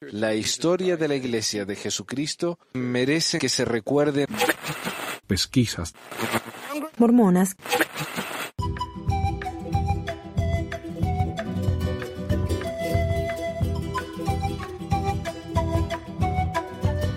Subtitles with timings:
[0.00, 4.26] La historia de la Iglesia de Jesucristo merece que se recuerde.
[5.26, 5.94] Pesquisas.
[6.98, 7.56] Mormonas.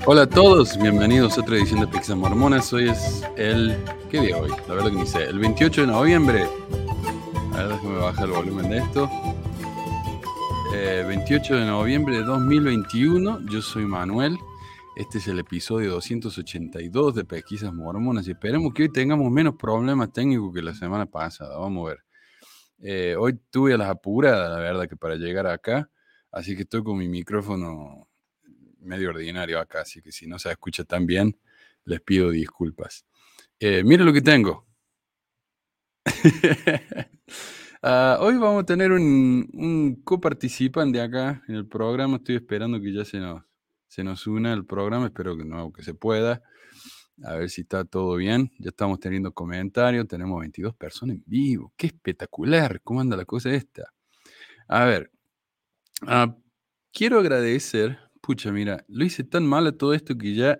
[0.07, 2.71] Hola a todos, bienvenidos a otra edición de Pesquisas Mormonas.
[2.73, 3.75] Hoy es el.
[4.09, 4.51] ¿Qué día hoy?
[4.67, 5.23] La verdad que ni sé.
[5.23, 6.47] El 28 de noviembre.
[7.53, 9.09] A ver, déjame bajar el volumen de esto.
[10.75, 13.45] 28 de noviembre de 2021.
[13.49, 14.37] Yo soy Manuel.
[14.97, 20.11] Este es el episodio 282 de Pesquisas Mormonas y esperemos que hoy tengamos menos problemas
[20.11, 21.57] técnicos que la semana pasada.
[21.57, 21.99] Vamos a ver.
[22.79, 25.89] Eh, hoy tuve las apuradas, la verdad, que para llegar acá.
[26.31, 28.09] Así que estoy con mi micrófono
[28.79, 31.39] medio ordinario acá, así que si no se escucha tan bien,
[31.85, 33.05] les pido disculpas.
[33.59, 34.67] Eh, lo que tengo.
[37.87, 42.17] Ah, hoy vamos a tener un, un coparticipante acá en el programa.
[42.17, 43.43] Estoy esperando que ya se nos,
[43.87, 45.05] se nos una el programa.
[45.05, 46.41] Espero que no, que se pueda.
[47.23, 48.51] A ver si está todo bien.
[48.57, 50.07] Ya estamos teniendo comentarios.
[50.07, 51.73] Tenemos 22 personas en vivo.
[51.77, 52.81] ¡Qué espectacular!
[52.81, 53.83] ¿Cómo anda la cosa esta?
[54.67, 55.11] A ver.
[56.07, 56.35] Ah,
[56.91, 60.59] quiero agradecer Pucha, mira, lo hice tan mal a todo esto que ya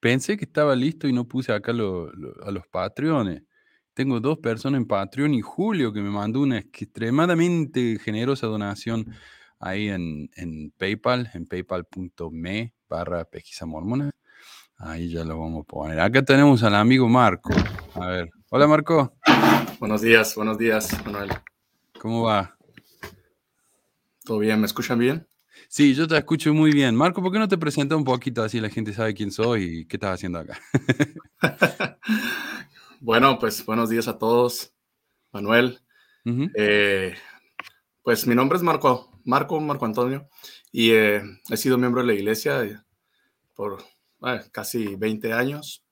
[0.00, 3.42] pensé que estaba listo y no puse acá a los Patreones.
[3.94, 9.14] Tengo dos personas en Patreon y Julio que me mandó una extremadamente generosa donación
[9.58, 14.10] ahí en, en PayPal, en paypal.me barra pesquisa mormona.
[14.76, 16.00] Ahí ya lo vamos a poner.
[16.00, 17.50] Acá tenemos al amigo Marco.
[17.94, 18.30] A ver.
[18.48, 19.14] Hola Marco,
[19.78, 21.30] Buenos días, buenos días, Manuel.
[21.98, 22.56] ¿cómo va?
[24.24, 24.60] ¿Todo bien?
[24.60, 25.26] ¿Me escuchan bien?
[25.68, 26.94] Sí, yo te escucho muy bien.
[26.94, 29.84] Marco, ¿por qué no te presentas un poquito así la gente sabe quién soy y
[29.86, 30.58] qué estás haciendo acá?
[33.00, 34.74] bueno, pues buenos días a todos,
[35.32, 35.80] Manuel.
[36.26, 36.50] Ujú.
[36.54, 37.14] Eh,
[38.02, 40.28] pues mi nombre es Marco, Marco, Marco Antonio,
[40.70, 42.78] y eh, he sido miembro de la iglesia eh,
[43.54, 43.82] por
[44.26, 45.84] eh, casi 20 años.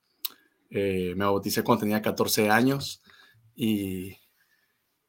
[0.71, 3.03] Eh, me bauticé cuando tenía 14 años
[3.55, 4.19] y,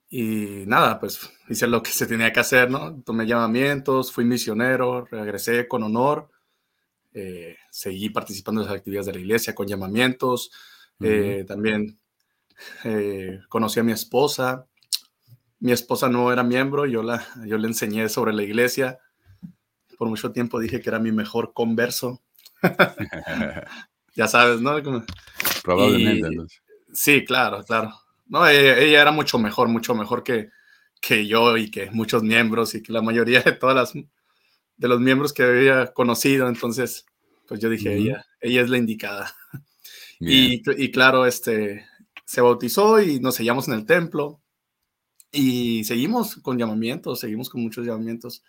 [0.09, 3.01] y nada, pues hice lo que se tenía que hacer, ¿no?
[3.03, 6.31] Tomé llamamientos, fui misionero, regresé con honor,
[7.13, 10.51] eh, seguí participando en las actividades de la iglesia con llamamientos,
[11.01, 11.99] eh, también
[12.83, 14.65] eh, conocí a mi esposa.
[15.59, 18.99] Mi esposa no era miembro, yo, la, yo le enseñé sobre la iglesia.
[19.97, 22.21] Por mucho tiempo dije que era mi mejor converso.
[24.15, 24.81] Ya sabes, ¿no?
[25.63, 26.47] Probablemente, Y-.
[26.93, 27.93] Sí, claro, claro.
[28.27, 30.49] No, ella, ella era mucho mejor, mucho mejor que,
[30.99, 34.99] que yo y que muchos miembros y que la mayoría de todas las de los
[34.99, 36.49] miembros que había conocido.
[36.49, 37.05] Entonces,
[37.47, 37.99] pues yo dije, Ujú.
[37.99, 39.33] ella, ella es la indicada.
[40.19, 41.85] Y claro, este,
[42.25, 44.41] se bautizó y nos sellamos en el templo
[45.31, 48.43] y seguimos con llamamientos, seguimos con muchos llamamientos,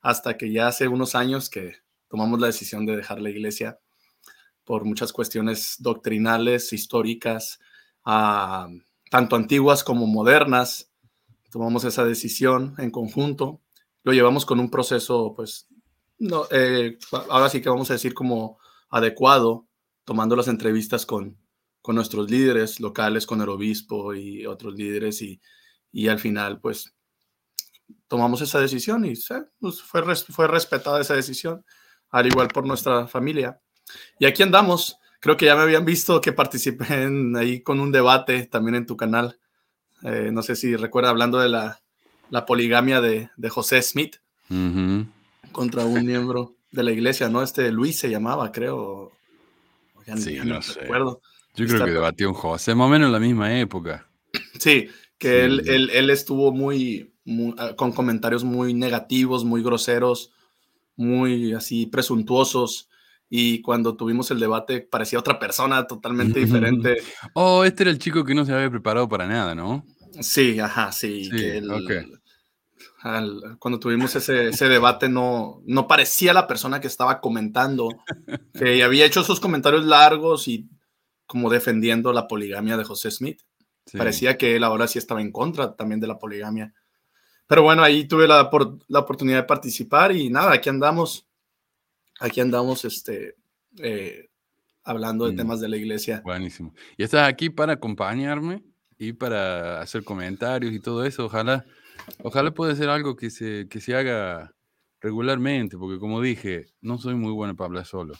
[0.00, 1.76] hasta que ya hace unos años que
[2.08, 3.78] tomamos la decisión de dejar la iglesia
[4.64, 7.60] por muchas cuestiones doctrinales, históricas,
[8.04, 8.68] ah,
[9.10, 10.90] tanto antiguas como modernas.
[11.50, 13.60] Tomamos esa decisión en conjunto,
[14.02, 15.68] lo llevamos con un proceso, pues,
[16.18, 16.98] no, eh,
[17.30, 18.58] ahora sí que vamos a decir como
[18.90, 19.66] adecuado,
[20.04, 21.36] tomando las entrevistas con,
[21.82, 25.40] con nuestros líderes locales, con el obispo y otros líderes y,
[25.92, 26.94] y al final pues
[28.08, 31.64] tomamos esa decisión y sí, pues, fue, res- fue respetada esa decisión,
[32.10, 33.60] al igual por nuestra familia.
[34.18, 37.92] Y aquí andamos, creo que ya me habían visto que participé en- ahí con un
[37.92, 39.38] debate también en tu canal,
[40.02, 41.80] Eh, no sé si recuerda hablando de la,
[42.28, 44.16] la poligamia de, de José Smith
[44.50, 45.06] Ujú.
[45.50, 47.42] contra un miembro de la iglesia, ¿no?
[47.42, 49.12] Este Luis se llamaba, creo.
[50.06, 50.80] Ya Sí, no sé.
[50.80, 51.20] recuerdo.
[51.54, 54.08] Yo creo Está- que debatió un José, más o menos en la misma época.
[54.58, 54.88] Sí,
[55.18, 55.34] que Sí.
[55.44, 60.32] Él, él, él estuvo muy, muy, ah, con comentarios muy negativos, muy groseros,
[60.96, 62.88] muy así presuntuosos.
[63.30, 66.96] Y cuando tuvimos el debate parecía otra persona totalmente diferente.
[67.34, 69.84] Oh, este era el chico que no se había preparado para nada, ¿no?
[70.20, 71.24] Sí, ajá, sí.
[71.24, 71.90] Sí, que él- ok.
[73.04, 77.88] Al- cuando tuvimos ese, ese debate no, no parecía la persona que estaba comentando,
[78.54, 80.68] que había hecho esos comentarios largos y
[81.26, 83.40] como defendiendo la poligamia de José Smith.
[83.86, 83.98] Sí.
[83.98, 86.72] Parecía que él ahora sí estaba en contra también de la poligamia.
[87.46, 91.26] Pero bueno, ahí tuve la, por- la oportunidad de participar y nada, aquí andamos.
[92.20, 93.36] Aquí andamos este,
[93.78, 94.30] eh,
[94.82, 95.36] hablando de Mm.
[95.36, 96.22] temas de la iglesia.
[96.24, 96.72] Buenísimo.
[96.96, 98.62] Y estás aquí para acompañarme
[98.96, 101.26] y para hacer comentarios y todo eso.
[101.26, 101.66] Ojalá,
[102.22, 104.54] ojalá pueda ser algo que se, que se haga
[105.00, 108.14] regularmente, porque como dije, no soy muy bueno para hablar solo.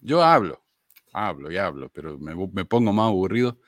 [0.00, 0.64] Yo hablo,
[1.12, 3.58] hablo y hablo, pero me, me pongo más aburrido.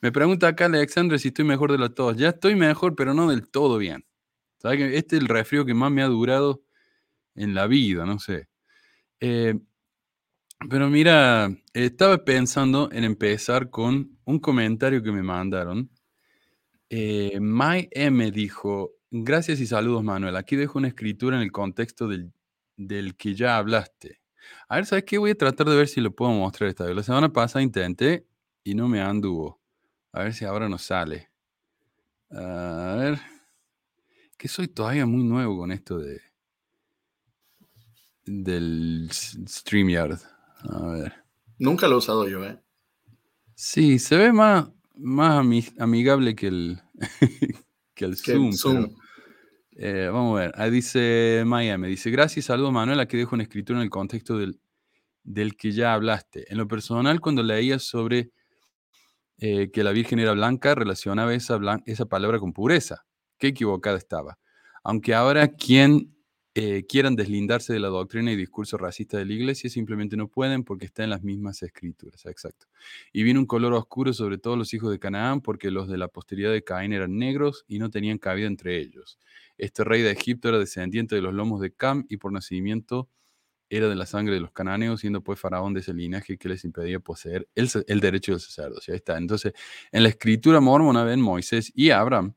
[0.00, 2.16] Me pregunta acá Alexandre si estoy mejor de los todos.
[2.16, 4.06] Ya estoy mejor, pero no del todo bien.
[4.58, 6.62] ¿Sabes que Este es el resfrío que más me ha durado
[7.34, 8.48] en la vida, no sé.
[9.20, 9.54] Eh,
[10.68, 15.90] pero mira, estaba pensando en empezar con un comentario que me mandaron.
[16.90, 17.38] Eh,
[17.92, 22.32] M dijo, gracias y saludos Manuel, aquí dejo una escritura en el contexto del,
[22.76, 24.20] del que ya hablaste.
[24.68, 25.18] A ver, ¿sabes qué?
[25.18, 26.96] Voy a tratar de ver si lo puedo mostrar esta vez.
[26.96, 28.26] La semana pasada intenté
[28.64, 29.60] y no me anduvo.
[30.12, 31.30] A ver si ahora nos sale.
[32.30, 33.20] A ver.
[34.36, 36.20] Que soy todavía muy nuevo con esto de
[38.24, 40.18] del StreamYard.
[40.62, 41.14] A ver.
[41.58, 42.58] Nunca lo he usado yo, ¿eh?
[43.54, 45.44] Sí, se ve más, más
[45.78, 46.80] amigable que el,
[48.00, 48.96] que el Zoom.
[49.76, 50.52] Eh, vamos a ver.
[50.56, 51.88] Ahí dice Miami.
[51.88, 53.00] Dice, gracias, saludos Manuel.
[53.00, 54.60] Aquí dejo una escritura en el contexto del,
[55.22, 56.50] del que ya hablaste.
[56.50, 58.30] En lo personal, cuando leía sobre
[59.38, 63.06] eh, que la Virgen era blanca, relacionaba esa, esa palabra con pureza.
[63.38, 64.38] Qué equivocada estaba.
[64.82, 66.14] Aunque ahora quien
[66.54, 70.64] eh, quieran deslindarse de la doctrina y discurso racista de la iglesia, simplemente no pueden
[70.64, 72.26] porque está en las mismas escrituras.
[72.26, 72.66] Exacto.
[73.12, 76.08] Y vino un color oscuro sobre todos los hijos de Canaán porque los de la
[76.08, 79.18] posteridad de Caín eran negros y no tenían cabida entre ellos.
[79.58, 83.08] Este rey de Egipto era descendiente de los lomos de Cam y por nacimiento
[83.70, 86.64] era de la sangre de los cananeos, siendo pues faraón de ese linaje que les
[86.64, 88.92] impedía poseer el, el derecho del sacerdocio.
[88.92, 89.16] Ahí está.
[89.16, 89.52] Entonces,
[89.92, 92.34] en la escritura mormona ven Moisés y Abraham,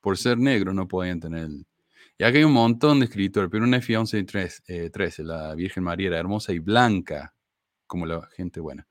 [0.00, 1.66] por ser negros, no podían tener el...
[2.20, 4.24] Y acá hay un montón de escritores, pero en Nefi 11 y
[4.90, 7.34] 13, la Virgen María era hermosa y blanca,
[7.86, 8.86] como la gente buena.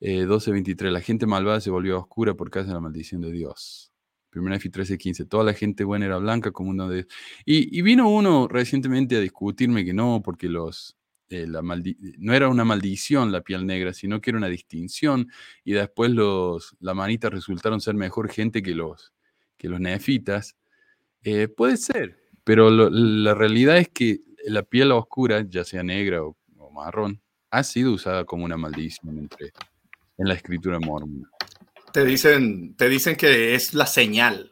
[0.00, 3.92] Eh, 12.23, la gente malvada se volvió oscura por causa de la maldición de Dios.
[4.30, 7.06] Primera Nefi 13.15, toda la gente buena era blanca como uno de
[7.44, 10.96] Y, y vino uno recientemente a discutirme que no, porque los,
[11.28, 15.30] eh, la no era una maldición la piel negra, sino que era una distinción,
[15.64, 19.12] y después los lamanitas resultaron ser mejor gente que los,
[19.58, 20.56] que los nefitas.
[21.22, 26.36] Eh, puede ser, pero la realidad es que la piel oscura, ya sea negra o,
[26.72, 27.20] marrón,
[27.50, 29.52] ha sido usada como una maldición entre,
[30.18, 31.30] en la escritura mormona.
[31.92, 34.50] Te dicen, te dicen que es la señal.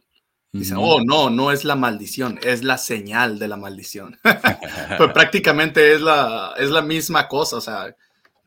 [0.53, 4.19] Dicen, oh, no, no es la maldición, es la señal de la maldición.
[4.99, 7.97] pues prácticamente es la, es la misma cosa, o sea,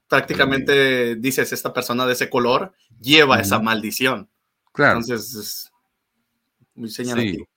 [0.07, 4.30] prácticamente dices, esta persona de ese color lleva esa maldición.
[4.71, 5.00] Claro.
[5.00, 5.71] Entonces, es
[6.75, 7.48] muy señalativo.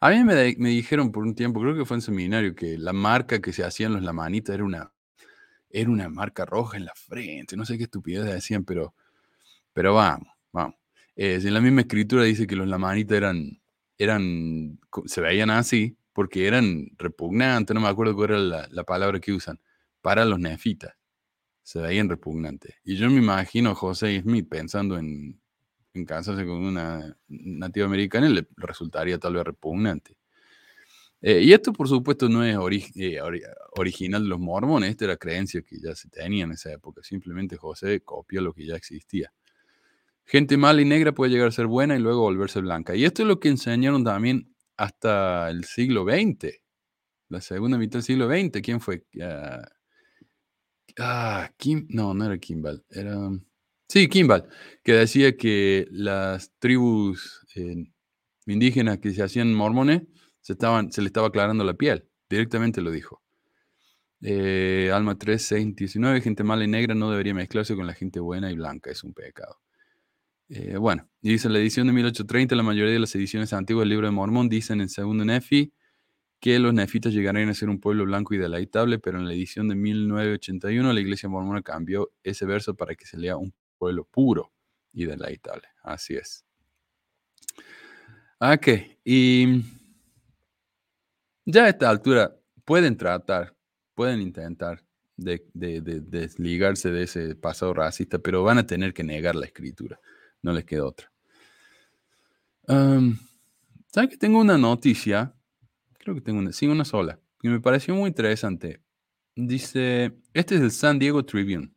[0.00, 3.40] A mí me, dijeron por un tiempo, creo que fue en seminario, que la marca
[3.40, 4.92] que se hacían los lamanitas era una,
[5.70, 7.56] era una marca roja en la frente.
[7.56, 8.94] No sé qué estupidez decían, pero,
[9.72, 10.76] pero vamos, vamos.
[11.16, 13.60] en la misma escritura dice que los lamanitas eran
[13.98, 19.32] eran, se veían así porque eran repugnantes, no me acuerdo cuál era la, palabra que
[19.32, 19.60] usan,
[20.00, 20.94] para los nefitas.
[21.62, 22.74] Se veían repugnantes.
[22.84, 25.40] Y yo me imagino a José Smith pensando en,
[25.98, 30.16] en casarse con una nativa americana le resultaría tal vez repugnante.
[31.22, 32.56] Eh, y esto, por supuesto, no es
[32.94, 33.20] eh,
[33.72, 37.02] original de los mormones, esta era creencia que ya se tenía en esa época.
[37.02, 39.32] Simplemente José copió lo que ya existía.
[40.24, 42.94] Gente mala y negra puede llegar a ser buena y luego volverse blanca.
[42.94, 46.60] Y esto es lo que enseñaron también hasta el siglo XX,
[47.28, 48.60] la segunda mitad del siglo XX.
[48.62, 49.04] ¿Quién fue?
[49.22, 49.66] ah,
[50.98, 53.30] ah Kim, no, no era Kimball, era...
[53.88, 54.48] Sí, Kimball,
[54.82, 57.86] que decía que las tribus eh,
[58.46, 60.02] indígenas que se hacían mormones
[60.40, 62.08] se, estaban, se le estaba aclarando la piel.
[62.28, 63.22] Directamente lo dijo.
[64.22, 66.20] Eh, Alma 3, 6, 19.
[66.20, 68.90] Gente mala y negra no debería mezclarse con la gente buena y blanca.
[68.90, 69.60] Es un pecado.
[70.48, 74.06] Eh, bueno, dice la edición de 1830, la mayoría de las ediciones antiguas del libro
[74.06, 75.72] de Mormón dicen en segundo Nefi
[76.40, 79.68] que los nefitas llegarían a ser un pueblo blanco y deleitable, pero en la edición
[79.68, 84.52] de 1981 la iglesia mormona cambió ese verso para que se lea un pueblo puro
[84.92, 85.68] y deleitable.
[85.82, 86.44] Así es.
[88.38, 88.68] Ok,
[89.04, 89.62] y
[91.44, 93.56] ya a esta altura pueden tratar,
[93.94, 94.84] pueden intentar
[95.16, 99.98] de, desligarse de ese pasado racista, pero van a tener que negar la escritura
[100.46, 101.12] no les queda otra.
[102.66, 105.34] ¿Saben que tengo una noticia?
[105.98, 108.80] Creo que tengo una, sí, una sola, que me pareció muy interesante.
[109.34, 111.72] Dice, este es el San Diego Tribune.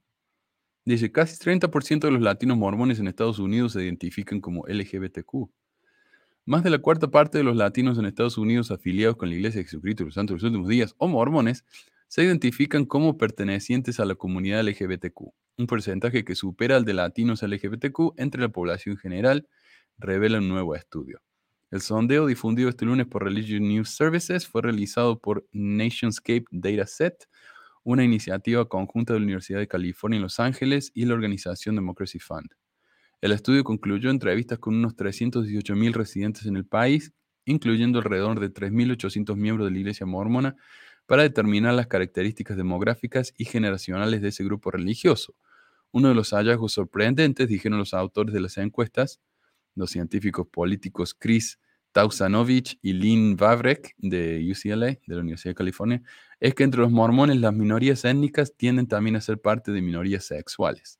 [0.89, 5.50] Dice, casi 30% de los latinos mormones en Estados Unidos se identifican como LGBTQ.
[6.46, 9.60] Más de la cuarta parte de los latinos en Estados Unidos afiliados con la Iglesia
[9.60, 11.63] de Jesucristo de los Santos de los Últimos Días o mormones
[12.08, 17.43] se identifican como pertenecientes a la comunidad LGBTQ un porcentaje que supera al de latinos
[17.43, 19.48] LGBTQ entre la población general,
[19.98, 21.22] revela un nuevo estudio.
[21.69, 27.27] El sondeo difundido este lunes por Religion News Services fue realizado por Nationscape Dataset,
[27.84, 32.20] una iniciativa conjunta de la Universidad de California en Los Ángeles y la organización Democracy
[32.20, 32.50] Fund.
[33.22, 37.12] El estudio concluyó entrevistas con unos 318.000 residentes en el país,
[37.46, 40.56] incluyendo alrededor de 3.800 miembros de la Iglesia Mormona,
[41.06, 45.36] para determinar las características demográficas y generacionales de ese grupo religioso.
[45.92, 49.20] Uno de los hallazgos sorprendentes, dijeron los autores de las encuestas,
[49.76, 51.60] los científicos políticos Chris
[51.91, 56.01] Tausanovich y Lynn Vavrek de UCLA, de la Universidad de California,
[56.39, 60.25] es que entre los mormones las minorías étnicas tienden también a ser parte de minorías
[60.25, 61.00] sexuales.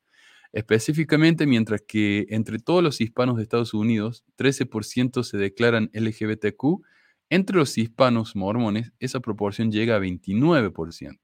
[0.51, 6.81] Específicamente, mientras que entre todos los hispanos de Estados Unidos, 13% se declaran LGBTQ,
[7.29, 11.19] entre los hispanos mormones esa proporción llega a 29%.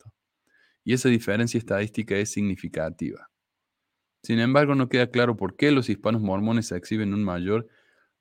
[0.84, 3.32] Y esa diferencia estadística es significativa.
[4.22, 7.68] Sin embargo, no queda claro por qué los hispanos mormones exhiben un mayor,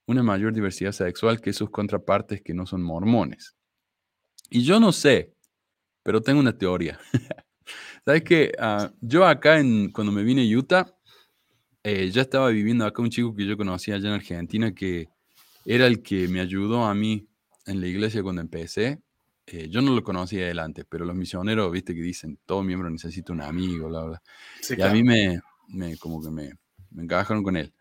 [0.07, 3.57] una mayor diversidad sexual que sus contrapartes que no son mormones.
[4.51, 5.35] Y yo no sé,
[6.03, 6.99] pero tengo una teoría.
[8.05, 8.53] ¿Sabes qué?
[8.59, 10.95] Ah, yo acá, en, cuando me vine a Utah,
[11.83, 15.09] eh, ya estaba viviendo acá un chico que yo conocía allá en Argentina que
[15.65, 17.27] era el que me ayudó a mí
[17.67, 19.01] en la iglesia cuando empecé.
[19.47, 23.33] Eh, yo no lo conocía adelante, pero los misioneros, viste que dicen, todo miembro necesita
[23.33, 24.23] un amigo, bla, bla.
[24.77, 26.53] y a mí me, me, como que me,
[26.91, 27.73] me encajaron con él.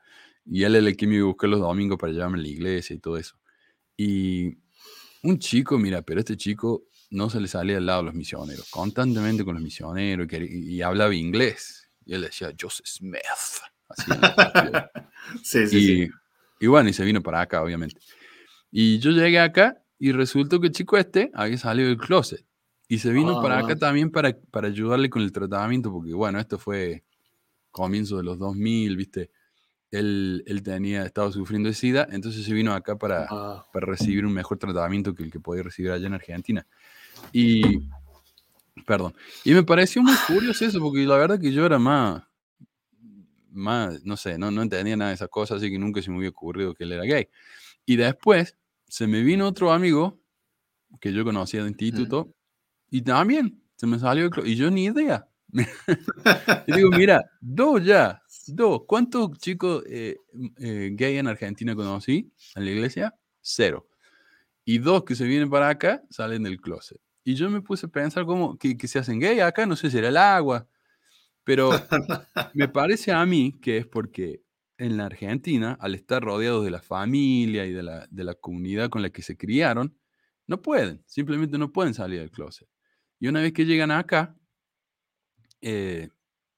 [0.46, 3.00] Y él es el que me buscó los domingos para llevarme a la iglesia y
[3.00, 3.38] todo eso.
[3.96, 4.58] Y
[5.24, 8.70] un chico, mira, pero este chico no se le salía al lado de los misioneros,
[8.70, 11.90] constantemente con los misioneros y, hablaba inglés.
[12.06, 13.22] Y él decía, Joseph Smith.
[13.88, 14.12] Así
[15.44, 16.12] sí, sí, y, sí.
[16.60, 18.02] y bueno, y se vino para acá, obviamente.
[18.72, 22.46] Y yo llegué acá y resultó que el chico este había salido del closet.
[22.88, 23.78] Y se vino para acá Ah.
[23.78, 27.04] también para, para ayudarle con el tratamiento, porque bueno, esto fue
[27.72, 29.32] comienzo de los 2000, ¿viste?
[29.94, 34.26] Él, él tenía, estaba sufriendo de SIDA, entonces se vino acá para, Ah, para recibir
[34.26, 36.66] un mejor tratamiento que el que podía recibir allá en Argentina.
[37.32, 37.88] Y,
[38.88, 42.24] perdón, y me pareció muy curioso eso, porque la verdad que yo era más,
[43.52, 46.18] más, no sé, no, no entendía nada de esas cosas, así que nunca se me
[46.18, 47.28] hubiera ocurrido que él era gay.
[47.86, 48.58] Y después
[48.88, 50.20] se me vino otro amigo
[51.00, 52.34] que yo conocía de instituto
[52.90, 55.28] y también se me salió, y yo ni idea.
[56.68, 58.84] y digo, mira, dos ya, dos.
[58.88, 60.18] ¿Cuántos chicos eh,
[60.58, 63.16] eh, gay en Argentina conocí en la iglesia?
[63.42, 63.88] Cero.
[64.66, 67.00] Y dos que se vienen para acá salen del closet.
[67.24, 69.90] Y yo me puse a pensar como que, que se hacen gay acá, no sé
[69.90, 70.68] si era el agua,
[71.44, 71.72] pero
[72.54, 74.42] me parece a mí que es porque
[74.78, 78.90] en la Argentina, al estar rodeados de la familia y de la, de la comunidad
[78.90, 79.98] con la que se criaron,
[80.48, 82.68] no pueden, simplemente no pueden salir del closet.
[83.20, 84.36] Y una vez que llegan acá,
[85.62, 86.10] eh,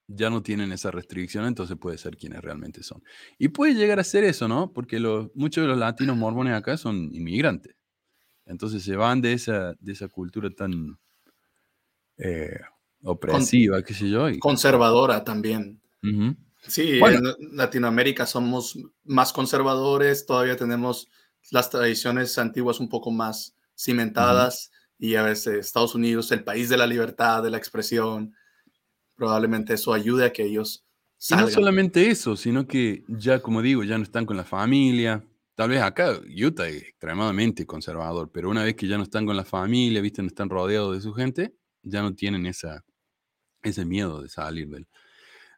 [0.07, 3.03] ya no tienen esa restricción, entonces puede ser quienes realmente son.
[3.37, 4.71] Y puede llegar a ser eso, ¿no?
[4.71, 7.75] Porque los, muchos de los latinos mormones acá son inmigrantes.
[8.45, 10.97] Entonces se van de esa, de esa cultura tan
[12.17, 12.59] eh,
[13.03, 14.29] opresiva, qué sé yo.
[14.29, 15.81] y- conservadora también.
[16.03, 16.35] Ujú.
[16.67, 17.29] Sí, Bueno.
[17.39, 21.09] en Latinoamérica somos más conservadores, todavía tenemos
[21.51, 26.77] las tradiciones antiguas un poco más cimentadas y a veces Estados Unidos, el país de
[26.77, 28.33] la libertad, de la expresión,
[29.15, 30.85] probablemente eso ayude a que ellos
[31.29, 31.53] Y no salgan.
[31.53, 35.23] solamente eso, sino que ya, como digo, ya no están con la familia.
[35.55, 39.37] Tal vez acá Utah es extremadamente conservador, pero una vez que ya no están con
[39.37, 42.83] la familia, viste, no están rodeados de su gente, ya no tienen esa,
[43.63, 44.87] ese miedo de salir del,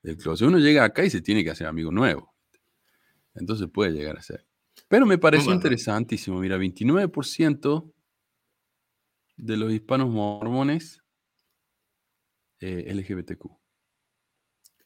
[0.03, 0.47] del closet.
[0.47, 2.33] Uno llega acá y se tiene que hacer amigo nuevo.
[3.35, 4.45] Entonces puede llegar a ser.
[4.87, 5.57] Pero me pareció Bueno.
[5.57, 6.39] interesantísimo.
[6.39, 7.93] Mira, 29%
[9.37, 11.01] de los hispanos mormones
[12.59, 13.45] eh, LGBTQ.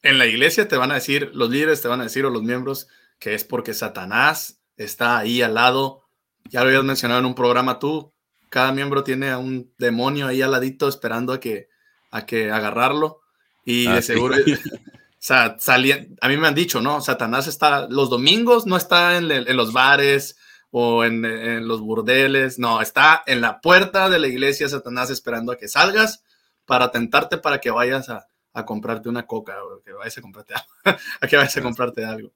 [0.04, 2.42] En la iglesia te van a decir, los líderes te van a decir, o los
[2.44, 2.88] miembros,
[3.20, 6.04] que es porque Satanás está ahí al lado.
[6.50, 8.14] Ya lo habías mencionado en un programa tú.
[8.50, 11.70] Cada miembro tiene a un demonio ahí al ladito esperando a que,
[12.10, 13.22] a que agarrarlo.
[13.64, 14.14] Y Ah, de sí.
[14.14, 17.00] seguro, o sea, a mí me han dicho, ¿no?
[17.00, 20.36] Satanás está, los domingos no está en los bares
[20.72, 25.52] o en, en los burdeles, no, está en la puerta de la iglesia Satanás esperando
[25.52, 26.24] a que salgas
[26.72, 30.54] para tentarte para que vayas a, a comprarte una coca o que vayas a comprarte
[30.54, 30.70] algo,
[31.20, 32.32] a que vayas a comprarte algo.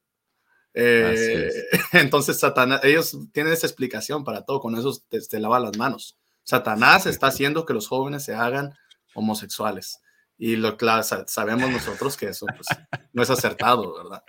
[0.74, 1.66] Eh, es.
[1.94, 6.18] entonces, Satanás, ellos tienen esa explicación para todo, con eso te, te lava las manos.
[6.44, 7.10] Satanás Sí.
[7.12, 8.74] está haciendo que los jóvenes se hagan
[9.14, 10.02] homosexuales.
[10.38, 12.68] Y lo claro, sa- sabemos nosotros que eso pues,
[13.14, 14.22] no es acertado, ¿verdad?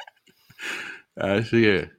[1.16, 1.90] Así es.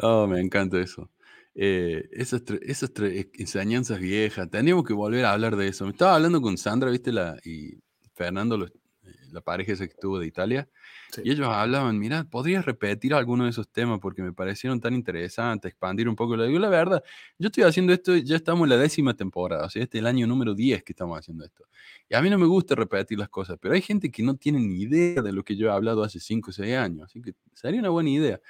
[0.00, 1.10] Oh, me encanta eso.
[1.58, 5.84] Eh, esas, esas tre- enseñanzas viejas, tendríamos que volver a hablar de eso.
[5.86, 7.12] Me estaba hablando con Sandra, ¿viste?
[7.12, 7.78] La, y
[8.14, 10.68] Fernando, los- eh, la pareja esa que estuvo de Italia,
[11.12, 11.22] Sí.
[11.24, 14.00] y ellos hablaban, mira, ¿podrías repetir alguno de esos temas?
[14.00, 16.36] Porque me parecieron tan interesantes, expandir un poco.
[16.36, 17.02] Le digo, la verdad,
[17.38, 20.08] yo estoy haciendo esto, ya estamos en la décima temporada, o sea, este es el
[20.08, 21.64] año número 10 que estamos haciendo esto.
[22.10, 24.58] Y a mí no me gusta repetir las cosas, pero hay gente que no tiene
[24.58, 27.34] ni idea de lo que yo he hablado hace 5 o 6 años, así que
[27.54, 28.40] sería una buena idea.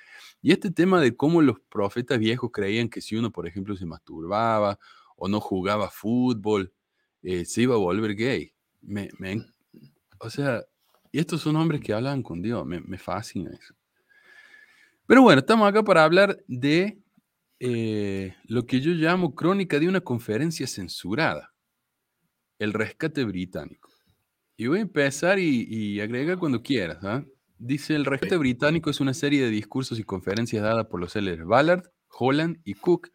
[0.46, 3.84] Y este tema de cómo los profetas viejos creían que si uno, por ejemplo, se
[3.84, 4.78] masturbaba
[5.16, 6.72] o no jugaba fútbol,
[7.20, 8.54] eh, se iba a volver gay.
[10.20, 10.62] O sea,
[11.10, 13.74] y estos son hombres que hablan con Dios, me, fascina eso.
[15.04, 17.02] Pero bueno, estamos acá para hablar de
[17.58, 21.52] eh, lo que yo llamo crónica de una conferencia censurada,
[22.60, 23.90] el rescate británico.
[24.56, 27.02] Y voy a empezar y, y agrega cuando quieras.
[27.02, 27.24] ¿ah?
[27.58, 31.46] Dice, el rescate británico es una serie de discursos y conferencias dadas por los célebres
[31.46, 33.10] Ballard, Holland y Cook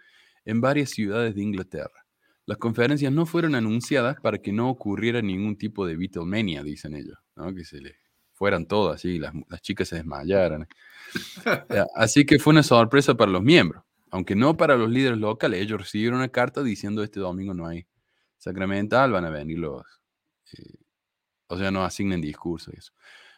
[0.46, 2.06] en varias ciudades de Inglaterra.
[2.46, 7.18] Las conferencias no fueron anunciadas para que no ocurriera ningún tipo de Beatlemania, dicen ellos,
[7.36, 7.54] ¿no?
[7.54, 7.96] que se les
[8.34, 10.68] fueran todas así, las, las chicas se desmayaran.
[11.70, 15.62] Eh, Así que fue una sorpresa para los miembros, aunque no para los líderes locales.
[15.62, 17.86] Ellos recibieron una carta diciendo este domingo no hay
[18.38, 19.84] sacramental, van a venir los,
[20.58, 20.80] eh,
[21.48, 22.94] o sea, no asignen discursos y eso.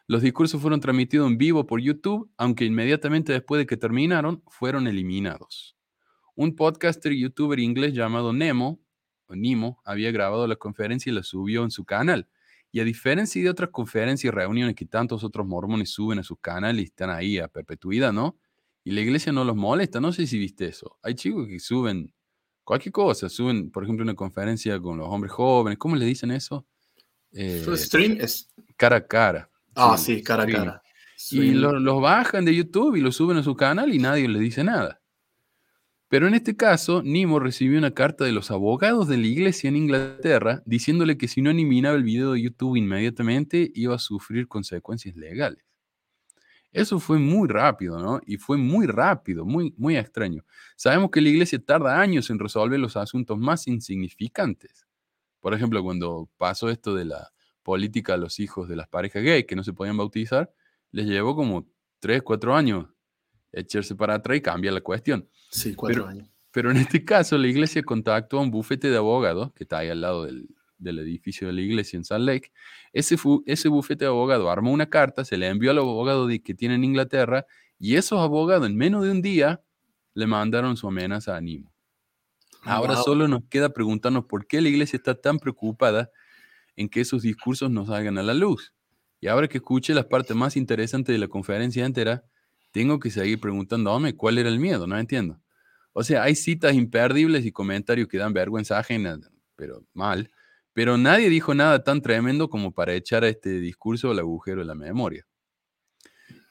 [0.07, 4.87] Los discursos fueron transmitidos en vivo por YouTube, aunque inmediatamente después de que terminaron, fueron
[4.87, 5.77] eliminados.
[6.35, 8.81] Un podcaster y youtuber inglés llamado Nemo,
[9.27, 12.27] o Nemo, había grabado la conferencia y la subió en su canal.
[12.71, 16.39] Y a diferencia de otras conferencias y reuniones que tantos otros mormones suben a sus
[16.39, 18.37] canales y están ahí a perpetuidad, ¿no?
[18.83, 20.97] Y la iglesia no los molesta, no sé si viste eso.
[21.01, 22.13] Hay chicos que suben
[22.63, 26.65] cualquier cosa, suben, por ejemplo, una conferencia con los hombres jóvenes, ¿cómo le dicen eso?
[27.31, 28.49] Eh, stream es.
[28.75, 29.49] cara a cara.
[29.75, 30.81] Ah, sí, cara a cara.
[31.15, 31.55] Y Stream.
[31.55, 34.63] lo- los bajan de YouTube y los suben a su canal y nadie les dice
[34.63, 34.99] nada.
[36.09, 39.77] Pero en este caso, Nimo recibió una carta de los abogados de la iglesia en
[39.77, 45.15] Inglaterra diciéndole que si no eliminaba el video de YouTube inmediatamente iba a sufrir consecuencias
[45.15, 45.63] legales.
[46.71, 48.19] Eso fue muy rápido, ¿no?
[48.25, 50.43] Y fue muy rápido, muy, muy extraño.
[50.75, 54.87] Sabemos que la iglesia tarda años en resolver los asuntos más insignificantes.
[55.39, 57.31] Por ejemplo, cuando pasó esto de la
[57.63, 60.53] política a los hijos de las parejas gay que no se podían bautizar,
[60.91, 61.67] les llevó como
[61.99, 62.87] 3, 4 años
[63.51, 65.27] echarse para atrás y cambiar la cuestión.
[65.49, 66.29] Sí, cuatro pero- años.
[66.51, 69.89] Pero en este caso, la iglesia contactó a un bufete de abogados que está ahí
[69.89, 72.51] al lado del, del edificio de la iglesia en Salt Lake.
[72.91, 76.27] Ese, fu- ese bufete de abogados armó una carta, se le envió a los abogados
[76.29, 77.47] de- que tienen en Inglaterra
[77.79, 79.63] y esos abogados en menos de un día
[80.13, 81.73] le mandaron su amenaza a Nimo.
[82.61, 83.03] Ahora Wow.
[83.03, 86.11] solo nos queda preguntarnos por qué la iglesia está tan preocupada
[86.75, 88.73] en que esos discursos no salgan a la luz.
[89.19, 92.23] Y ahora que escuché las partes más interesantes de la conferencia entera,
[92.71, 95.39] tengo que seguir preguntándome cuál era el miedo, no entiendo.
[95.93, 99.19] O sea, hay citas imperdibles y comentarios que dan vergüenza ajena,
[99.55, 100.31] pero mal.
[100.73, 104.65] Pero nadie dijo nada tan tremendo como para echar a este discurso al agujero de
[104.65, 105.25] la memoria.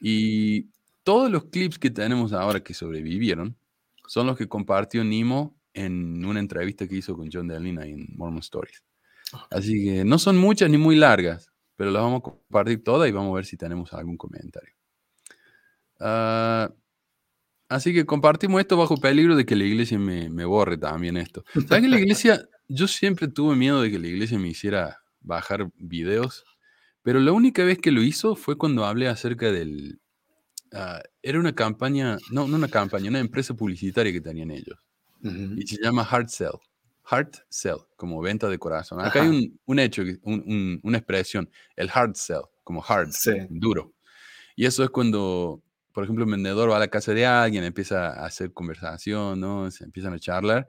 [0.00, 0.68] Y
[1.02, 3.56] todos los clips que tenemos ahora que sobrevivieron
[4.06, 8.40] son los que compartió Nimo en una entrevista que hizo con John Delina en Mormon
[8.40, 8.82] Stories.
[9.50, 13.12] Así que no son muchas ni muy largas, pero las vamos a compartir todas y
[13.12, 14.74] vamos a ver si tenemos algún comentario.
[16.00, 16.72] Ah,
[17.68, 21.44] así que compartimos esto bajo peligro de que la iglesia me, me borre también esto.
[21.54, 25.70] ¿Sabes que la iglesia, yo siempre tuve miedo de que la iglesia me hiciera bajar
[25.76, 26.44] videos,
[27.02, 30.00] pero la única vez que lo hizo fue cuando hablé acerca del...
[30.72, 34.78] ah, era una campaña, no, no una campaña, una empresa publicitaria que tenían ellos
[35.22, 35.54] Ujú.
[35.56, 36.58] y se llama hard sell.
[37.04, 39.00] Hard sell, como venta de corazón.
[39.00, 43.10] Acá hay un, un hecho, que- un- un- una expresión, el hard sell, como hard,
[43.10, 43.32] Sí.
[43.50, 43.92] duro.
[44.54, 45.62] Y eso es cuando,
[45.92, 49.70] por ejemplo, un vendedor va a la casa de alguien, empieza a hacer conversación, ¿no?
[49.70, 50.68] Se empiezan a charlar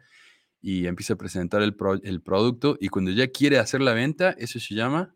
[0.62, 4.32] y empieza a presentar el, pro- el producto y cuando ya quiere hacer la venta,
[4.38, 5.14] eso se llama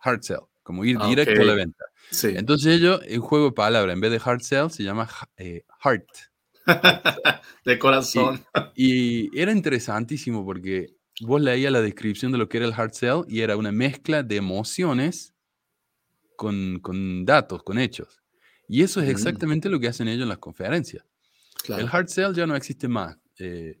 [0.00, 1.84] hard sell, como ir Ah, directo a la venta.
[2.10, 2.32] Sí.
[2.36, 6.06] Entonces ellos, en juego de palabras, en vez de hard sell, se llama eh, heart.
[7.64, 8.44] de corazón.
[8.74, 13.22] Y era interesantísimo porque vos leías la descripción de lo que era el hard sell
[13.28, 15.34] y era una mezcla de emociones
[16.36, 18.20] con, con datos, con hechos.
[18.68, 19.10] Y eso es Mm.
[19.10, 21.04] exactamente lo que hacen ellos en las conferencias.
[21.62, 21.82] Claro.
[21.82, 23.16] El hard sell ya no existe más.
[23.38, 23.80] eh,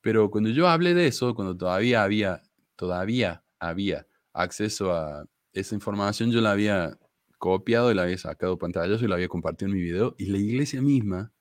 [0.00, 2.40] pero cuando yo hablé de eso, cuando todavía había,
[2.76, 6.96] todavía había acceso a esa información, yo la había
[7.38, 10.14] copiado y la había sacado pantallas y la había compartido en mi video.
[10.16, 11.32] Y la iglesia misma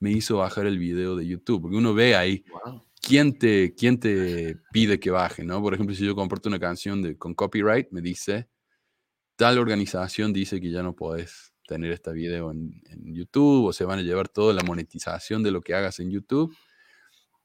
[0.00, 2.82] me hizo bajar el video de YouTube, porque uno ve ahí Wow.
[3.00, 5.60] quién te, quién te pide que baje, ¿no?
[5.62, 8.48] Por ejemplo, si yo comparto una canción de, con copyright, me dice,
[9.36, 13.84] tal organización dice que ya no podés tener este video en, en YouTube o se
[13.84, 16.54] van a llevar toda la monetización de lo que hagas en YouTube.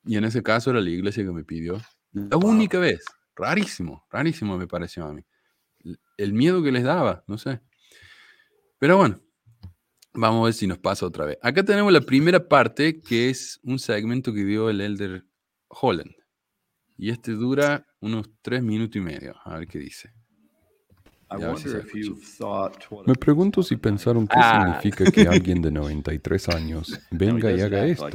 [0.06, 1.80] Y en ese caso era la iglesia que me pidió.
[2.12, 2.50] La Wow.
[2.52, 3.04] única vez.
[3.36, 5.22] Rarísimo, rarísimo me pareció a mí.
[6.18, 7.60] El miedo que les daba, no sé.
[8.80, 9.20] Pero bueno,
[10.16, 11.38] vamos a ver si nos pasa otra vez.
[11.42, 15.24] Acá tenemos la primera parte, que es un segmento que dio el Elder
[15.70, 16.12] Holland.
[16.98, 19.36] Y este dura unos tres minutos y medio.
[19.44, 20.12] A ver qué dice.
[23.06, 24.80] Me pregunto si pensaron qué Ah.
[24.80, 28.10] significa que alguien de 93 años venga y haga esto.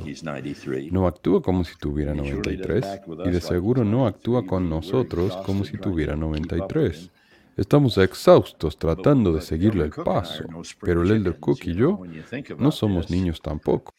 [0.91, 5.77] No actúa como si tuviera 93 y de seguro no actúa con nosotros como si
[5.77, 7.11] tuviera 93.
[7.61, 10.45] Estamos exhaustos tratando de seguirle el paso,
[10.81, 12.01] pero el Elder Cook y yo
[12.59, 13.93] no somos niños tampoco.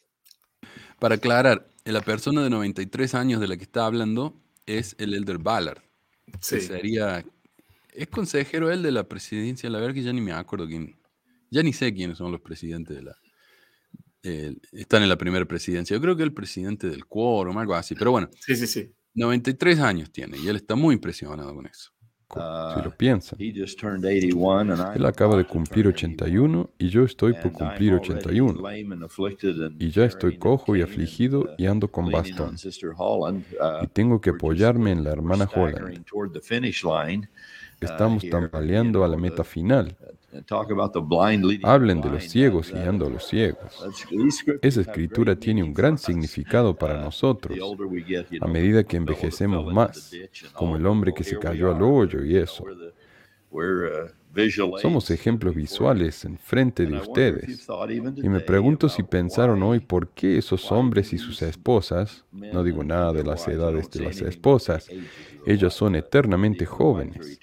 [0.98, 4.34] Para aclarar, la persona de 93 años de la que está hablando
[4.66, 5.78] es el Elder Ballard.
[6.26, 6.60] que Sí.
[6.60, 7.24] sería.
[7.92, 10.96] Es consejero él de la presidencia, la verdad que ya ni me acuerdo quién.
[11.50, 13.16] Ya ni sé quiénes son los presidentes de la.
[14.24, 15.94] el- están en la primera presidencia.
[15.96, 17.94] Yo creo que el presidente del quórum, algo así.
[17.96, 18.92] Pero bueno, Sí, sí, sí.
[19.14, 21.91] 93 años tiene y él está muy impresionado con eso.
[22.32, 23.38] Si lo piensan.
[23.40, 28.62] Él acaba de cumplir 81 y yo estoy por cumplir 81.
[29.78, 32.56] Y ya estoy cojo y afligido y ando con bastón.
[33.82, 36.04] Y tengo que apoyarme en la hermana Holland.
[37.80, 39.96] Estamos tambaleando a la meta final.
[41.62, 43.84] Hablen de los ciegos guiando a los ciegos.
[44.62, 47.58] Esa escritura tiene un gran significado para nosotros
[48.40, 50.12] a medida que envejecemos más,
[50.54, 52.64] como el hombre que se cayó al hoyo y eso.
[54.80, 57.68] Somos ejemplos visuales en frente de ustedes.
[58.16, 62.82] Y me pregunto si pensaron hoy por qué esos hombres y sus esposas, no digo
[62.82, 64.88] nada de las edades de las esposas,
[65.44, 67.38] ellas son eternamente jóvenes.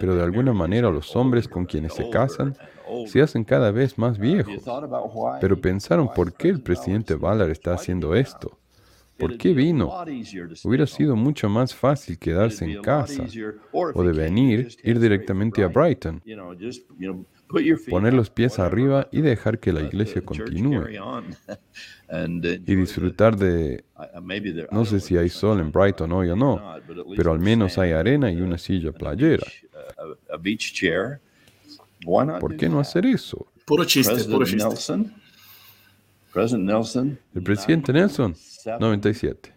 [0.00, 2.56] Pero de alguna manera los hombres con quienes se casan
[3.06, 4.62] se hacen cada vez más viejos.
[5.40, 8.58] Pero pensaron por qué el presidente Ballard está haciendo esto.
[9.18, 9.92] ¿Por qué vino?
[10.64, 13.24] Hubiera sido mucho más fácil quedarse en casa
[13.72, 16.20] o de venir, ir directamente a Brighton,
[17.88, 20.86] poner los pies arriba y dejar que la iglesia continúe
[22.66, 23.84] y disfrutar de,
[24.70, 26.60] no sé si hay sol en Brighton hoy o no,
[27.16, 29.46] pero al menos hay arena y una silla playera.
[32.40, 33.46] ¿Por qué no hacer eso?
[33.64, 34.68] Puro chiste, puro chiste.
[37.34, 38.34] El presidente Nelson,
[38.80, 39.54] 97.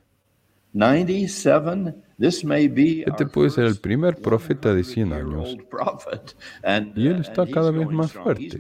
[3.08, 5.58] Este puede ser el primer profeta de 100 años.
[6.96, 8.58] Y él está cada vez más fuerte.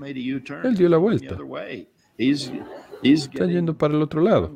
[0.63, 1.37] Él dio la vuelta.
[3.03, 4.55] Está yendo para el otro lado.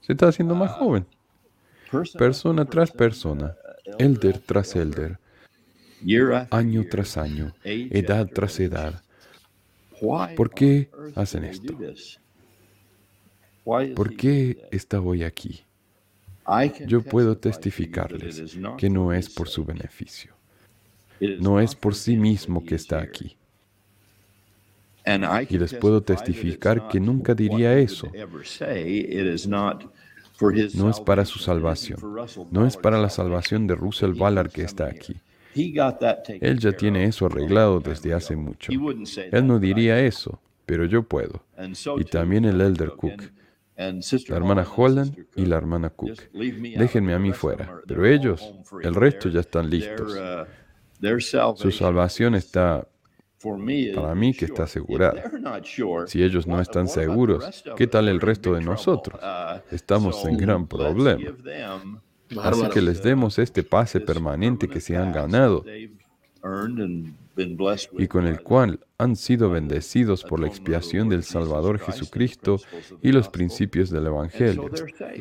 [0.00, 1.06] Se está haciendo más joven.
[2.18, 3.54] Persona tras persona,
[3.98, 5.18] elder tras elder,
[6.50, 9.02] año tras año, edad tras edad.
[10.36, 11.78] ¿Por qué hacen esto?
[13.64, 15.65] ¿Por qué está hoy aquí?
[16.86, 20.34] Yo puedo testificarles que no es por su beneficio.
[21.40, 23.36] No es por sí mismo que está aquí.
[25.48, 28.10] Y les puedo testificar que nunca diría eso.
[30.74, 31.98] No es para su salvación.
[32.50, 35.16] No es para la salvación de Russell Ballard que está aquí.
[35.54, 38.72] Él ya tiene eso arreglado desde hace mucho.
[38.72, 41.42] Él no diría eso, pero yo puedo.
[41.98, 43.22] Y también el Elder Cook,
[43.76, 46.30] la hermana Holland y la hermana Cook.
[46.32, 50.16] Déjenme a mí fuera, pero ellos, el resto ya están listos.
[51.56, 52.88] Su salvación está,
[53.94, 55.30] para mí, que está asegurada.
[56.06, 59.20] Si ellos no están seguros, ¿qué tal el resto de nosotros?
[59.70, 61.32] Estamos en gran problema.
[62.42, 65.64] Así que les demos este pase permanente que se han ganado
[67.98, 72.58] y con el cual han sido bendecidos por la expiación del Salvador Jesucristo
[73.02, 74.70] y los principios del Evangelio.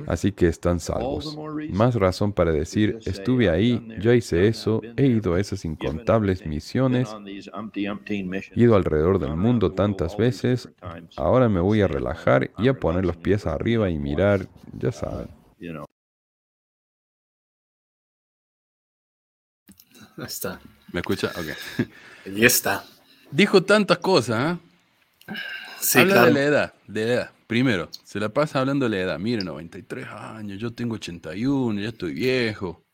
[0.07, 1.37] Así que están salvos.
[1.69, 7.13] Más razón para decir, estuve ahí, ya hice eso, he ido a esas incontables misiones,
[8.55, 10.69] ido alrededor del mundo tantas veces,
[11.17, 15.27] ahora me voy a relajar y a poner los pies arriba y mirar, ya saben.
[20.17, 20.61] Ahí está.
[20.91, 21.31] ¿Me escucha?
[21.35, 21.47] Ok.
[22.25, 22.83] Ahí está.
[23.31, 25.33] Dijo tantas cosas, ¿eh?
[25.79, 26.27] Sí, Habla claro.
[26.27, 27.31] de la edad, de la edad.
[27.47, 29.19] Primero, se la pasa hablando de la edad.
[29.19, 32.84] Mire, 93 años, yo tengo 81, ya estoy viejo.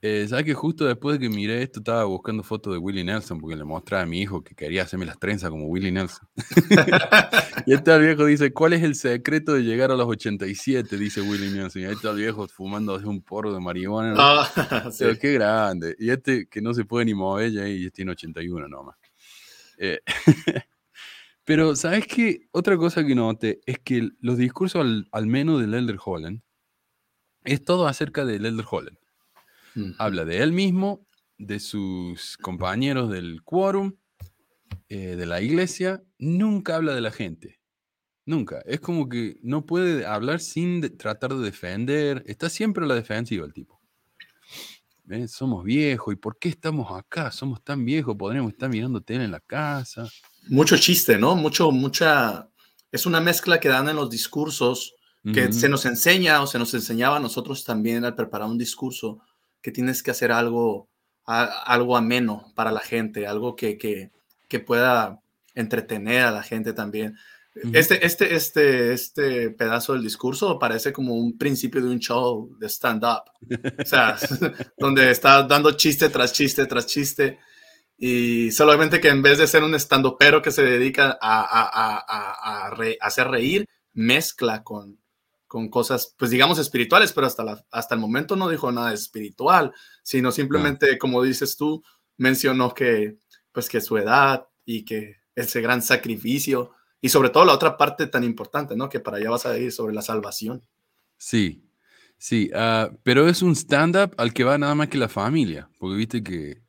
[0.00, 3.40] Eh, ¿Sabes que justo después de que miré esto estaba buscando fotos de Willie Nelson
[3.40, 6.28] porque le mostraba a mi hijo que quería hacerme las trenzas como Willie Nelson?
[7.66, 10.96] y este el viejo dice, ¿cuál es el secreto de llegar a los 87?
[10.96, 11.82] Dice Willie Nelson.
[11.82, 14.14] Y ahí está el viejo fumando un porro de marihuana.
[14.16, 14.98] Ah, sí.
[15.00, 15.96] Pero qué grande.
[15.98, 18.96] Y este que no se puede ni mover ya y tiene 81 nomás.
[19.78, 19.98] Eh,
[21.44, 22.46] pero, ¿sabes qué?
[22.52, 26.40] Otra cosa que noté es que los discursos, al, al menos del Elder Holland,
[27.42, 28.98] es todo acerca del Elder Holland.
[29.78, 29.94] Mm.
[29.98, 31.06] Habla de él mismo,
[31.38, 33.94] de sus compañeros del quórum,
[34.88, 36.02] eh, de la iglesia.
[36.18, 37.60] Nunca habla de la gente.
[38.26, 38.60] Nunca.
[38.66, 42.22] Es como que no puede hablar sin de- tratar de defender.
[42.26, 43.80] Está siempre a la defensiva el tipo.
[45.10, 45.26] ¿eh?
[45.28, 47.30] somos viejos, ¿y por qué estamos acá?
[47.30, 50.06] Somos tan viejos, podríamos estar mirando tele en la casa.
[50.48, 51.34] Mucho chiste, ¿no?
[51.34, 52.48] Mucho, mucha,
[52.92, 54.94] es una mezcla que dan en los discursos
[55.34, 59.20] que se nos enseña o se nos enseñaba a nosotros también al preparar un discurso,
[59.62, 60.88] que tienes que hacer algo,
[61.24, 64.10] algo ameno para la gente, algo que, que,
[64.48, 65.20] que pueda
[65.54, 67.16] entretener a la gente también.
[67.72, 72.68] Este, este, este, este pedazo del discurso parece como un principio de un show de
[72.68, 73.24] stand-up.
[73.80, 74.16] O sea,
[74.78, 77.38] donde está dando chiste tras chiste tras chiste.
[77.96, 82.68] Y solamente que en vez de ser un stand-upero que se dedica a, a, a,
[82.68, 85.00] a hacer reír, mezcla con,
[85.48, 89.72] con cosas, pues digamos espirituales, pero hasta, la, hasta el momento no dijo nada espiritual,
[90.02, 91.82] sino simplemente, como dices tú,
[92.18, 93.18] mencionó que,
[93.50, 98.06] pues que su edad y que ese gran sacrificio y sobre todo la otra parte
[98.06, 98.88] tan importante, ¿no?
[98.88, 100.62] Que para allá vas a ir sobre la salvación.
[101.16, 101.64] Sí,
[102.16, 105.96] sí, ah, pero es un stand-up al que va nada más que la familia, porque
[105.96, 106.62] viste que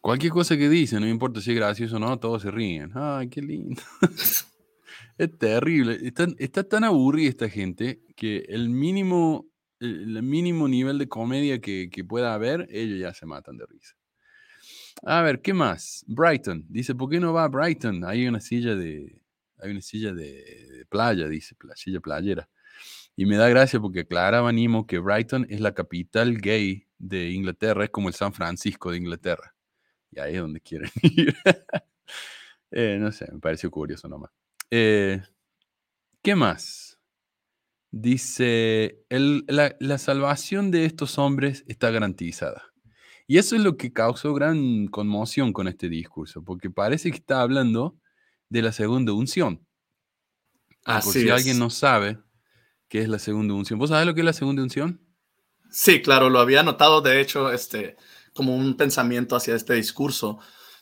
[0.00, 2.90] cualquier cosa que dice, no importa si es gracioso o no, todos se ríen.
[2.94, 3.80] Ay, qué lindo.
[5.18, 5.98] es terrible.
[6.02, 9.46] Está, está, tan aburrida esta gente que el mínimo,
[9.78, 13.94] el mínimo nivel de comedia que, que pueda haber, ellos ya se matan de risa.
[15.04, 16.04] A ver, ¿qué más?
[16.08, 16.66] Brighton.
[16.68, 18.04] Dice, ¿por qué no va a Brighton?
[18.04, 19.22] Hay una silla de,
[19.58, 22.48] hay una silla de, playa, dice, la silla playera.
[23.14, 27.84] Y me da gracia porque aclaraba Nimo que Brighton es la capital gay de Inglaterra,
[27.84, 29.54] es como el San Francisco de Inglaterra.
[30.10, 31.36] Y ahí es donde quieren ir.
[32.72, 34.30] Eh, no sé, me pareció curioso nomás.
[34.70, 35.22] Eh,
[36.20, 36.97] ¿Qué más?
[37.90, 42.64] Dice, la, la salvación de estos hombres está garantizada.
[43.26, 47.42] Y eso es lo que causó gran conmoción con este discurso, porque parece que está
[47.42, 47.98] hablando
[48.48, 49.66] de la segunda unción.
[50.84, 52.18] Por si alguien no sabe
[52.88, 53.78] qué es la segunda unción.
[53.78, 55.00] ¿Vos sabés lo que es la segunda unción?
[55.70, 57.96] Sí, claro, lo había notado, de hecho, este,
[58.34, 60.38] como un pensamiento hacia este discurso.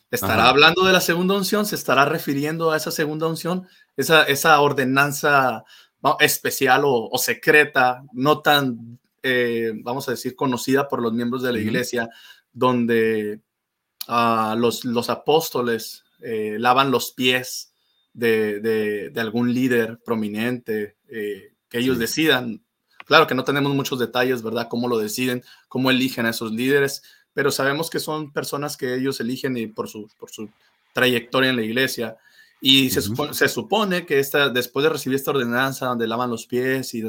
[0.09, 1.65] ¿Estará hablando de la segunda unción?
[1.65, 3.67] ¿Se estará refiriendo a esa segunda unción?
[3.97, 5.65] Esa, esa ordenanza
[6.19, 11.59] especial o, secreta, no tan, eh, vamos a decir, conocida por los miembros de la
[11.59, 12.09] iglesia,
[12.53, 13.41] donde
[14.07, 17.73] uh, los, los apóstoles eh, lavan los pies
[18.13, 22.63] de, de, algún líder prominente, eh, que ellos decidan.
[23.05, 24.67] Claro que no tenemos muchos detalles, ¿verdad?
[24.69, 29.19] Cómo lo deciden, cómo eligen a esos líderes, pero sabemos que son personas que ellos
[29.19, 30.49] eligen y por, su, por su
[30.93, 32.17] trayectoria en la iglesia.
[32.59, 36.47] Y se, supone, se supone que esta, después de recibir esta ordenanza donde lavan los
[36.47, 37.03] pies y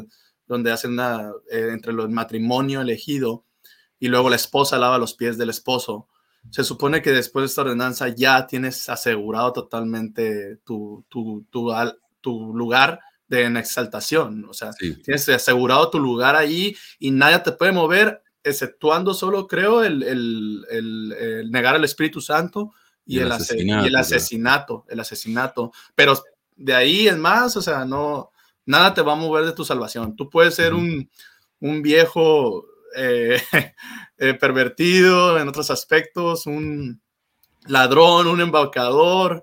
[0.47, 3.45] donde hacen una, eh, entre el matrimonio elegido
[3.99, 6.09] y luego la esposa lava los pies del esposo,
[6.51, 11.73] se supone que después de esta ordenanza ya tienes asegurado totalmente tu, tu, tu,
[12.21, 14.45] tu lugar de en exaltación.
[14.49, 14.71] O sea,
[15.05, 20.65] tienes asegurado tu lugar ahí y nadie te puede mover, exceptuando solo, creo, el, el,
[20.71, 22.73] el, negar al Espíritu Santo
[23.09, 25.73] y, el, asesinato, y el asesinato, el asesinato.
[25.94, 26.23] Pero
[26.57, 28.31] de ahí es más, o sea, no,
[28.66, 30.14] nada te va a mover de tu salvación.
[30.14, 31.11] Tú puedes ser un,
[31.59, 33.40] un viejo eh,
[34.18, 37.01] eh, pervertido en otros aspectos, un
[37.66, 39.42] ladrón, un embaucador,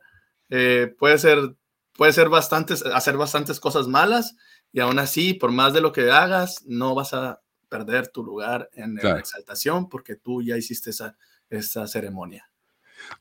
[0.50, 1.56] eh, puede ser,
[1.94, 4.36] puede ser bastantes, hacer bastantes cosas malas
[4.72, 8.70] y aún así, por más de lo que hagas, no vas a perder tu lugar
[8.74, 11.18] en la exaltación porque tú ya hiciste esa,
[11.50, 12.48] esa ceremonia.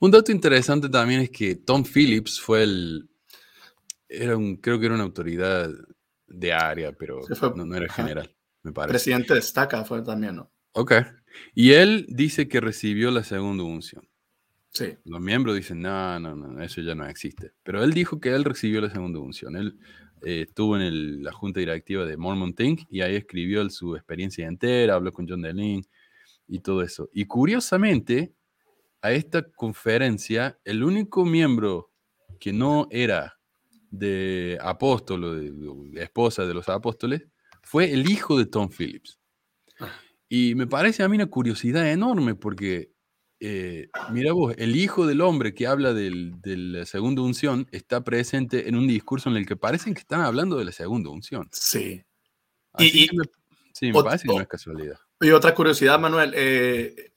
[0.01, 3.09] Un dato interesante también es que Tom Phillips fue el,
[4.09, 5.71] era un, creo que era una autoridad
[6.27, 7.21] de área, pero
[7.57, 8.35] no, era general.
[8.89, 10.51] Presidente destaca fue también, ¿no?
[10.73, 10.93] Ok.
[11.55, 14.09] Y él dice que recibió la segunda unción.
[14.71, 14.97] Sí.
[15.05, 17.53] Los miembros dicen, no, no, no, eso ya no existe.
[17.63, 19.57] Pero él dijo que él recibió la segunda unción.
[19.57, 19.79] Él
[20.23, 24.95] eh, estuvo en la junta directiva de Mormon Think y ahí escribió su experiencia entera,
[24.95, 25.87] habló con John DeLink
[26.49, 27.09] y todo eso.
[27.13, 28.35] Y curiosamente,
[29.05, 31.93] a esta conferencia, el único miembro
[32.41, 33.39] que no era
[33.91, 37.27] de apóstol de esposa de los apóstoles
[37.63, 39.21] fue el hijo de Tom Phillips.
[39.79, 39.93] Ah.
[40.27, 42.93] Y me parece a mí una curiosidad enorme porque,
[43.41, 48.03] eh, mira vos, el hijo del hombre que habla del, de la segunda unción está
[48.05, 51.47] presente en un discurso en el que parecen que están hablando de la segunda unción.
[51.53, 52.03] Sí.
[52.79, 53.11] y,
[53.75, 54.97] sí, me parece que no es casualidad.
[55.21, 57.14] Y otra curiosidad, Manuel, eh,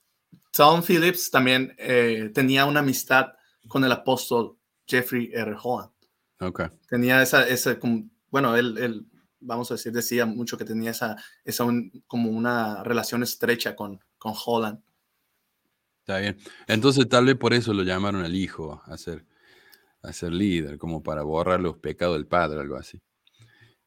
[0.58, 3.34] Tom Phillips también eh, tenía una amistad
[3.68, 5.56] con el apóstol Jeffrey R.
[5.62, 5.92] Holland.
[6.40, 6.68] Okay.
[6.90, 7.78] Tenía esa, esa
[8.32, 9.06] bueno, él, él
[9.40, 11.16] vamos a decir, decía mucho que tenía esa,
[11.46, 11.66] esa
[12.08, 14.80] como una relación estrecha con, con Holland.
[16.00, 16.38] Está bien.
[16.68, 19.26] Entonces tal vez por eso lo llamaron al hijo a ser,
[20.02, 23.00] a ser líder, como para borrar los pecados del padre, algo así.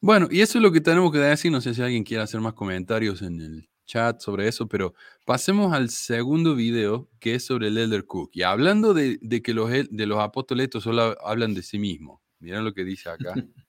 [0.00, 1.50] Bueno, y eso es lo que tenemos que decir.
[1.50, 4.94] No sé si alguien quiere hacer más comentarios en el chat sobre eso, pero
[5.26, 8.30] pasemos al segundo video que es sobre el Elder Cook.
[8.34, 12.20] Y hablando de, que los, de los apóstoletos solo hablan de sí mismos.
[12.38, 13.34] Miren lo que dice acá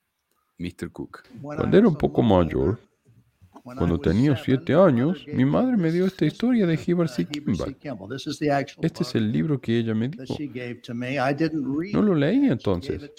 [0.60, 0.92] Mr.
[0.92, 1.24] Cook.
[1.42, 2.80] Cuando era un poco mayor,
[3.64, 7.26] cuando tenía siete años, mi madre me dio esta historia de Heber C.
[7.26, 7.76] Kimball.
[8.82, 10.24] Este es el libro que ella me dio.
[11.94, 13.12] No lo leí entonces,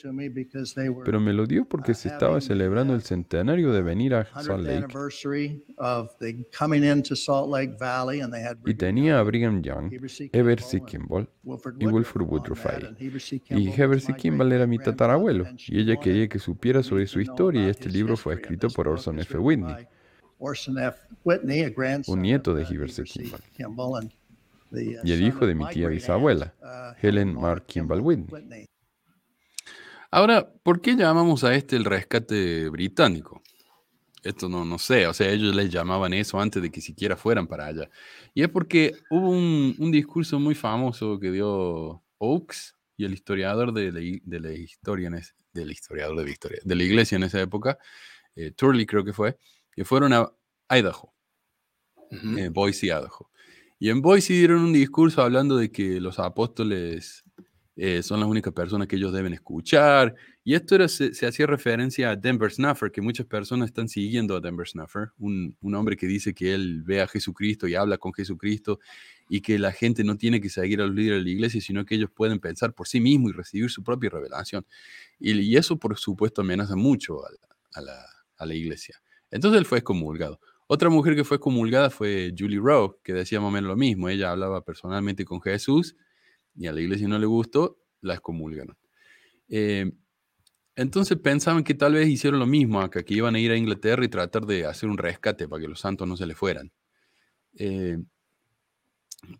[1.04, 4.94] pero me lo dio porque se estaba celebrando el centenario de venir a Salt Lake.
[8.66, 9.92] Y tenía a Brigham Young,
[10.32, 10.82] Heber C.
[10.84, 11.28] Kimball
[11.78, 13.12] y Wilford Woodruff ahí.
[13.50, 14.14] Y Heber C.
[14.14, 18.16] Kimball era mi tatarabuelo, y ella quería que supiera sobre su historia, y este libro
[18.16, 19.38] fue escrito por Orson F.
[19.38, 19.86] Whitney
[22.08, 23.04] un nieto de Heber C.
[23.56, 28.66] Kimball, uh, y el hijo de mi tía bisabuela, uh, Helen Mark Kimball Whitney.
[30.10, 33.40] Ahora, ¿por qué llamamos a este el rescate británico?
[34.22, 37.46] Esto no, no sé, o sea, ellos les llamaban eso antes de que siquiera fueran
[37.46, 37.88] para allá.
[38.34, 43.90] Y es porque hubo un, discurso muy famoso que dio Oakes y el historiador de
[43.90, 45.10] la, de la historia,
[45.52, 47.78] del historiador de la historia, de la iglesia en esa época,
[48.36, 49.36] eh, Turley creo que fue,
[49.74, 50.32] que fueron a
[50.70, 51.12] Idaho,
[52.10, 53.30] en Boise, Idaho.
[53.78, 57.24] Y en Boise dieron un discurso hablando de que los apóstoles
[57.74, 60.14] eh, son las únicas personas que ellos deben escuchar.
[60.44, 64.40] Y esto era, se, hacía referencia a Denver Snuffer, que muchas personas están siguiendo a
[64.40, 68.12] Denver Snuffer, un, un, hombre que dice que él ve a Jesucristo y habla con
[68.12, 68.78] Jesucristo
[69.28, 71.84] y que la gente no tiene que seguir a los líderes de la iglesia, sino
[71.84, 74.66] que ellos pueden pensar por sí mismos y recibir su propia revelación.
[75.18, 77.18] Y, eso, por supuesto, amenaza mucho
[77.74, 78.04] a la,
[78.36, 79.01] a la iglesia.
[79.32, 80.38] Entonces él fue excomulgado.
[80.68, 84.08] Otra mujer que fue excomulgada fue Julie Rowe, que decía más o menos lo mismo.
[84.08, 85.96] Ella hablaba personalmente con Jesús
[86.54, 88.76] y a la iglesia no le gustó, la excomulgaron.
[89.48, 89.90] Eh,
[90.76, 94.04] entonces pensaban que tal vez hicieron lo mismo acá, que iban a ir a Inglaterra
[94.04, 96.72] y tratar de hacer un rescate para que los santos no se le fueran.
[97.54, 97.98] Eh,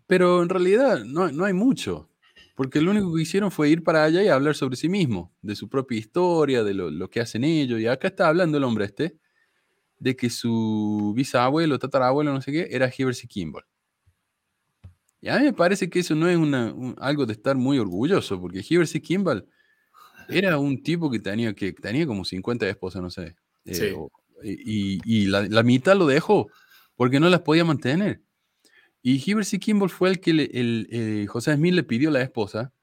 [0.07, 2.09] pero en realidad no, no, hay mucho,
[2.55, 5.55] porque lo único que hicieron fue ir para allá y hablar sobre sí mismo, de
[5.55, 7.79] su propia historia, de lo, lo que hacen ellos.
[7.79, 9.17] Y acá está hablando el hombre este,
[10.03, 13.25] de que su bisabuelo, tatarabuelo, no sé qué, era Heber C.
[13.25, 13.63] Kimball.
[15.21, 18.39] Y a mí me parece que eso no es una, algo de estar muy orgulloso,
[18.41, 19.01] porque Heber C.
[19.01, 19.47] Kimball
[20.27, 23.37] era un tipo que tenía, que tenía como 50 esposas, no sé.
[23.63, 23.95] Eh,
[24.43, 26.49] y, la, mitad lo dejó
[26.97, 28.21] porque no las podía mantener.
[29.01, 29.57] Y Heber C.
[29.57, 32.73] Kimball fue el que el, eh, José Smith le pidió la esposa.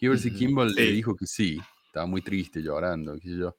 [0.00, 0.32] Heber C.
[0.32, 3.56] Kimball le dijo que sí, estaba muy triste, llorando, qué sé yo.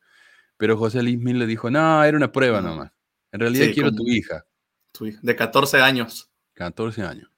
[0.59, 2.91] Pero José Smith le dijo, no, era una prueba nomás.
[3.31, 4.45] En realidad quiero tu hija.
[4.91, 6.29] Tu hija, de 14 años.
[6.55, 7.31] 14 años.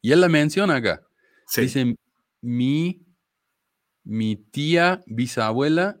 [0.00, 1.02] Y él la menciona acá.
[1.54, 1.96] Dice,
[2.40, 3.04] mi,
[4.04, 6.00] mi tía bisabuela,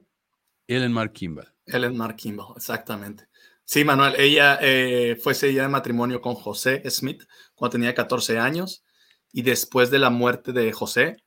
[0.66, 1.52] Ellen Mark Kimball.
[1.66, 3.28] Ellen Mark Kimball, exactamente.
[3.64, 8.82] Sí, Manuel, ella eh, fue seguida de matrimonio con José Smith cuando tenía 14 años
[9.30, 11.18] y después de la muerte de José,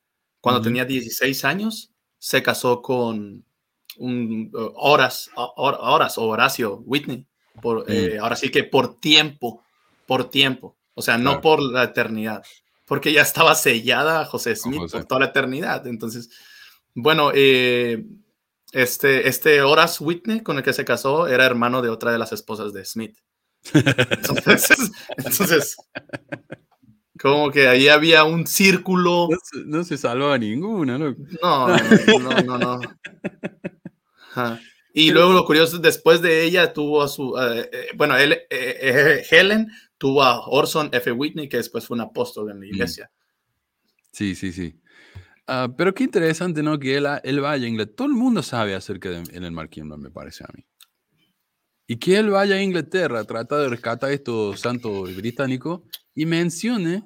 [0.42, 3.46] cuando tenía 16 años, se casó con
[3.98, 7.26] un, uh, horas, horas, o Horacio Whitney.
[7.62, 7.92] Por, mm.
[7.92, 9.64] eh, ahora sí que por tiempo,
[10.06, 12.44] por tiempo, o sea, no por la eternidad,
[12.86, 15.88] porque ya estaba sellada José Smith por toda la eternidad.
[15.88, 16.30] Entonces,
[16.94, 18.06] bueno, eh,
[18.72, 22.34] este, este Horace Whitney con el que se casó era hermano de otra de las
[22.34, 23.18] esposas de Smith.
[23.74, 24.68] Entonces,
[25.18, 25.78] entonces
[27.20, 29.30] como que ahí había un círculo.
[29.66, 31.16] No se, salvaba ninguna, ¿no?
[31.42, 31.68] No,
[32.20, 32.80] no, no, no.
[34.94, 39.26] Y luego lo curioso, después de ella tuvo a su, eh, eh, bueno, él, eh,
[39.30, 39.68] Helen
[39.98, 41.12] tuvo a Orson F.
[41.12, 42.70] Whitney, que después fue un apóstol en la mm.
[42.70, 43.12] iglesia.
[44.12, 44.80] Sí, sí, sí.
[45.48, 46.80] Ah, pero qué interesante, ¿no?
[46.80, 47.96] Que él, él vaya a Inglaterra.
[47.98, 50.66] Todo el mundo sabe acerca de el Mark me parece a mí.
[51.88, 55.82] Y que él vaya a Inglaterra, trata de rescatar a estos santos británicos
[56.16, 57.04] y mencione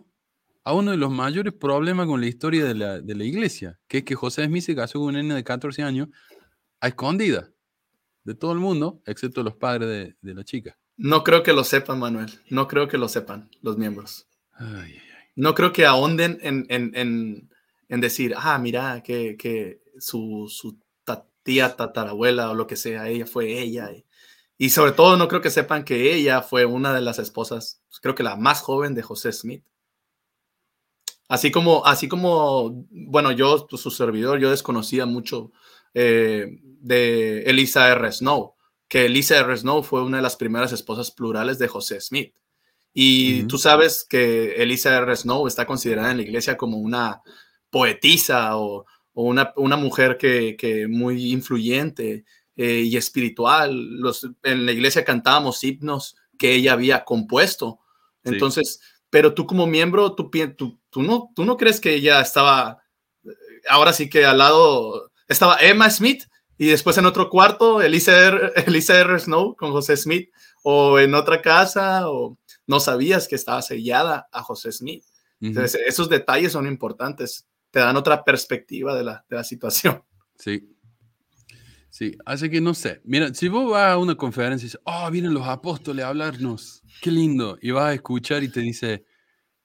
[0.64, 3.98] a uno de los mayores problemas con la historia de la, de la iglesia, que
[3.98, 6.10] es que José Smith se casó con un nene de 14 años
[6.82, 7.50] a escondida
[8.24, 10.78] de todo el mundo, excepto los padres de, la chica.
[10.98, 12.40] No creo que lo sepan, Manuel.
[12.50, 14.28] No creo que lo sepan los miembros.
[15.36, 20.78] No creo que ahonden en, decir, ah, mira, que, su, su,
[21.44, 23.90] tía, tatarabuela o lo que sea, ella fue ella.
[24.58, 28.14] Y, sobre todo no creo que sepan que ella fue una de las esposas, creo
[28.14, 29.64] que la más joven de José Smith.
[31.30, 35.52] Así como, así como, bueno, yo, pues, su servidor, yo desconocía mucho
[35.94, 38.12] eh, de Elisa R.
[38.12, 38.56] Snow,
[38.88, 39.58] que Elisa R.
[39.58, 42.34] Snow fue una de las primeras esposas plurales de José Smith.
[42.94, 45.16] Y tú sabes que Elisa R.
[45.16, 47.22] Snow está considerada en la iglesia como una
[47.70, 52.26] poetisa o, una, mujer que, muy influyente
[52.56, 54.00] eh, y espiritual.
[54.00, 57.80] Los, en la iglesia cantábamos himnos que ella había compuesto
[58.24, 58.80] Entonces,
[59.10, 62.82] pero tú como miembro, tú, tú, tú, no, tú no crees que ella estaba,
[63.24, 63.30] eh,
[63.70, 66.26] ahora sí que al lado, estaba Emma Smith
[66.58, 68.52] y después en otro cuarto, Elisa R.
[68.68, 69.18] Elisa R.
[69.18, 70.30] Snow con José Smith,
[70.64, 75.06] o en otra casa, o no sabías que estaba sellada a José Smith.
[75.40, 80.04] Entonces, esos detalles son importantes, te dan otra perspectiva de la, de la situación.
[80.38, 80.76] Sí.
[81.90, 83.02] Sí, así que no sé.
[83.04, 86.84] Mira, si vos vas a una conferencia y dices, oh, vienen los apóstoles a hablarnos,
[87.02, 89.06] qué lindo, y vas a escuchar y te dice,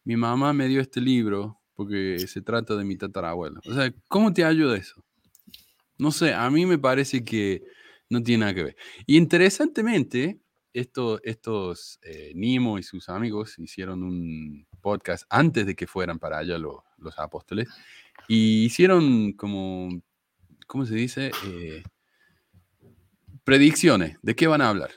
[0.05, 3.61] mi mamá me dio este libro porque se trata de mi tatarabuelo.
[3.67, 5.04] O sea, ¿cómo te ayuda eso?
[5.99, 7.63] No sé, a mí me parece que
[8.09, 8.77] no tiene nada que ver.
[9.07, 10.41] Y interesantemente,
[10.73, 16.39] estos, estos eh, Nimo y sus amigos hicieron un podcast antes de que fueran para
[16.39, 17.69] allá los, los apóstoles
[18.29, 20.03] y hicieron como,
[20.67, 21.31] ¿cómo se dice?
[21.47, 21.83] Eh,
[23.45, 24.19] predicciones.
[24.23, 24.91] ¿De qué van a hablar?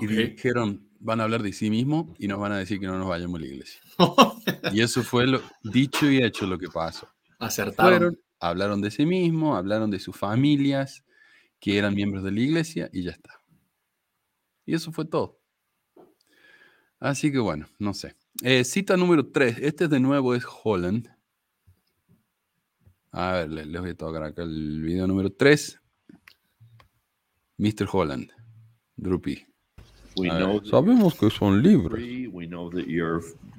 [0.00, 2.98] Y dijeron, van a hablar de sí mismo y nos van a decir que no
[2.98, 3.80] nos vayamos a la iglesia.
[4.72, 7.08] y eso fue lo dicho y hecho lo que pasó.
[7.38, 8.18] Acertaron.
[8.42, 11.04] Hablaron de sí mismo, hablaron de sus familias,
[11.60, 13.38] que eran miembros de la iglesia y ya está.
[14.66, 15.40] Y eso fue todo.
[16.98, 18.16] Así que bueno, no sé.
[18.42, 19.58] Eh, cita número 3.
[19.58, 21.08] Este de nuevo es Holland.
[23.12, 25.80] A ver, les, voy a tocar acá el video número 3.
[27.58, 27.88] Mr.
[27.92, 28.30] Holland.
[28.96, 29.51] Drupi.
[30.64, 32.02] Sabemos que son libres,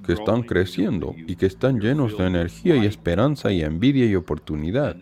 [0.06, 4.97] que están creciendo y que están llenos de energía y esperanza y envidia y oportunidad.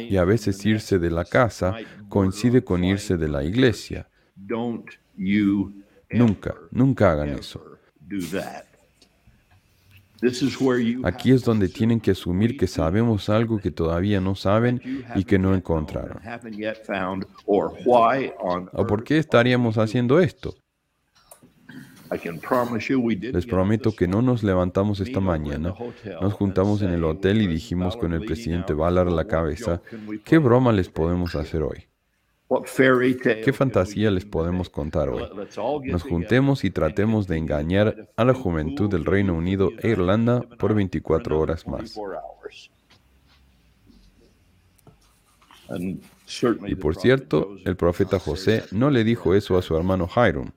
[0.00, 1.76] Y a veces irse de la casa
[2.08, 4.08] coincide con irse de la iglesia.
[6.10, 7.62] Nunca, nunca hagan eso.
[11.04, 14.80] Aquí es donde tienen que asumir que sabemos algo que todavía no saben
[15.14, 16.20] y que no encontraron.
[18.72, 20.54] ¿O por qué estaríamos haciendo esto?
[23.32, 25.74] Les prometo que no nos levantamos esta mañana,
[26.20, 29.82] nos juntamos en el hotel y dijimos con el presidente Ballard a la cabeza,
[30.24, 31.88] ¿qué broma les podemos hacer hoy?
[32.46, 35.24] ¿Qué fantasía les podemos contar hoy?
[35.84, 40.74] Nos juntemos y tratemos de engañar a la juventud del Reino Unido e Irlanda por
[40.74, 41.98] 24 horas más.
[46.66, 50.52] Y por cierto, el profeta José no le dijo eso a su hermano Hiram,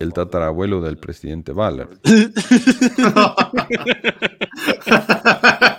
[0.00, 1.90] el tatarabuelo del presidente Ballard.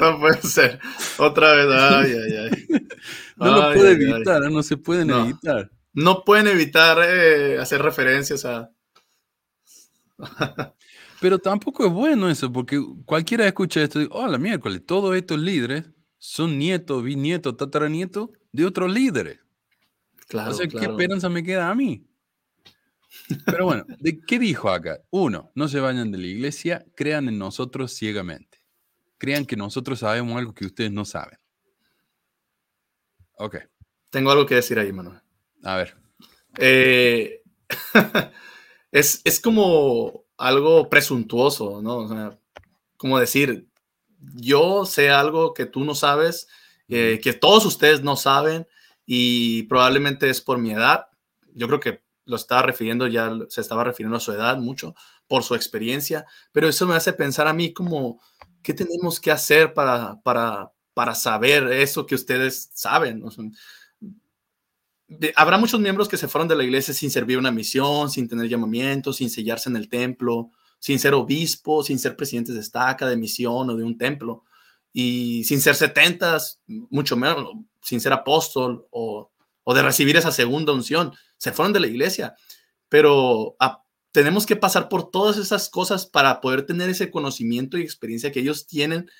[0.00, 0.80] no puede ser.
[1.18, 1.66] Otra vez.
[1.70, 2.66] Ay, ay, ay.
[3.36, 5.70] No lo puede evitar, no se pueden evitar.
[5.94, 8.70] No pueden evitar eh, hacer referencias a.
[11.20, 15.38] Pero tampoco es bueno eso, porque cualquiera escucha esto y dice, hola miércoles, todos estos
[15.38, 15.84] líderes
[16.18, 19.38] son nietos, bisnietos, tataranietos de otros líderes.
[20.28, 22.06] Claro, o sea, ¿qué esperanza me queda a mí?
[23.46, 25.00] Pero bueno, ¿de qué dijo acá?
[25.10, 28.49] Uno, no se vayan de la iglesia, crean en nosotros ciegamente.
[29.20, 31.38] Crean que nosotros sabemos algo que ustedes no saben.
[33.36, 33.58] Ok.
[34.08, 35.20] Tengo algo que decir ahí, Manuel.
[35.62, 35.94] A ver.
[36.56, 37.42] Eh,
[38.92, 41.98] es, es, como algo presuntuoso, ¿no?
[41.98, 42.38] O sea,
[42.96, 43.68] como decir,
[44.36, 46.48] yo sé algo que tú no sabes,
[46.88, 48.66] eh, que todos ustedes no saben
[49.04, 51.08] y probablemente es por mi edad.
[51.52, 54.94] Yo creo que lo estaba refiriendo, ya se estaba refiriendo a su edad mucho,
[55.28, 58.22] por su experiencia, pero eso me hace pensar a mí como,
[58.62, 63.22] ¿qué tenemos que hacer para, para, para saber eso que ustedes saben?
[65.34, 68.48] habrá muchos miembros que se fueron de la iglesia sin servir una misión, sin tener
[68.48, 73.16] llamamiento, sin sellarse en el templo, sin ser obispo, sin ser presidentes de estaca, de
[73.16, 74.44] misión o de un templo,
[74.92, 77.50] y sin ser setentas, mucho menos,
[77.82, 79.30] sin ser apóstol o,
[79.64, 81.12] o de recibir esa segunda unción.
[81.36, 82.34] Se fueron de la iglesia,
[82.88, 83.56] pero
[84.12, 88.40] tenemos que pasar por todas esas cosas para poder tener ese conocimiento y experiencia que
[88.40, 89.10] ellos tienen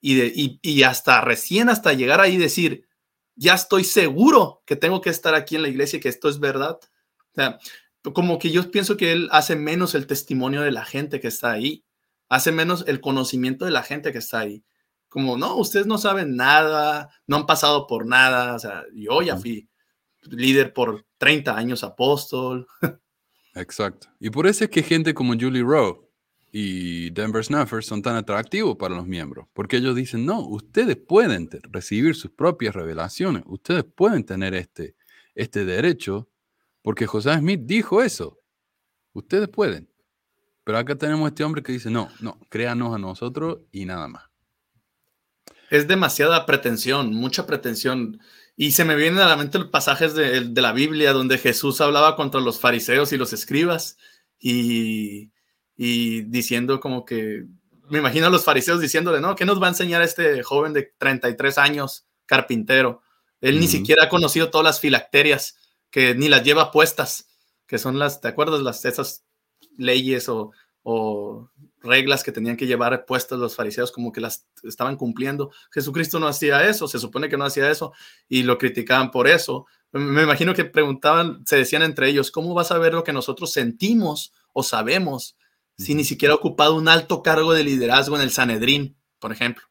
[0.00, 2.86] y, de, y, hasta recién, hasta llegar ahí decir,
[3.34, 6.38] ya estoy seguro que tengo que estar aquí en la iglesia y que esto es
[6.38, 6.78] verdad.
[7.32, 7.58] O sea,
[8.14, 11.52] como que yo pienso que él hace menos el testimonio de la gente que está
[11.52, 11.84] ahí,
[12.28, 14.64] hace menos el conocimiento de la gente que está ahí.
[15.08, 19.36] Como, no, ustedes no saben nada, no han pasado por nada, o sea, yo ya
[19.36, 19.68] fui
[20.22, 22.66] líder por 30 años apóstol.
[23.60, 24.08] Exacto.
[24.20, 26.08] Y por eso es que gente como Julie Rowe
[26.50, 31.48] y Denver Snuffers son tan atractivos para los miembros, porque ellos dicen, no, ustedes pueden
[31.70, 34.94] recibir sus propias revelaciones, ustedes pueden tener este,
[35.34, 36.28] este derecho,
[36.82, 38.38] porque José Smith dijo eso,
[39.12, 39.90] ustedes pueden.
[40.64, 44.24] Pero acá tenemos este hombre que dice, no, no, créanos a nosotros y nada más.
[45.70, 48.20] Es demasiada pretensión, mucha pretensión.
[48.60, 51.80] Y se me vienen a la mente los pasajes de, de, la Biblia donde Jesús
[51.80, 53.96] hablaba contra los fariseos y los escribas
[54.36, 55.30] y,
[55.76, 57.44] y diciendo como que,
[57.88, 60.92] me imagino a los fariseos diciéndole, no, ¿qué nos va a enseñar este joven de
[60.98, 63.00] 33 años, carpintero?
[63.40, 65.56] Él ni siquiera ha conocido todas las filacterias,
[65.88, 67.28] que ni las lleva puestas,
[67.68, 68.60] que son las, ¿te acuerdas?
[68.62, 69.24] Las, esas
[69.76, 70.50] leyes o,
[70.82, 71.48] o
[71.82, 75.50] reglas que tenían que llevar puestas los fariseos como que las estaban cumpliendo.
[75.72, 77.92] Jesucristo no hacía eso, se supone que no hacía eso
[78.28, 79.66] y lo criticaban por eso.
[79.92, 83.52] Me imagino que preguntaban, se decían entre ellos, ¿cómo vas a ver lo que nosotros
[83.52, 85.36] sentimos o sabemos
[85.76, 89.64] si ni siquiera ha ocupado un alto cargo de liderazgo en el Sanedrín, por ejemplo?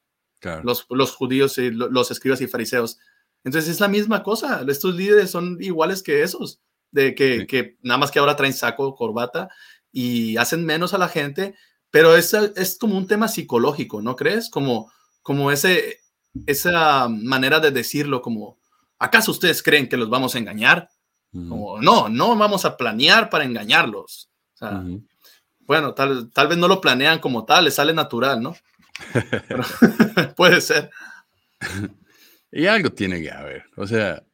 [0.63, 2.97] Los, los judíos y los escribas y fariseos.
[3.43, 7.97] Entonces es la misma cosa, estos líderes son iguales que esos, de que, que nada
[7.97, 9.49] más que ahora traen saco, corbata
[9.91, 11.55] y hacen menos a la gente,
[11.91, 14.49] pero es, es como un tema psicológico, ¿no crees?
[14.49, 15.99] Como, como ese,
[16.45, 18.59] esa manera de decirlo, como,
[18.99, 20.89] ¿acaso ustedes creen que los vamos a engañar?
[21.31, 24.29] Como, no, no vamos a planear para engañarlos.
[25.59, 28.55] Bueno, tal, tal vez no lo planean como tal, les sale natural, ¿no?
[30.35, 30.89] puede ser.
[32.49, 33.65] Y algo tiene que haber.
[33.75, 34.25] O sea,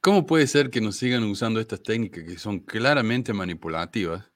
[0.00, 4.29] ¿cómo puede ser que nos sigan usando estas técnicas que son claramente manipulativas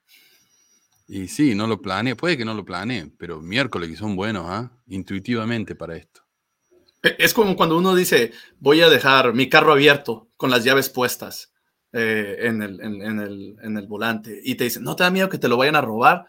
[1.06, 4.46] y sí, no lo planee, puede que no lo planee, pero miércoles que son buenos,
[4.48, 4.70] ¿ah?
[4.86, 6.22] Intuitivamente para esto.
[7.02, 10.88] E, es como cuando uno dice, voy a dejar mi carro abierto con las llaves
[10.88, 11.52] puestas
[11.92, 15.28] eh, en, el, en, el, en, el, volante y te dicen, ¿no te da miedo
[15.28, 16.26] que te lo vayan a robar?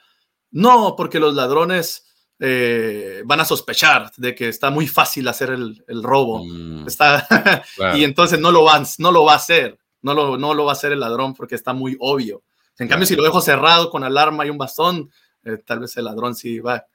[0.52, 2.06] No, porque los ladrones
[2.40, 6.44] eh, van a sospechar de que está muy fácil hacer el, el robo.
[6.44, 6.86] Mm.
[6.88, 7.26] está
[7.96, 10.72] y entonces no lo, van, no lo va a hacer, no lo, no lo va
[10.72, 12.44] a hacer el ladrón porque está muy obvio.
[12.80, 15.10] En cambio, si lo dejo cerrado con alarma y un bastón,
[15.44, 16.86] eh, tal vez el ladrón sí va.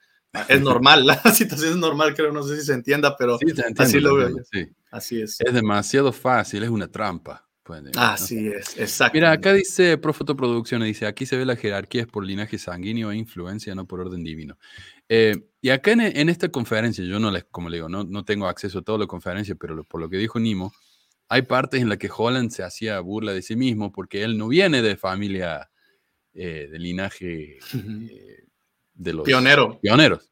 [0.48, 3.38] Es normal, la situación es normal, creo, no sé si se entienda, pero
[3.78, 4.36] así lo veo.
[4.90, 5.40] Así es.
[5.40, 7.46] Es demasiado fácil, es una trampa.
[7.96, 9.14] Así es, exacto.
[9.14, 13.16] Mira, acá dice Profotoproducciones, dice, aquí se ve la jerarquía es por linaje sanguíneo e
[13.16, 14.58] influencia, no por orden divino.
[15.08, 18.46] Eh, y acá en, esta conferencia, yo no les, como le digo, no, no tengo
[18.46, 20.72] acceso a toda la conferencia, pero por lo que dijo Nimo,
[21.28, 24.48] hay partes en las que Holland se hacía burla de sí mismo porque él no
[24.48, 25.69] viene de familia
[26.34, 28.44] eh, de linaje eh,
[28.94, 29.24] de los
[29.80, 30.30] pioneros.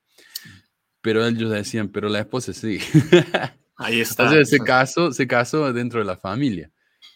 [1.01, 2.79] Pero ellos decían, pero la esposa sí.
[3.77, 4.25] Ahí está.
[4.25, 6.71] Entonces se casó, se casó dentro de la familia.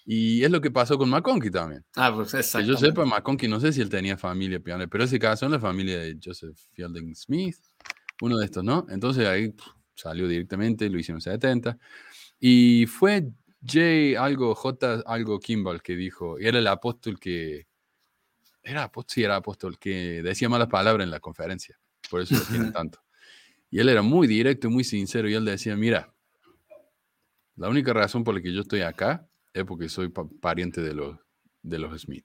[0.04, 1.84] Y es lo que pasó con McConkie también.
[1.96, 5.18] Ah, pues Que yo sepa, McConkie, no sé si él tenía familia pionera, pero se
[5.18, 7.58] casó en la familia de Joseph Fielding Smith,
[8.20, 8.86] uno de estos, ¿no?
[8.88, 9.54] Entonces ahí
[9.94, 11.78] salió directamente, lo hicieron en 70.
[12.40, 13.28] Y fue
[13.64, 17.66] J algo, J algo Kimball que dijo, y era el apóstol que,
[18.62, 21.78] era apóstol, sí, era apóstol, que decía malas palabras en la conferencia,
[22.10, 23.00] por eso lo tiene tanto.
[23.70, 26.12] Y él era muy directo y muy sincero, y él decía, mira,
[27.56, 31.18] la única razón por la que yo estoy acá es porque soy pariente de los,
[31.62, 32.24] de los Smith.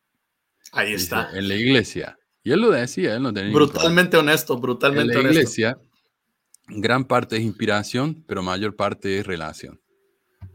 [0.72, 1.30] Ahí está.
[1.34, 2.18] en la iglesia.
[2.44, 5.20] Y él lo decía, él no tenía Brutalmente honesto, brutalmente honesto.
[5.20, 5.80] En la iglesia,
[6.68, 9.82] gran parte es inspiración, pero mayor parte es relación.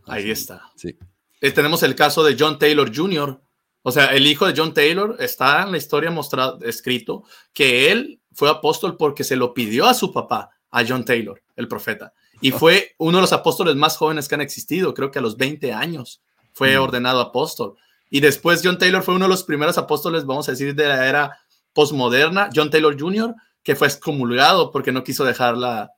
[0.06, 0.70] Ahí está.
[0.76, 0.96] Sí.
[1.40, 3.40] Eh, tenemos el caso de John Taylor Jr.,
[3.82, 8.20] o sea, el hijo de John Taylor está en la historia mostrado, escrito que él
[8.32, 12.12] fue apóstol porque se lo pidió a su papá, a John Taylor, el profeta.
[12.40, 15.36] Y fue uno de los apóstoles más jóvenes que han existido, creo que a los
[15.36, 16.22] 20 años
[16.52, 16.82] fue mm.
[16.82, 17.76] ordenado apóstol.
[18.10, 21.08] Y después John Taylor fue uno de los primeros apóstoles, vamos a decir, de la
[21.08, 21.38] era
[21.72, 25.92] postmoderna, John Taylor Jr., que fue excomulgado porque no quiso dejar la,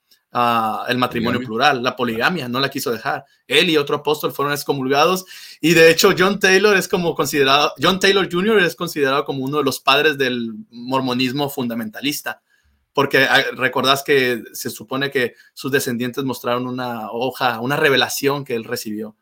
[0.89, 3.25] el matrimonio plural, la poligamia, no la quiso dejar.
[3.47, 5.25] Él y otro apóstol fueron excomulgados
[5.61, 8.59] y de hecho John Taylor es como considerado, John Taylor Jr.
[8.59, 12.43] es considerado como uno de los padres del mormonismo fundamentalista,
[12.93, 18.57] porque ah, recordás que se supone que sus descendientes mostraron una hoja, una revelación que
[18.57, 19.17] él recibió,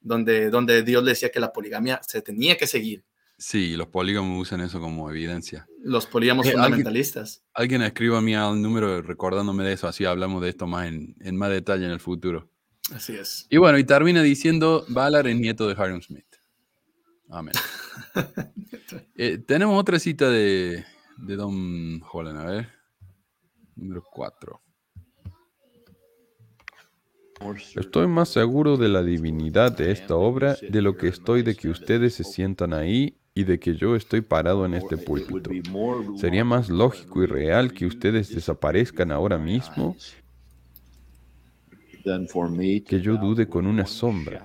[0.00, 3.04] donde, donde Dios le decía que la poligamia se tenía que seguir
[3.40, 5.68] Sí, los polígamos usan eso como evidencia.
[5.84, 7.44] Los polígamos eh, fundamentalistas.
[7.54, 11.36] Alguien, escriba a mí al número recordándome de eso, así hablamos de esto más en,
[11.36, 12.50] más detalle en el futuro.
[12.92, 13.46] Así es.
[13.48, 16.26] Y bueno, y termina diciendo, Ballard es nieto de Hiram Smith.
[17.30, 17.54] Amén.
[19.20, 20.84] Eh, tenemos otra cita de,
[21.18, 22.68] de Don Holland, a ver.
[23.76, 24.62] Número 4.
[27.76, 31.68] Estoy más seguro de la divinidad de esta obra de lo que estoy de que
[31.68, 35.48] ustedes se sientan ahí y de que yo estoy parado en este púlpito.
[36.16, 39.94] Sería más lógico y real que ustedes desaparezcan ahora mismo
[42.02, 44.42] que yo dude con una sombra,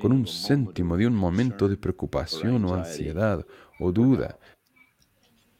[0.00, 3.44] con un céntimo de un momento de preocupación o ansiedad
[3.78, 4.38] o duda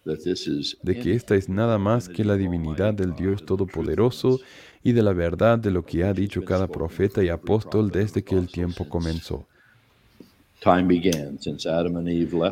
[0.03, 4.41] de que esta es nada más que la divinidad del Dios Todopoderoso
[4.83, 8.35] y de la verdad de lo que ha dicho cada profeta y apóstol desde que
[8.35, 9.47] el tiempo comenzó.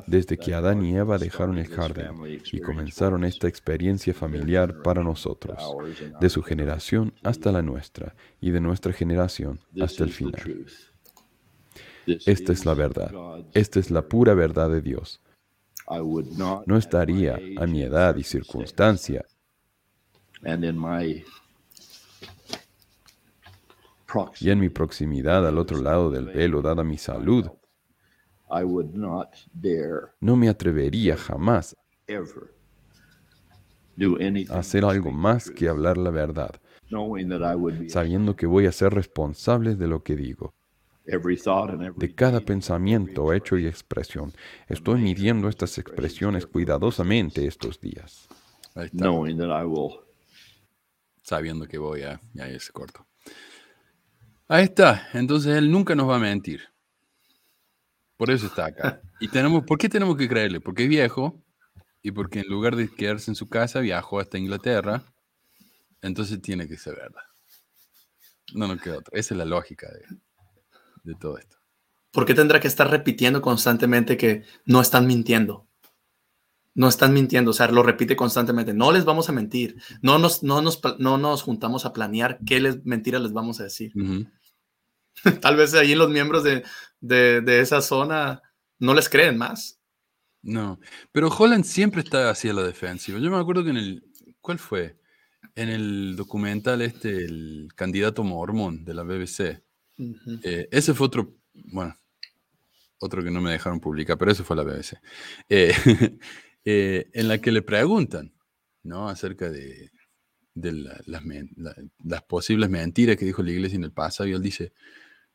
[0.06, 5.58] Desde que Adán y Eva dejaron el jardín y comenzaron esta experiencia familiar para nosotros,
[6.20, 10.66] de su generación hasta la nuestra y de nuestra generación hasta el final.
[12.06, 13.12] Esta es la verdad.
[13.52, 15.20] Esta es la pura verdad de Dios.
[16.66, 19.24] No estaría a mi edad y circunstancia
[24.40, 27.50] y en mi proximidad al otro lado del velo, dada mi salud,
[30.20, 31.76] no me atrevería jamás
[34.50, 36.60] a hacer algo más que hablar la verdad,
[37.88, 40.54] sabiendo que voy a ser responsable de lo que digo
[41.96, 44.32] de cada pensamiento, hecho y expresión.
[44.68, 48.28] Estoy midiendo estas expresiones cuidadosamente estos días.
[51.22, 52.20] Sabiendo que voy a...
[52.34, 53.06] Ya ese corto.
[54.48, 55.08] Ahí está.
[55.14, 56.60] Entonces Él nunca nos va a mentir.
[58.18, 59.00] Por eso está acá.
[59.20, 60.60] ¿Y tenemos, por qué tenemos que creerle?
[60.60, 61.42] Porque es viejo
[62.02, 65.02] y porque en lugar de quedarse en su casa viajó hasta Inglaterra.
[66.02, 67.22] Entonces tiene que ser verdad.
[68.52, 69.18] No nos queda otra.
[69.18, 70.18] Esa es la lógica de,
[71.04, 71.56] de todo esto.
[72.10, 75.68] ¿Por qué tendrá que estar repitiendo constantemente que no están mintiendo?
[76.74, 78.72] No están mintiendo, o sea, lo repite constantemente.
[78.72, 79.80] No les vamos a mentir.
[80.00, 83.64] No nos, no nos, no nos juntamos a planear qué les, mentiras les vamos a
[83.64, 83.92] decir.
[85.40, 86.64] Tal vez ahí los miembros de,
[87.00, 88.42] de, esa zona
[88.78, 89.80] no les creen más.
[90.42, 90.78] No,
[91.12, 93.18] pero Holland siempre está hacia la defensiva.
[93.18, 94.04] Yo me acuerdo que en el,
[94.40, 94.98] ¿cuál fue?
[95.54, 99.62] En el documental este, el candidato mormón de la BBC,
[100.44, 101.96] eh, ese fue otro, bueno,
[103.00, 104.94] otro que no me dejaron publicar, pero eso fue la BBC,
[105.48, 105.72] eh,
[106.64, 108.32] eh, en la que le preguntan,
[108.82, 109.08] ¿no?
[109.08, 109.90] Acerca de,
[110.54, 114.72] las, posibles mentiras que dijo la iglesia en el pasado, y él dice,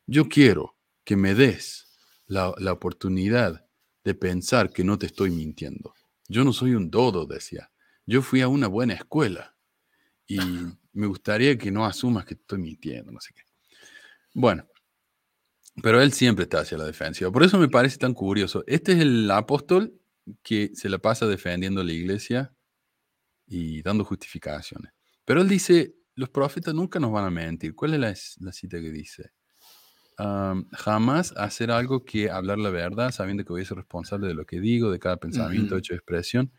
[0.05, 1.87] yo quiero que me des
[2.25, 3.65] la, la oportunidad
[4.03, 5.93] de pensar que no te estoy mintiendo.
[6.27, 7.71] Yo no soy un dodo, decía.
[8.05, 9.55] Yo fui a una buena escuela
[10.27, 10.37] y
[10.93, 13.43] me gustaría que no asumas que estoy mintiendo, no sé qué.
[14.33, 14.67] Bueno,
[15.81, 17.31] pero él siempre está hacia la defensiva.
[17.31, 18.63] Por eso me parece tan curioso.
[18.67, 19.99] Este es el apóstol
[20.43, 22.53] que se la pasa defendiendo la iglesia
[23.47, 24.93] y dando justificaciones.
[25.25, 27.73] Pero él dice, los profetas nunca nos van a mentir.
[27.75, 29.31] ¿Cuál es la, cita que dice?
[30.17, 34.45] Jamás hacer algo que hablar la verdad, sabiendo que voy a ser responsable de lo
[34.45, 36.51] que digo, de cada pensamiento, hecho, expresión.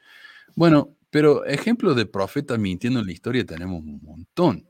[0.54, 4.68] Bueno, pero ejemplos de profetas mintiendo en la historia tenemos un montón.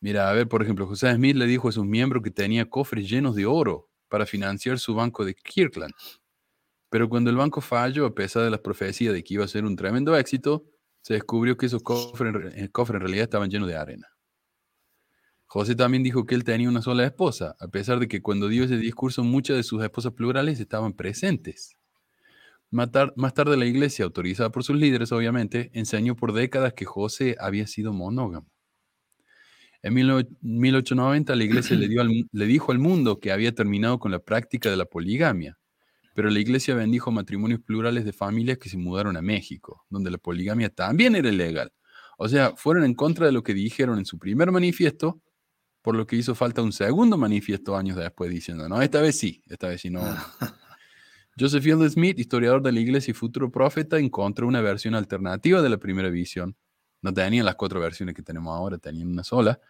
[0.00, 3.08] Mira, a ver, por ejemplo, José Smith le dijo a sus miembros que tenía cofres
[3.08, 5.92] llenos de oro para financiar su banco de Kirkland.
[6.90, 9.64] Pero cuando el banco falló, a pesar de las profecías de que iba a ser
[9.64, 10.64] un tremendo éxito,
[11.00, 14.13] se descubrió que esos cofres, eh, cofres en realidad estaban llenos de arena.
[15.54, 18.64] José también dijo que él tenía una sola esposa, a pesar de que cuando dio
[18.64, 21.76] ese discurso muchas de sus esposas plurales estaban presentes.
[22.72, 27.68] Más tarde la iglesia, autorizada por sus líderes obviamente, enseñó por décadas que José había
[27.68, 28.50] sido monógamo.
[29.80, 34.18] En 1890 la iglesia le, dio le dijo al mundo que había terminado con la
[34.18, 35.56] práctica de la poligamia,
[36.16, 40.18] pero la iglesia bendijo matrimonios plurales de familias que se mudaron a México, donde la
[40.18, 41.72] poligamia también era ilegal.
[42.18, 45.20] O sea, fueron en contra de lo que dijeron en su primer manifiesto,
[45.84, 49.42] por lo que hizo falta un segundo manifiesto años después diciendo, no, esta vez sí,
[49.50, 50.00] esta vez sí no.
[51.38, 55.68] Joseph Field Smith, historiador de la iglesia y futuro profeta, encontró una versión alternativa de
[55.68, 56.56] la primera visión.
[57.02, 59.60] No tenían las cuatro versiones que tenemos ahora, tenían una sola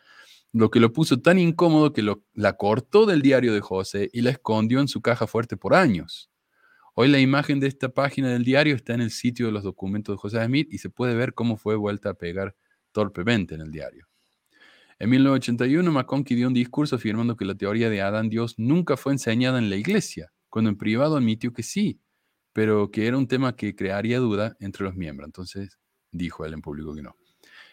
[0.55, 4.31] lo que lo puso tan incómodo que la cortó del diario de José y la
[4.31, 6.31] escondió en su caja fuerte por años.
[6.95, 10.15] Hoy la imagen de esta página del diario está en el sitio de los documentos
[10.15, 12.55] de José Smith y se puede ver cómo fue vuelta a pegar
[12.93, 14.07] torpemente en el diario.
[14.99, 19.13] En 1981, McConkie dio un discurso afirmando que la teoría de Adán Dios nunca fue
[19.13, 22.01] enseñada en la iglesia, cuando en privado admitió que sí,
[22.53, 25.27] pero que era un tema que crearía duda entre los miembros.
[25.27, 25.79] Entonces
[26.13, 27.17] dijo él en público que no.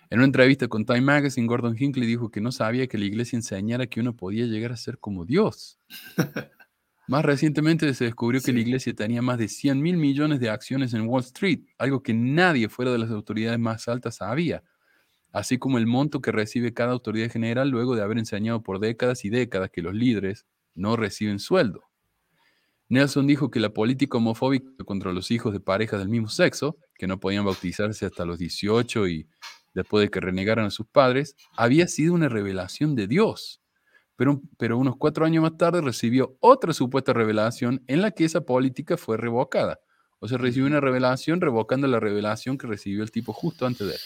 [0.10, 3.38] En una entrevista con Time Magazine, Gordon Hinckley dijo que no sabía que la iglesia
[3.38, 5.80] enseñara que uno podía llegar a ser como Dios.
[7.08, 10.94] Más recientemente se descubrió que la iglesia tenía más de 100 mil millones de acciones
[10.94, 14.64] en Wall Street, algo que nadie fuera de las autoridades más altas sabía,
[15.32, 19.26] así como el monto que recibe cada autoridad general luego de haber enseñado por décadas
[19.26, 21.84] y décadas que los líderes no reciben sueldo.
[22.90, 27.08] Nelson dijo que la política homofóbica contra los hijos de parejas del mismo sexo, que
[27.08, 29.30] no podían bautizarse hasta los 18 y
[29.74, 33.62] después de que renegaran a sus padres, había sido una revelación de Dios.
[34.18, 38.42] Pero, pero unos cuatro años más tarde recibió otra supuesta revelación en la que esa
[38.42, 39.80] política fue revocada.
[40.20, 43.94] O sea, recibió una revelación revocando la revelación que recibió el tipo justo antes de
[43.94, 44.00] él.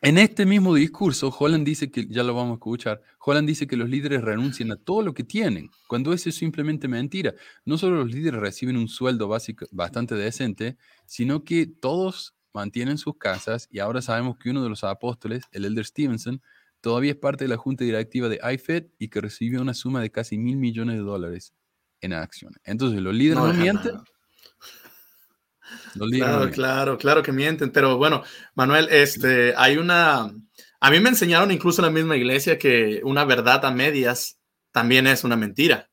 [0.00, 3.78] En este mismo discurso, Holland dice que, ya lo vamos a escuchar, Holland dice que
[3.78, 7.32] los líderes renuncian a todo lo que tienen, cuando eso es simplemente mentira.
[7.64, 13.16] No solo los líderes reciben un sueldo básico bastante decente, sino que todos mantienen sus
[13.16, 16.42] casas y ahora sabemos que uno de los apóstoles, el Elder Stevenson,
[16.82, 20.10] todavía es parte de la junta directiva de IFED y que recibió una suma de
[20.10, 21.54] casi mil millones de dólares
[22.02, 22.60] en acciones.
[22.64, 23.94] Entonces, los líderes no, mienten.
[25.94, 27.70] Claro, claro, claro que mienten.
[27.70, 28.22] Pero bueno,
[28.54, 30.30] Manuel, este, hay una.
[30.80, 34.38] A mí me enseñaron incluso en la misma iglesia que una verdad a medias
[34.72, 35.90] también es una mentira.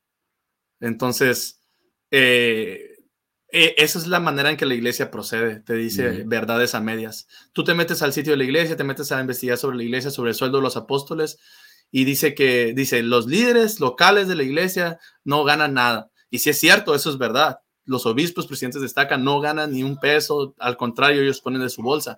[0.79, 1.61] Entonces,
[2.09, 2.91] eh,
[3.53, 7.27] eh, esa es la manera en que la iglesia procede, te dice verdades a medias.
[7.53, 10.09] Tú te metes al sitio de la iglesia, te metes a investigar sobre la iglesia,
[10.09, 11.37] sobre el sueldo de los apóstoles,
[11.91, 16.11] y dice que, dice, los líderes locales de la iglesia no ganan nada.
[16.29, 17.59] Y si es cierto, eso es verdad.
[17.85, 21.81] Los obispos, presidentes destacan, no ganan ni un peso, al contrario, ellos ponen de su
[21.81, 22.17] bolsa.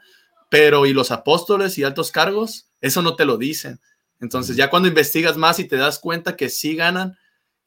[0.49, 2.69] Pero, ¿y los apóstoles y altos cargos?
[2.81, 3.79] Eso no te lo dicen.
[4.19, 7.17] Entonces, ya cuando investigas más y te das cuenta que sí ganan,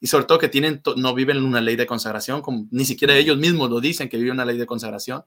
[0.00, 3.16] y sobre todo que tienen, no viven en una ley de consagración, como ni siquiera
[3.16, 5.24] ellos mismos lo dicen que viven una ley de consagración.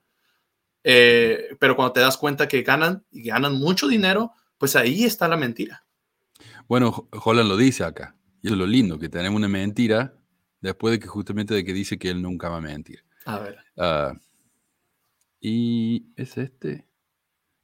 [0.84, 5.28] Eh, pero cuando te das cuenta que ganan y ganan mucho dinero, pues ahí está
[5.28, 5.86] la mentira.
[6.68, 10.19] Bueno, Holland lo dice acá, y es lo lindo, que tenemos una mentira
[10.62, 13.04] después de que justamente de que dice que él nunca va a mentir.
[13.26, 13.58] A ver.
[13.78, 14.14] Ah,
[15.40, 16.88] y es este.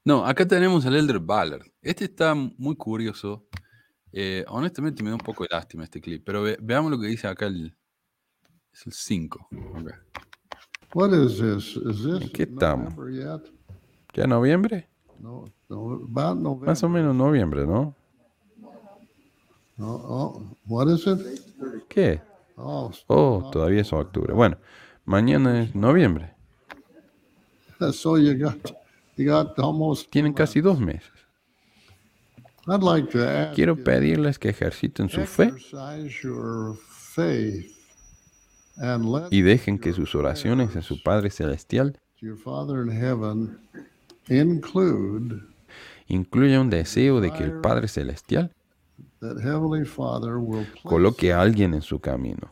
[0.04, 1.66] No, acá tenemos al Elder Ballard.
[1.82, 3.48] Este está muy curioso
[4.18, 7.28] eh, honestamente me da un poco de lástima este clip, pero veamos lo que dice
[7.28, 7.76] acá el,
[8.72, 9.50] es el 5.
[12.32, 12.94] ¿Qué estamos?
[14.14, 14.88] ¿Ya noviembre?
[16.66, 17.94] Más o menos noviembre, ¿no?
[21.90, 22.22] ¿Qué?
[22.22, 22.35] Oh,
[23.08, 24.34] oh todavía es octubre.
[24.34, 24.58] Bueno,
[25.06, 26.34] mañana es noviembre.
[30.10, 31.12] Tienen casi dos meses.
[33.54, 35.54] Quiero pedirles que ejerciten su fe
[39.30, 42.00] y dejen que sus oraciones a su Padre Celestial
[46.08, 48.52] incluya un deseo de que el Padre Celestial
[50.84, 52.50] coloque a alguien en su camino.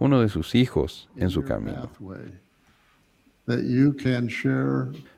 [0.00, 1.88] Uno de sus hijos en su camino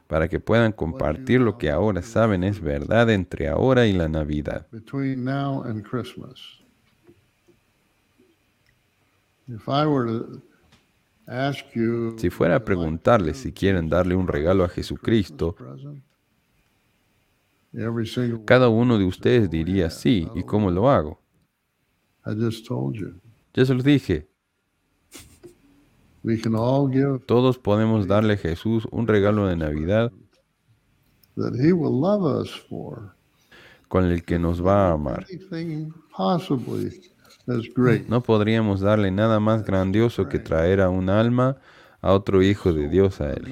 [0.06, 4.66] para que puedan compartir lo que ahora saben es verdad entre ahora y la Navidad.
[12.18, 15.54] Si fuera a preguntarles si quieren darle un regalo a Jesucristo,
[18.44, 21.20] cada uno de ustedes diría sí, ¿y cómo lo hago?
[23.54, 24.28] Ya se los dije,
[27.26, 30.12] todos podemos darle a Jesús un regalo de Navidad
[33.88, 35.26] con el que nos va a amar.
[38.08, 41.56] No podríamos darle nada más grandioso que traer a un alma
[42.00, 43.48] a otro hijo de Dios a él.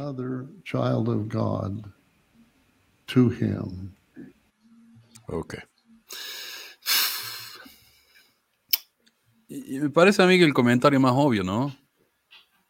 [5.27, 5.57] Ok.
[9.49, 11.75] Y me parece a mí que el comentario más obvio, ¿no?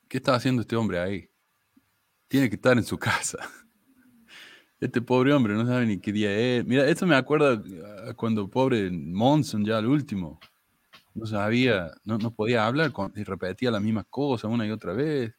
[0.09, 1.29] ¿Qué está haciendo este hombre ahí?
[2.29, 3.39] Tiene que estar en su casa.
[4.81, 6.65] Este pobre hombre no sabe ni qué día es.
[6.65, 7.61] Mira, esto me acuerda
[8.15, 10.39] cuando pobre Monson ya al último
[11.15, 15.35] no sabía, no, no podía hablar y repetía las mismas cosas una y otra vez.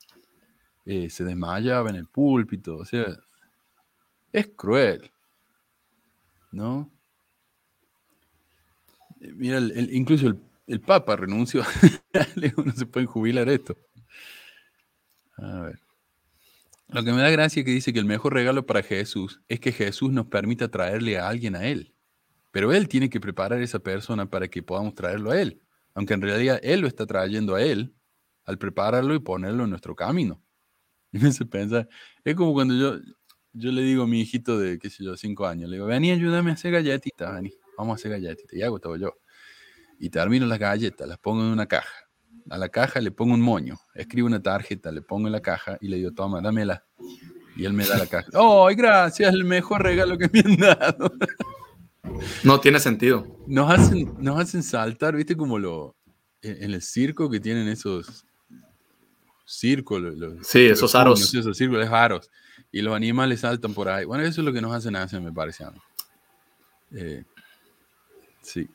[0.86, 2.78] Eh, se desmayaba en el púlpito.
[2.78, 3.06] O sea,
[4.32, 5.12] es cruel.
[6.52, 6.92] ¿No?
[9.22, 9.60] Eh, mira,
[9.92, 11.64] incluso el, el Papa renunció.
[12.66, 13.78] no se puede jubilar esto.
[15.38, 15.80] A ver.
[16.88, 19.60] Lo que me da gracia es que dice que el mejor regalo para Jesús es
[19.60, 21.94] que Jesús nos permita traerle a alguien a Él.
[22.52, 25.62] Pero Él tiene que preparar a esa persona para que podamos traerlo a Él.
[25.94, 27.94] Aunque en realidad Él lo está trayendo a Él
[28.46, 30.42] al prepararlo y ponerlo en nuestro camino.
[31.12, 31.90] Y me hace pensar,
[32.24, 33.02] es como cuando yo,
[33.54, 36.12] yo le digo a mi hijito de, qué sé yo, cinco años, le digo, vení,
[36.12, 38.54] ayúdame a hacer galletitas, vení, vamos a hacer galletitas.
[38.54, 39.16] Y hago todo yo.
[39.98, 42.10] Y termino las galletas, las pongo en una caja
[42.50, 45.78] a la caja le pongo un moño, escribo una tarjeta, le pongo en la caja
[45.82, 46.84] y le digo, toma, dámela.
[47.56, 48.28] Y él me da la caja.
[48.34, 49.34] ¡Oh, gracias!
[49.34, 51.12] El mejor regalo que me han dado.
[52.44, 53.28] No tiene sentido.
[53.48, 55.36] Nos hacen, nos hacen saltar, ¿viste?
[55.36, 55.96] Como lo
[56.42, 58.26] en el circo que tienen esos
[59.46, 60.16] círculos.
[60.44, 61.34] sí, esos aros.
[61.34, 62.30] Esos círculos, aros.
[62.72, 64.06] Y los animales saltan por ahí.
[64.06, 65.80] Bueno, eso es lo que nos hacen hacer, me parece a mí.
[66.92, 67.24] Eh,
[68.42, 68.70] sí.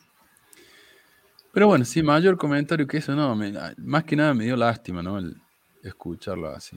[1.52, 3.38] Pero bueno, sí, mayor comentario que eso, no,
[3.76, 5.18] más que nada me dio lástima, ¿no?
[5.18, 5.36] El
[5.82, 6.76] escucharlo así.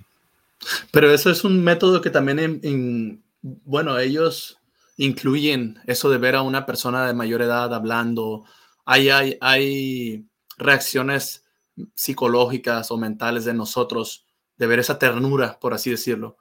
[0.92, 4.60] Pero eso es un método que también, bueno, ellos
[4.98, 8.44] incluyen eso de ver a una persona de mayor edad hablando.
[8.84, 10.26] Hay, hay, hay
[10.58, 11.46] reacciones
[11.94, 14.26] psicológicas o mentales de nosotros
[14.58, 16.38] de ver esa ternura, por así decirlo.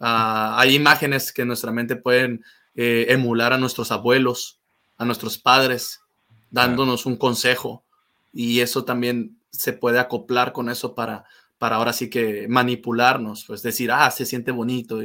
[0.00, 2.42] Ah, hay imágenes que nuestra mente pueden
[2.74, 4.58] eh, emular a nuestros abuelos,
[4.96, 6.00] a nuestros padres,
[6.50, 7.84] dándonos un consejo.
[8.32, 11.24] Y eso también se puede acoplar con eso para,
[11.58, 15.00] para ahora sí que manipularnos, pues decir, ah, se siente bonito,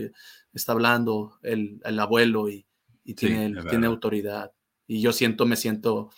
[0.53, 2.65] está hablando el, el abuelo y,
[3.03, 4.51] y tiene, tiene autoridad.
[4.87, 6.09] Y yo siento, me siento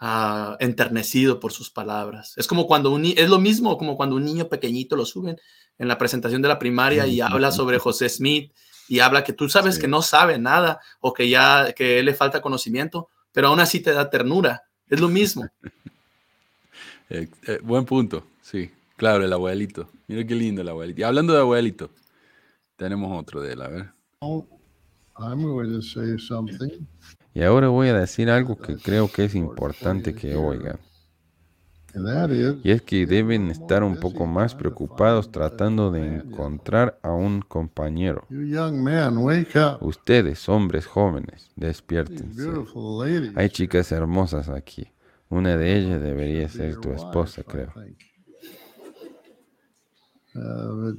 [0.00, 2.34] uh, enternecido por sus palabras.
[2.36, 5.38] Es como cuando un es lo mismo como cuando un niño pequeñito lo suben
[5.78, 8.52] en la presentación de la primaria y habla sobre José Smith
[8.88, 12.14] y habla que tú sabes que no sabe nada o que ya que él le
[12.14, 14.64] falta conocimiento, pero aún así te da ternura.
[14.88, 15.46] Es lo mismo.
[17.12, 18.70] Eh, eh, buen punto, sí.
[18.96, 19.88] Claro, el abuelito.
[20.06, 21.00] Mira qué lindo el abuelito.
[21.00, 21.90] Y hablando de abuelito,
[22.76, 23.86] tenemos otro de él, a ver.
[27.32, 30.78] Y ahora voy a decir algo que creo que es importante que oigan.
[32.62, 38.26] Y es que deben estar un poco más preocupados tratando de encontrar a un compañero.
[39.80, 42.48] Ustedes, hombres jóvenes, despiértense.
[43.34, 44.88] Hay chicas hermosas aquí.
[45.28, 47.72] Una de ellas debería ser tu esposa, creo.
[50.32, 50.94] Uh,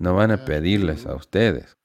[0.00, 1.77] no van a pedirles a ustedes.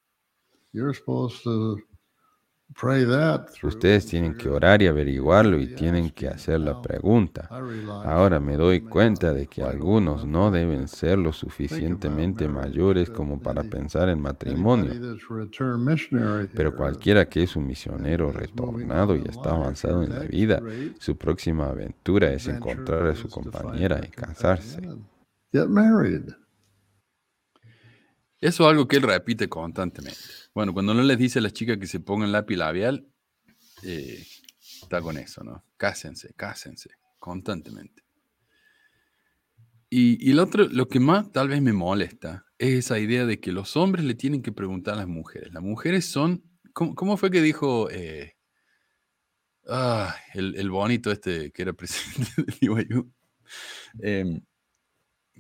[3.62, 7.48] Ustedes tienen que orar y averiguarlo y tienen que hacer la pregunta.
[8.04, 13.64] Ahora me doy cuenta de que algunos no deben ser lo suficientemente mayores como para
[13.64, 14.92] pensar en matrimonio.
[16.56, 20.62] Pero cualquiera que es un misionero retornado y está avanzado en la vida,
[21.00, 24.82] su próxima aventura es encontrar a su compañera y casarse.
[28.42, 30.43] Eso es algo que él repite constantemente.
[30.54, 33.08] Bueno, cuando no les dice a las chicas que se pongan lápiz labial,
[33.84, 34.24] eh,
[34.60, 35.66] está con eso, ¿no?
[35.78, 38.04] Cásense, cásense, constantemente.
[39.96, 43.52] Y, lo otro, lo que más tal vez me molesta es esa idea de que
[43.52, 45.54] los hombres le tienen que preguntar a las mujeres.
[45.54, 46.44] Las mujeres son,
[46.74, 48.36] ¿cómo, fue que dijo eh,
[49.68, 53.14] ah, el, bonito este que era presidente de BYU?
[54.02, 54.42] Eh,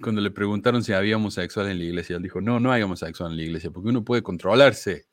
[0.01, 3.31] cuando le preguntaron si había homosexual en la iglesia, él dijo, no, no hay homosexual
[3.31, 5.07] en la iglesia, porque uno puede controlarse.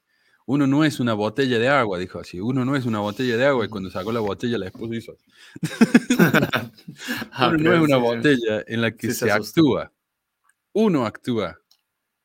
[0.47, 2.41] Uno no es una botella de agua, dijo así.
[2.41, 5.17] Uno no es una botella de agua y cuando sacó la botella la esposa hizo
[7.39, 9.93] uno no es una botella en la que se, actúa.
[10.73, 11.59] Uno actúa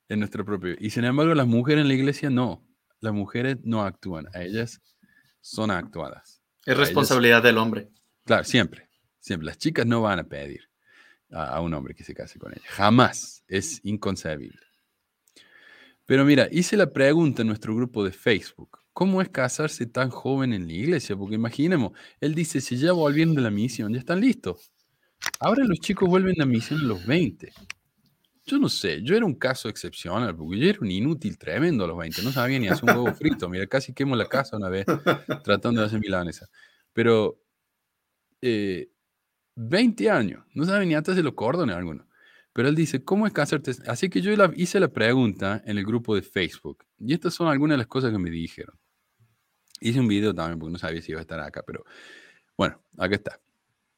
[0.09, 0.75] en nuestro propio.
[0.79, 2.65] Y sin embargo las mujeres en la iglesia no.
[2.99, 4.25] Las mujeres no actúan.
[4.33, 4.81] A ellas
[5.41, 6.41] son actuadas.
[6.65, 7.89] Es responsabilidad del hombre.
[8.23, 8.89] Claro, siempre.
[9.19, 9.45] Siempre.
[9.45, 10.61] Las chicas no van a pedir
[11.31, 12.65] a, un hombre que se case con ella.
[12.67, 13.43] Jamás.
[13.47, 14.59] Es inconcebible.
[16.05, 18.79] Pero mira, hice la pregunta en nuestro grupo de Facebook.
[18.93, 21.15] ¿Cómo es casarse tan joven en la iglesia?
[21.15, 24.71] Porque imaginemos, él dice, si ya volvieron de la misión, ya están listos.
[25.39, 27.51] Ahora los chicos vuelven a misión a los 20.
[28.45, 31.87] Yo no sé, yo era un caso excepcional, porque yo era un inútil tremendo a
[31.87, 33.49] los 20, no sabía ni hacer un huevo frito.
[33.49, 34.85] Mira, casi quemo la casa una vez
[35.43, 36.47] tratando de hacer milanesa.
[36.93, 37.41] Pero
[38.41, 38.89] eh,
[39.55, 42.05] 20 años, no sabe ni antes de los cordones alguno.
[42.53, 43.71] Pero él dice, ¿cómo es casarte?
[43.87, 46.85] Así que yo hice la pregunta en el grupo de Facebook.
[46.97, 48.79] Y estas son algunas de las cosas que me dijeron.
[49.81, 51.83] Hice un video también porque no sabía si iba a estar acá, pero
[52.57, 53.41] bueno, acá está.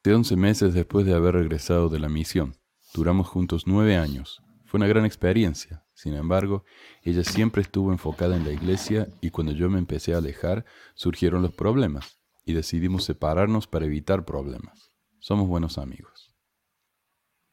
[0.03, 2.55] De 11 meses después de haber regresado de la misión.
[2.93, 4.41] Duramos juntos nueve años.
[4.65, 5.85] Fue una gran experiencia.
[5.93, 6.65] Sin embargo,
[7.03, 11.41] ella siempre estuvo enfocada en la iglesia y cuando yo me empecé a alejar, surgieron
[11.41, 14.86] los problemas y decidimos separarnos para evitar problemas.
[15.27, 16.33] Somos buenos amigos.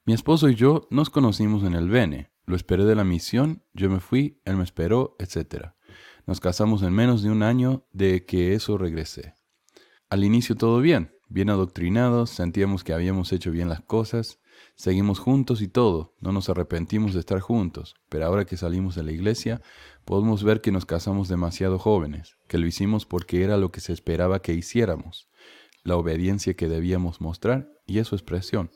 [0.05, 2.31] Mi esposo y yo nos conocimos en el Bene.
[2.47, 5.73] Lo esperé de la misión, yo me fui, él me esperó, etc.
[6.25, 9.35] Nos casamos en menos de un año de que eso regresé.
[10.09, 14.39] Al inicio todo bien, bien adoctrinados, sentíamos que habíamos hecho bien las cosas,
[14.77, 19.03] seguimos juntos y todo, no nos arrepentimos de estar juntos, pero ahora que salimos de
[19.03, 19.63] la iglesia,
[20.05, 23.93] podemos ver que nos casamos demasiado jóvenes, que lo hicimos porque era lo que se
[23.93, 25.29] esperaba que hiciéramos
[25.85, 28.71] la obediencia que debíamos mostrar y es su expresión.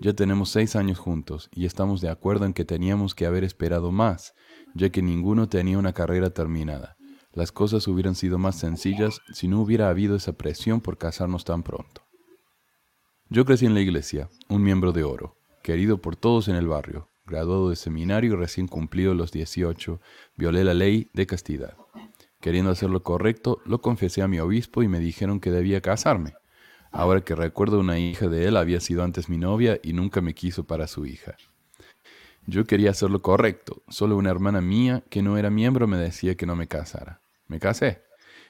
[0.00, 3.92] Ya tenemos seis años juntos y estamos de acuerdo en que teníamos que haber esperado
[3.92, 4.34] más,
[4.74, 6.96] ya que ninguno tenía una carrera terminada.
[7.32, 11.62] Las cosas hubieran sido más sencillas si no hubiera habido esa presión por casarnos tan
[11.62, 12.02] pronto.
[13.28, 17.08] Yo crecí en la iglesia, un miembro de oro, querido por todos en el barrio,
[17.26, 20.00] graduado de seminario y recién cumplido los 18,
[20.36, 21.76] violé la ley de castidad.
[22.40, 26.34] Queriendo hacer lo correcto, lo confesé a mi obispo y me dijeron que debía casarme.
[26.90, 30.34] Ahora que recuerdo una hija de él había sido antes mi novia y nunca me
[30.34, 31.36] quiso para su hija.
[32.46, 36.34] Yo quería hacer lo correcto, solo una hermana mía que no era miembro me decía
[36.34, 37.20] que no me casara.
[37.46, 38.02] Me casé,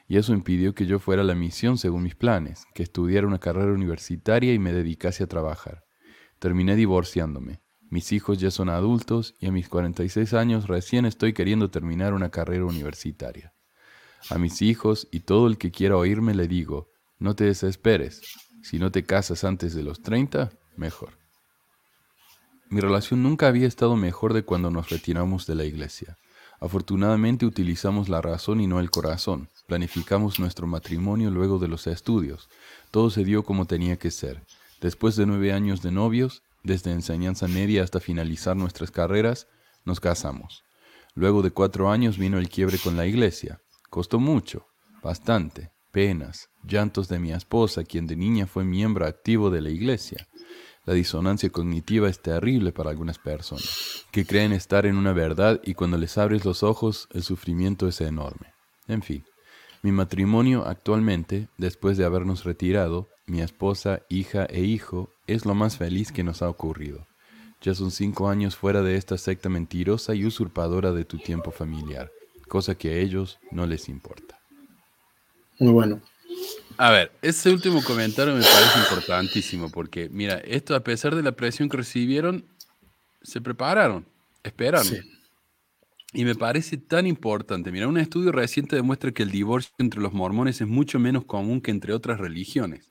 [0.06, 3.38] y eso impidió que yo fuera a la misión según mis planes, que estudiara una
[3.38, 5.84] carrera universitaria y me dedicase a trabajar.
[6.38, 7.60] Terminé divorciándome.
[7.90, 12.30] Mis hijos ya son adultos y a mis 46 años recién estoy queriendo terminar una
[12.30, 13.52] carrera universitaria.
[14.28, 18.22] A mis hijos y todo el que quiera oírme le digo, no te desesperes.
[18.62, 21.18] Si no te casas antes de los 30, mejor.
[22.68, 26.18] Mi relación nunca había estado mejor de cuando nos retiramos de la iglesia.
[26.60, 29.48] Afortunadamente utilizamos la razón y no el corazón.
[29.66, 32.48] Planificamos nuestro matrimonio luego de los estudios.
[32.90, 34.44] Todo se dio como tenía que ser.
[34.80, 39.46] Después de nueve años de novios, desde enseñanza media hasta finalizar nuestras carreras,
[39.84, 40.64] nos casamos.
[41.14, 43.60] Luego de cuatro años vino el quiebre con la iglesia.
[43.90, 44.68] Costó mucho,
[45.02, 50.28] bastante, penas, llantos de mi esposa, quien de niña fue miembro activo de la iglesia.
[50.84, 55.74] La disonancia cognitiva es terrible para algunas personas, que creen estar en una verdad y
[55.74, 58.54] cuando les abres los ojos el sufrimiento es enorme.
[58.86, 59.24] En fin,
[59.82, 65.76] mi matrimonio actualmente, después de habernos retirado, mi esposa, hija e hijo, es lo más
[65.76, 67.08] feliz que nos ha ocurrido.
[67.60, 72.10] Ya son cinco años fuera de esta secta mentirosa y usurpadora de tu tiempo familiar,
[72.50, 74.40] cosa que a ellos no les importa.
[75.60, 76.02] Muy bueno.
[76.76, 81.32] A ver, ese último comentario me parece importantísimo porque, mira, esto a pesar de la
[81.32, 82.44] presión que recibieron,
[83.22, 84.04] se prepararon,
[84.42, 84.88] esperaron.
[86.12, 87.70] Y me parece tan importante.
[87.70, 91.60] Mira, un estudio reciente demuestra que el divorcio entre los mormones es mucho menos común
[91.60, 92.90] que entre otras religiones.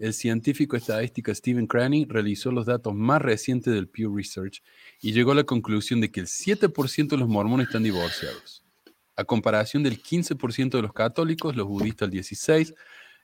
[0.00, 4.62] El científico estadístico Stephen Cranny realizó los datos más recientes del Pew Research
[5.00, 8.59] y llegó a la conclusión de que el 7% de los mormones están divorciados,
[9.20, 12.74] a comparación del 15% de los católicos, los budistas el 16%,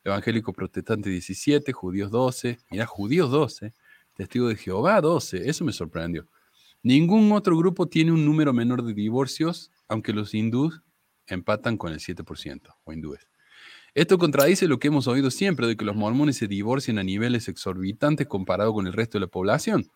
[0.05, 3.73] evangélico protestante 17, judíos 12, mira, judíos 12,
[4.15, 6.29] testigo de Jehová 12, eso me sorprendió.
[6.83, 10.81] Ningún otro grupo tiene un número menor de divorcios, aunque los hindúes
[11.27, 13.27] empatan con el 7%, o hindúes.
[13.95, 17.49] Esto contradice lo que hemos oído siempre de que los mormones se divorcian a niveles
[17.49, 19.91] exorbitantes comparado con el resto de la población.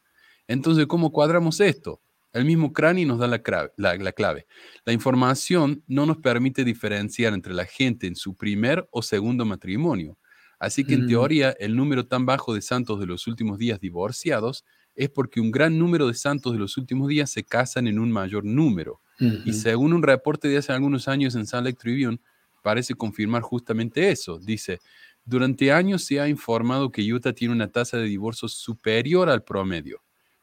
[0.49, 2.01] Entonces, ¿cómo cuadramos esto?
[2.33, 4.47] El mismo Crani nos da la clave, la, clave.
[4.85, 10.17] La información no nos permite diferenciar entre la gente en su primer o segundo matrimonio.
[10.61, 11.09] Así que en mm.
[11.09, 14.65] teoría el número tan bajo de santos de los últimos días divorciados
[14.95, 18.13] es porque un gran número de santos de los últimos días se casan en un
[18.13, 19.01] mayor número.
[19.45, 22.19] Y según un reporte de hace algunos años en Salt Lake Tribune,
[22.63, 24.39] parece confirmar justamente eso.
[24.39, 24.79] Dice,
[25.27, 30.01] durante años se ha informado que Utah tiene una tasa de divorcio superior al promedio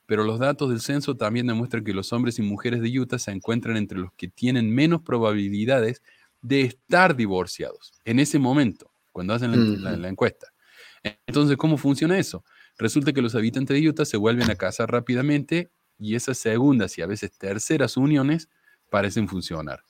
[0.07, 3.29] pero los datos del censo también demuestran que los hombres y mujeres de Utah se
[3.29, 6.01] encuentran entre los que tienen menos probabilidades
[6.41, 10.47] de estar divorciados en ese momento, cuando hacen la, encuesta.
[11.27, 12.43] Entonces, ¿cómo funciona eso?
[12.77, 17.01] Resulta que los habitantes de Utah se vuelven a casar rápidamente y esas segundas y
[17.01, 18.47] a veces terceras uniones
[18.89, 19.83] parecen funcionar.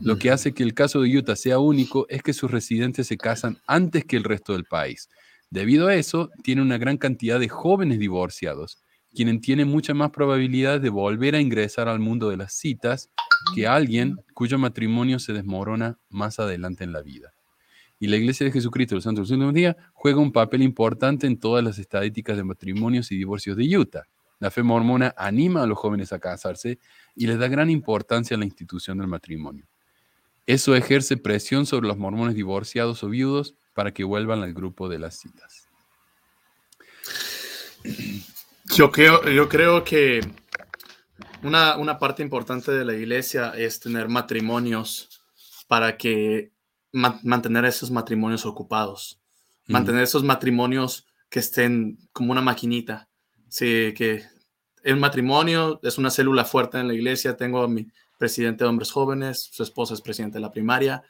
[0.00, 3.16] Lo que hace que el caso de Utah sea único es que sus residentes se
[3.16, 5.08] casan antes que el resto del país.
[5.50, 8.78] Debido a eso, tiene una gran cantidad de jóvenes divorciados
[9.14, 13.10] quien tiene mucha más probabilidad de volver a ingresar al mundo de las citas
[13.54, 17.32] que alguien cuyo matrimonio se desmorona más adelante en la vida.
[18.00, 20.62] Y la Iglesia de Jesucristo de los Santos de los Últimos Días juega un papel
[20.62, 24.08] importante en todas las estadísticas de matrimonios y divorcios de Utah.
[24.40, 26.78] La fe mormona anima a los jóvenes a casarse
[27.14, 29.66] y les da gran importancia a la institución del matrimonio.
[30.46, 34.98] Eso ejerce presión sobre los mormones divorciados o viudos para que vuelvan al grupo de
[34.98, 35.68] las citas.
[38.72, 40.20] Yo creo, yo creo que
[41.42, 45.22] una, parte importante de la iglesia es tener matrimonios
[45.68, 46.52] para que
[46.92, 49.20] mantener esos matrimonios ocupados,
[49.66, 53.08] mantener esos matrimonios que estén como una maquinita.
[53.48, 54.24] Sí, que
[54.82, 57.36] el matrimonio es una célula fuerte en la iglesia.
[57.36, 57.88] Tengo a mi
[58.18, 61.02] presidente de hombres jóvenes, su esposa es presidente de la primaria,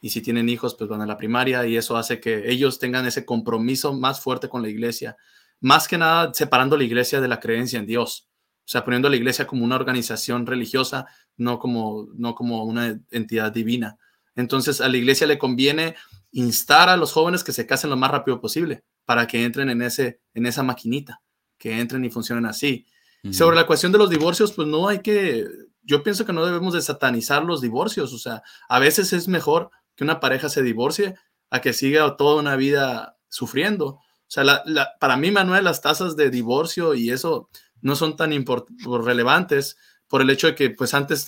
[0.00, 3.06] y si tienen hijos, pues van a la primaria, y eso hace que ellos tengan
[3.06, 5.16] ese compromiso más fuerte con la iglesia
[5.62, 8.28] más que nada separando la iglesia de la creencia en Dios,
[8.64, 11.06] o sea, poniendo a la iglesia como una organización religiosa,
[11.36, 13.96] no como, no como una entidad divina.
[14.34, 15.94] Entonces a la iglesia le conviene
[16.32, 19.82] instar a los jóvenes que se casen lo más rápido posible para que entren en,
[19.82, 21.22] ese, en esa maquinita,
[21.58, 22.86] que entren y funcionen así.
[23.30, 25.46] Sobre la cuestión de los divorcios, pues no hay que,
[25.82, 29.70] yo pienso que no debemos de satanizar los divorcios, o sea, a veces es mejor
[29.94, 31.14] que una pareja se divorcie
[31.48, 34.00] a que siga toda una vida sufriendo.
[34.32, 34.64] O sea,
[34.98, 37.50] para mí, Manuel, las tasas de divorcio y eso
[37.82, 38.32] no son tan
[39.04, 39.76] relevantes
[40.08, 41.26] por el hecho de que, pues antes,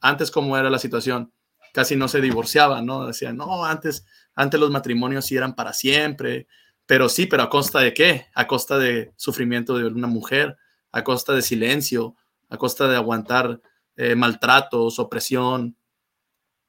[0.00, 1.32] antes como era la situación,
[1.74, 3.06] casi no se divorciaban, ¿no?
[3.06, 6.46] Decían, no, antes, antes los matrimonios sí eran para siempre,
[6.86, 8.28] pero sí, pero a costa de qué?
[8.34, 10.56] A costa de sufrimiento de una mujer,
[10.92, 12.16] a costa de silencio,
[12.48, 13.60] a costa de aguantar
[13.96, 15.76] eh, maltratos, opresión,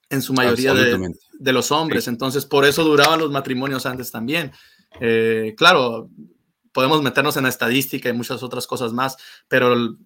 [0.10, 2.10] en su mayoría de, de, los hombres.
[2.10, 4.52] Entonces, por eso duraban los matrimonios antes también.
[5.00, 6.10] Eh, claro,
[6.72, 9.18] podemos meternos en estadística y muchas otras cosas más,
[9.48, 9.98] pero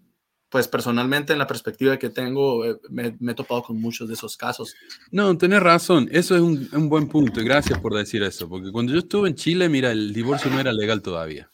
[0.52, 4.36] pues personalmente en la perspectiva que tengo eh, me, he topado con muchos de esos
[4.36, 4.76] casos.
[5.10, 8.92] No, tenés razón, eso es un, buen punto y gracias por decir eso, porque cuando
[8.92, 11.50] yo estuve en Chile, mira, el divorcio no era legal todavía.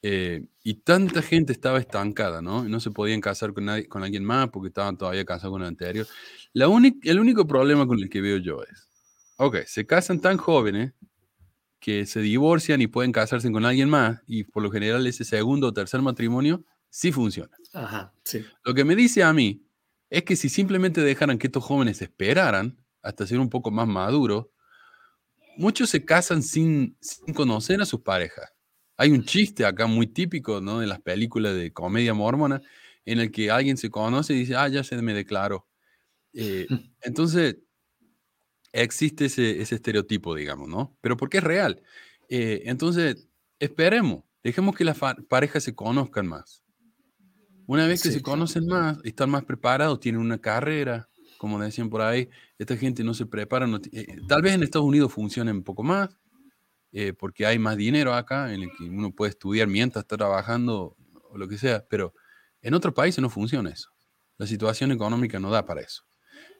[0.00, 2.62] Eh, y tanta gente estaba estancada, ¿no?
[2.64, 5.68] No se podían casar con, nadie, con alguien más porque estaban todavía casados con el
[5.68, 6.06] anterior.
[6.52, 8.88] El único problema con el que veo yo es,
[9.38, 10.92] ok, se casan tan jóvenes
[11.84, 15.66] que se divorcian y pueden casarse con alguien más y por lo general ese segundo
[15.66, 17.54] o tercer matrimonio sí funciona.
[17.74, 18.42] Ajá, sí.
[18.64, 19.66] Lo que me dice a mí
[20.08, 24.46] es que si simplemente dejaran que estos jóvenes esperaran hasta ser un poco más maduros,
[25.58, 28.50] muchos se casan sin, sin conocer a sus parejas.
[28.96, 30.80] Hay un chiste acá muy típico ¿no?
[30.80, 32.62] de las películas de comedia mormona
[33.04, 35.68] en el que alguien se conoce y dice, ah, ya se me declaró.
[36.32, 36.66] Eh,
[37.02, 37.58] entonces,
[38.74, 40.96] existe ese, ese, estereotipo, digamos, ¿no?
[41.00, 41.82] Pero porque es real.
[42.28, 44.98] Eh, entonces, esperemos, dejemos que las
[45.28, 46.62] parejas se conozcan más.
[47.66, 51.08] Una vez que se conocen más, están más preparados, tienen una carrera,
[51.38, 55.12] como decían por ahí, esta gente no se prepara, eh, tal vez en Estados Unidos
[55.12, 56.18] funcione un poco más,
[56.92, 60.96] eh, porque hay más dinero acá en el que uno puede estudiar mientras está trabajando
[61.30, 62.12] o lo que sea, pero
[62.60, 63.90] en otros países no funciona eso.
[64.36, 66.04] La situación económica no da para eso.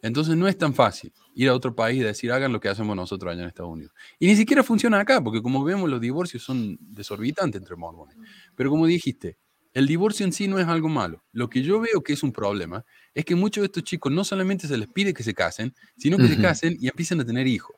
[0.05, 2.95] Entonces no es tan fácil ir a otro país y decir hagan lo que hacemos
[2.95, 3.95] nosotros allá en Estados Unidos.
[4.19, 8.15] Y ni siquiera funciona acá, porque como vemos los divorcios son desorbitantes entre mormones.
[8.55, 9.39] Pero como dijiste,
[9.73, 11.25] el divorcio en sí no es algo malo.
[11.33, 12.85] Lo que yo veo que es un problema
[13.15, 16.19] es que muchos de estos chicos no solamente se les pide que se casen, sino
[16.19, 17.75] que se casen y empiezan a tener hijos.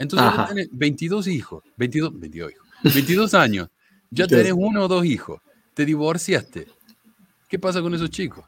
[0.00, 3.68] Entonces ya tenés 22 hijos, 22, 22 hijos, 22 años,
[4.10, 5.40] ya tenés uno o dos hijos,
[5.72, 6.66] te divorciaste.
[7.48, 8.44] ¿Qué pasa con esos chicos?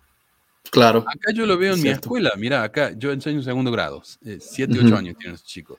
[0.71, 1.01] Claro.
[1.01, 2.33] Acá yo lo veo en mi escuela.
[2.37, 5.79] Mira, acá yo enseño segundo grado, 7, eh, 8 años tienen esos chicos.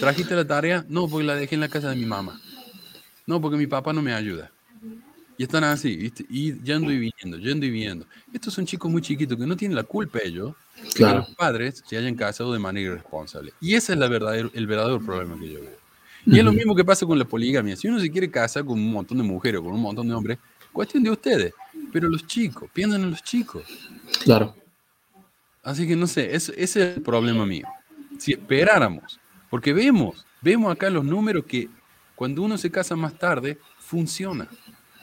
[0.00, 0.84] ¿Trajiste la tarea?
[0.88, 2.40] No, porque la dejé en la casa de mi mamá.
[3.26, 4.50] No, porque mi papá no me ayuda.
[5.36, 6.24] Y están así, ¿viste?
[6.28, 8.06] Y yendo y viniendo, yendo y viniendo.
[8.32, 10.54] Estos son chicos muy chiquitos que no tienen la culpa ellos
[10.94, 13.52] que los padres se hayan casado de manera irresponsable.
[13.60, 15.84] Y ese es la verdadero, el verdadero problema que yo veo.
[16.26, 17.76] Y es lo mismo que pasa con la poligamia.
[17.76, 20.14] Si uno se quiere casar con un montón de mujeres o con un montón de
[20.14, 20.38] hombres,
[20.72, 21.52] cuestión de ustedes.
[21.92, 23.64] Pero los chicos, piensan en los chicos.
[24.24, 24.54] Claro.
[25.62, 27.66] Así que no sé, ese, ese es el problema mío.
[28.18, 29.18] Si esperáramos,
[29.48, 31.68] porque vemos, vemos acá los números que
[32.14, 34.48] cuando uno se casa más tarde, funciona.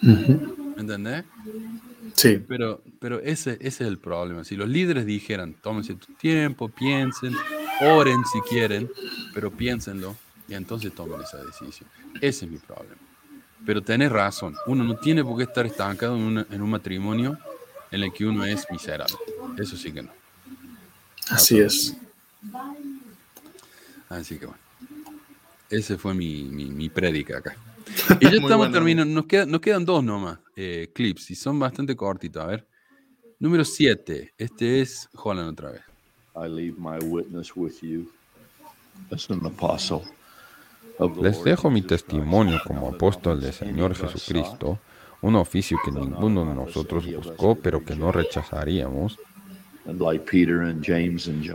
[0.01, 1.25] ¿Me ¿Entendés?
[2.15, 2.43] Sí.
[2.47, 4.43] Pero, pero ese, ese es el problema.
[4.43, 7.35] Si los líderes dijeran, tómense tu tiempo, piensen,
[7.81, 8.89] oren si quieren,
[9.33, 10.15] pero piénsenlo
[10.47, 11.89] y entonces tomen esa decisión.
[12.19, 13.00] Ese es mi problema.
[13.65, 17.37] Pero tenés razón, uno no tiene por qué estar estancado en, en un matrimonio
[17.91, 19.15] en el que uno es miserable.
[19.57, 20.11] Eso sí que no.
[21.29, 21.95] Así es.
[24.09, 24.61] Así que bueno.
[25.69, 27.55] Ese fue mi, mi, mi prédica acá.
[28.19, 29.13] Y ya estamos terminando.
[29.13, 32.43] Nos, nos, quedan dos nomás eh, clips y son bastante cortitos.
[32.43, 32.67] A ver.
[33.39, 34.33] Número 7.
[34.37, 35.81] Este es Holland otra vez.
[41.21, 44.79] Les dejo mi testimonio como apóstol del Señor Jesucristo,
[45.21, 49.19] un oficio que ninguno de nosotros buscó, pero que no rechazaríamos.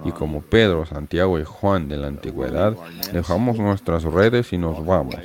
[0.05, 2.77] Y como Pedro, Santiago y Juan de la antigüedad,
[3.13, 5.17] dejamos nuestras redes y nos vamos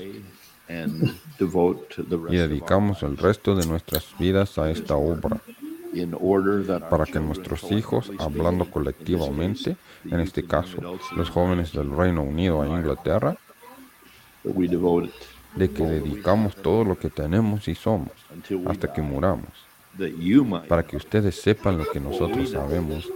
[2.30, 5.42] y dedicamos el resto de nuestras vidas a esta obra
[6.90, 9.76] para que nuestros hijos, hablando colectivamente,
[10.06, 10.78] en este caso
[11.18, 13.36] los jóvenes del Reino Unido a Inglaterra,
[14.44, 18.12] de que dedicamos todo lo que tenemos y somos
[18.68, 19.50] hasta que muramos,
[20.68, 23.10] para que ustedes sepan lo que nosotros sabemos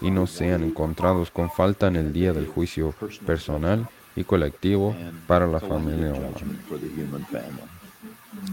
[0.00, 2.94] y no sean encontrados con falta en el día del juicio
[3.26, 4.94] personal y colectivo
[5.26, 6.36] para la familia humana.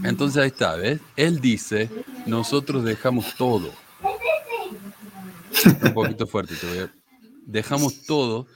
[0.04, 1.00] Entonces ahí está, ¿ves?
[1.16, 1.88] Él dice,
[2.26, 3.70] nosotros dejamos todo.
[5.84, 6.92] Un poquito fuerte, te voy a...
[7.44, 8.46] Dejamos todo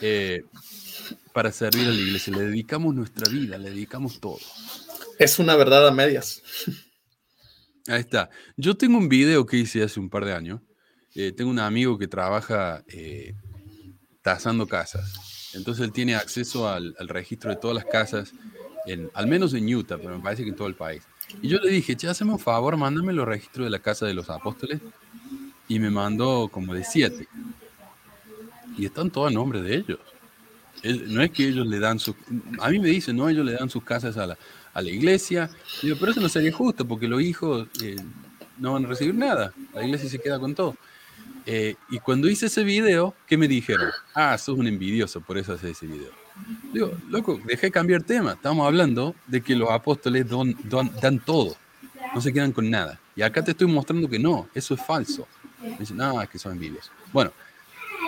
[0.00, 0.44] eh,
[1.32, 2.34] para servir a la iglesia.
[2.36, 4.38] Le dedicamos nuestra vida, le dedicamos todo.
[5.18, 6.42] Es una verdad a medias.
[7.86, 8.30] Ahí está.
[8.56, 10.60] Yo tengo un video que hice hace un par de años.
[11.14, 13.34] Eh, tengo un amigo que trabaja eh,
[14.22, 15.50] tasando casas.
[15.54, 18.32] Entonces él tiene acceso al, registro de todas las casas,
[18.86, 21.02] en, al menos en Utah, pero me parece que en todo el país.
[21.42, 24.14] Y yo le dije, che, hazme un favor, mándame los registros de la casa de
[24.14, 24.80] los apóstoles.
[25.68, 27.28] Y me mandó como de siete.
[28.76, 29.98] Y están todos a nombre de ellos.
[30.82, 32.14] No es que ellos le dan sus...
[32.60, 35.50] A mí me dicen, no, ellos le dan sus casas a la, iglesia.
[35.82, 37.96] Digo, pero eso no sería justo porque los hijos eh,
[38.58, 39.52] no van a recibir nada.
[39.74, 40.76] La iglesia se queda con todo.
[41.46, 43.90] Eh, y cuando hice ese video, ¿qué me dijeron?
[44.14, 46.10] Ah, sos un envidioso, por eso haces ese video.
[46.72, 48.32] Digo, loco, dejé cambiar tema.
[48.32, 51.56] Estamos hablando de que los apóstoles dan todo,
[52.14, 52.98] no se quedan con nada.
[53.16, 55.26] Y acá te estoy mostrando que no, eso es falso.
[55.60, 56.90] Me dicen, no, es que son envidiosos.
[57.12, 57.32] Bueno,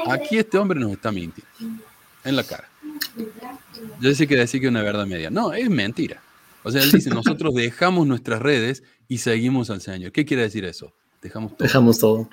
[0.09, 1.92] aquí este hombre nos está mintiendo
[2.25, 2.69] en la cara.
[4.01, 5.31] Yo sé que decir que una verdad media.
[5.31, 6.23] No, es mentira.
[6.63, 10.13] O sea, él dice, nosotros dejamos nuestras redes y seguimos al Señor.
[10.13, 10.93] ¿Qué quiere decir eso?
[11.21, 11.67] Dejamos todo.
[11.67, 12.29] Dejamos todo.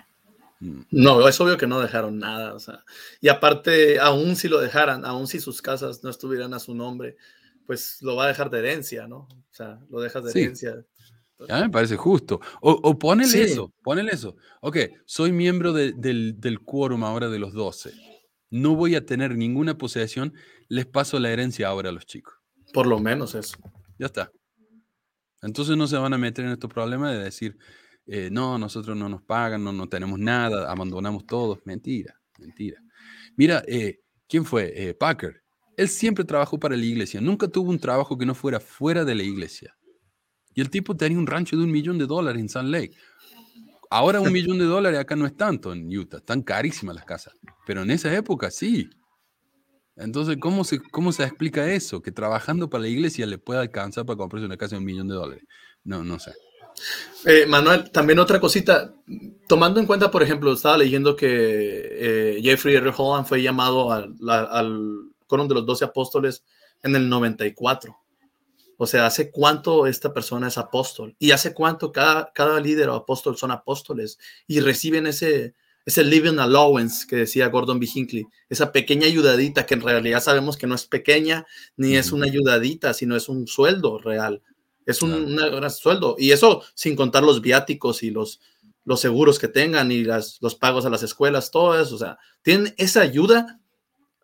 [0.59, 0.81] Mm.
[0.91, 2.53] No, es obvio que no dejaron nada.
[2.53, 2.83] O sea,
[3.21, 7.17] y aparte, aún si lo dejaran, aún si sus casas no estuvieran a su nombre,
[7.65, 9.27] pues lo va a dejar de herencia, ¿no?
[9.29, 10.83] O sea, lo dejas de herencia.
[11.47, 12.41] Ya me parece justo.
[12.59, 14.35] O, o ponele eso, ponele eso.
[14.59, 17.93] Ok, soy miembro del, del quórum ahora de los 12.
[18.49, 20.34] No voy a tener ninguna posesión,
[20.67, 22.35] les paso la herencia ahora a los chicos.
[22.73, 23.57] Por lo menos eso.
[23.97, 24.31] Ya está.
[25.41, 27.57] Entonces no se van a meter en estos problemas de decir,
[28.05, 31.61] eh, no, nosotros no nos pagan, no, no tenemos nada, abandonamos todo.
[31.65, 32.81] Mentira, mentira.
[33.35, 34.73] Mira, eh, ¿quién fue?
[34.76, 35.43] Eh, Packer.
[35.77, 39.15] Él siempre trabajó para la iglesia, nunca tuvo un trabajo que no fuera fuera de
[39.15, 39.77] la iglesia.
[40.53, 42.97] Y el tipo tenía un rancho de un millón de dólares en Sand Lake.
[43.89, 47.33] Ahora un millón de dólares acá no es tanto en Utah, están carísimas las casas,
[47.65, 48.89] pero en esa época sí.
[49.95, 52.01] Entonces, ¿cómo se, ¿cómo se explica eso?
[52.01, 55.07] Que trabajando para la iglesia le pueda alcanzar para comprarse una casa de un millón
[55.07, 55.43] de dólares.
[55.83, 56.33] No, no sé.
[57.25, 58.93] Eh, Manuel, también otra cosita,
[59.47, 62.93] tomando en cuenta, por ejemplo, estaba leyendo que eh, Jeffrey R.
[62.95, 66.43] Holland fue llamado al, al de los doce apóstoles
[66.83, 67.97] en el 94.
[68.81, 71.14] O sea, ¿hace cuánto esta persona es apóstol?
[71.19, 75.53] ¿Y hace cuánto cada, cada líder o apóstol son apóstoles y reciben ese,
[75.85, 77.89] ese living allowance que decía Gordon B.
[77.93, 81.45] Hinckley, esa pequeña ayudadita que en realidad sabemos que no es pequeña
[81.76, 84.41] ni es una ayudadita, sino es un sueldo real.
[84.85, 85.38] Es un,
[85.69, 86.15] sueldo.
[86.18, 88.39] Y eso sin contar los viáticos y los,
[88.85, 91.95] los seguros que tengan y las, los pagos a las escuelas, todo eso.
[91.95, 93.60] O sea, tienen esa ayuda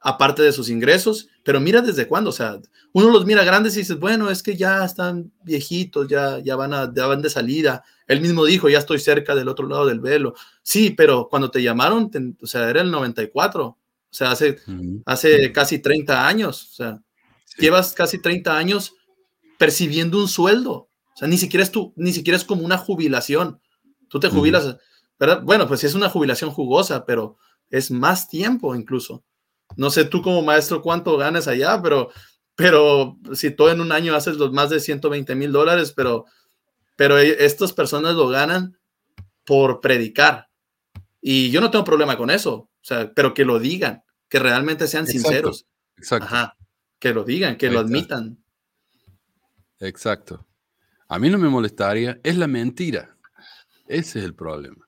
[0.06, 2.30] aparte de sus ingresos, pero mira desde cuándo.
[2.30, 2.60] O sea,
[2.94, 6.74] uno los mira grandes y dice, bueno, es que ya están viejitos, ya, ya, van,
[6.74, 10.00] a, ya van de salida él mismo dijo, ya estoy cerca del otro lado del
[10.00, 10.36] velo.
[10.62, 12.12] Sí, pero cuando te llamaron,
[12.42, 13.78] o sea, era el 94, o
[14.12, 14.60] sea, hace,
[15.06, 17.02] hace casi 30 años, o sea,
[17.58, 18.94] llevas casi 30 años
[19.58, 20.74] percibiendo un sueldo.
[20.74, 23.60] O sea, ni siquiera es, tú, ni siquiera es como una jubilación.
[24.10, 24.78] Tú te jubilas,
[25.20, 25.42] ¿verdad?
[25.44, 27.38] Bueno, pues sí es una jubilación jugosa, pero
[27.70, 29.24] es más tiempo incluso.
[29.78, 32.12] No sé tú como maestro cuánto ganas allá, pero,
[32.56, 36.26] pero si tú en un año haces los más de 120 mil dólares, pero
[36.96, 38.78] pero e, estas personas lo ganan
[39.46, 40.50] por predicar.
[41.22, 44.88] Y yo no tengo problema con eso, o sea, pero que lo digan, que realmente
[44.88, 45.66] sean sinceros.
[45.98, 46.26] Exacto.
[46.26, 46.58] Ajá,
[47.00, 48.44] que lo digan, que lo admitan.
[49.80, 50.48] Exacto.
[51.08, 53.18] A mí no me molestaría, es la mentira.
[53.88, 54.85] Ese es el problema.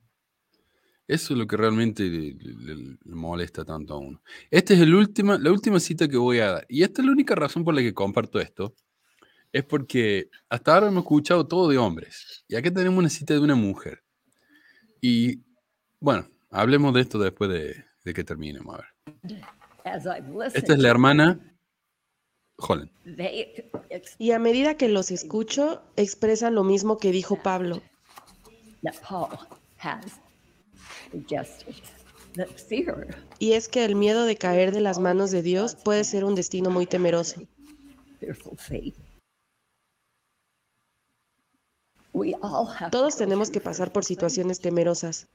[1.08, 4.22] Eso es lo que realmente le, molesta tanto a uno.
[4.52, 6.66] Esta es el última, la última cita que voy a dar.
[6.68, 8.76] Y esta es la única razón por la que comparto esto
[9.54, 12.44] es porque hasta ahora hemos escuchado todo de hombres.
[12.48, 14.04] Y aquí tenemos una cita de una mujer.
[15.02, 15.42] Y
[16.00, 18.76] bueno, hablemos de esto después de, que terminemos.
[18.76, 19.42] A ver.
[20.54, 21.58] Esta es la hermana
[22.58, 22.92] Holland.
[24.18, 27.82] Y a medida que los escucho, expresan lo mismo que dijo Pablo.
[33.40, 36.36] Y es que el miedo de caer de las manos de Dios puede ser un
[36.36, 37.42] destino muy temeroso.
[42.92, 45.28] Todos tenemos que pasar por situaciones temerosas.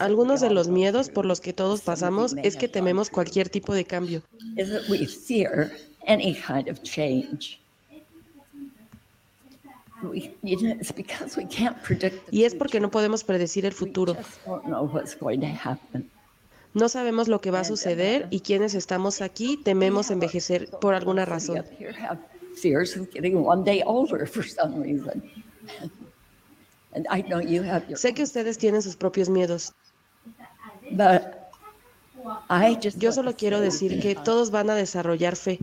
[0.00, 3.84] Algunos de los miedos por los que todos pasamos es que tememos cualquier tipo de
[3.84, 4.22] cambio.
[12.30, 14.16] Y es porque no podemos predecir el futuro.
[16.74, 21.24] No sabemos lo que va a suceder y quienes estamos aquí tememos envejecer por alguna
[21.24, 21.64] razón.
[27.94, 29.72] Sé que ustedes tienen sus propios miedos.
[32.98, 35.58] Yo solo quiero decir que todos van a desarrollar fe.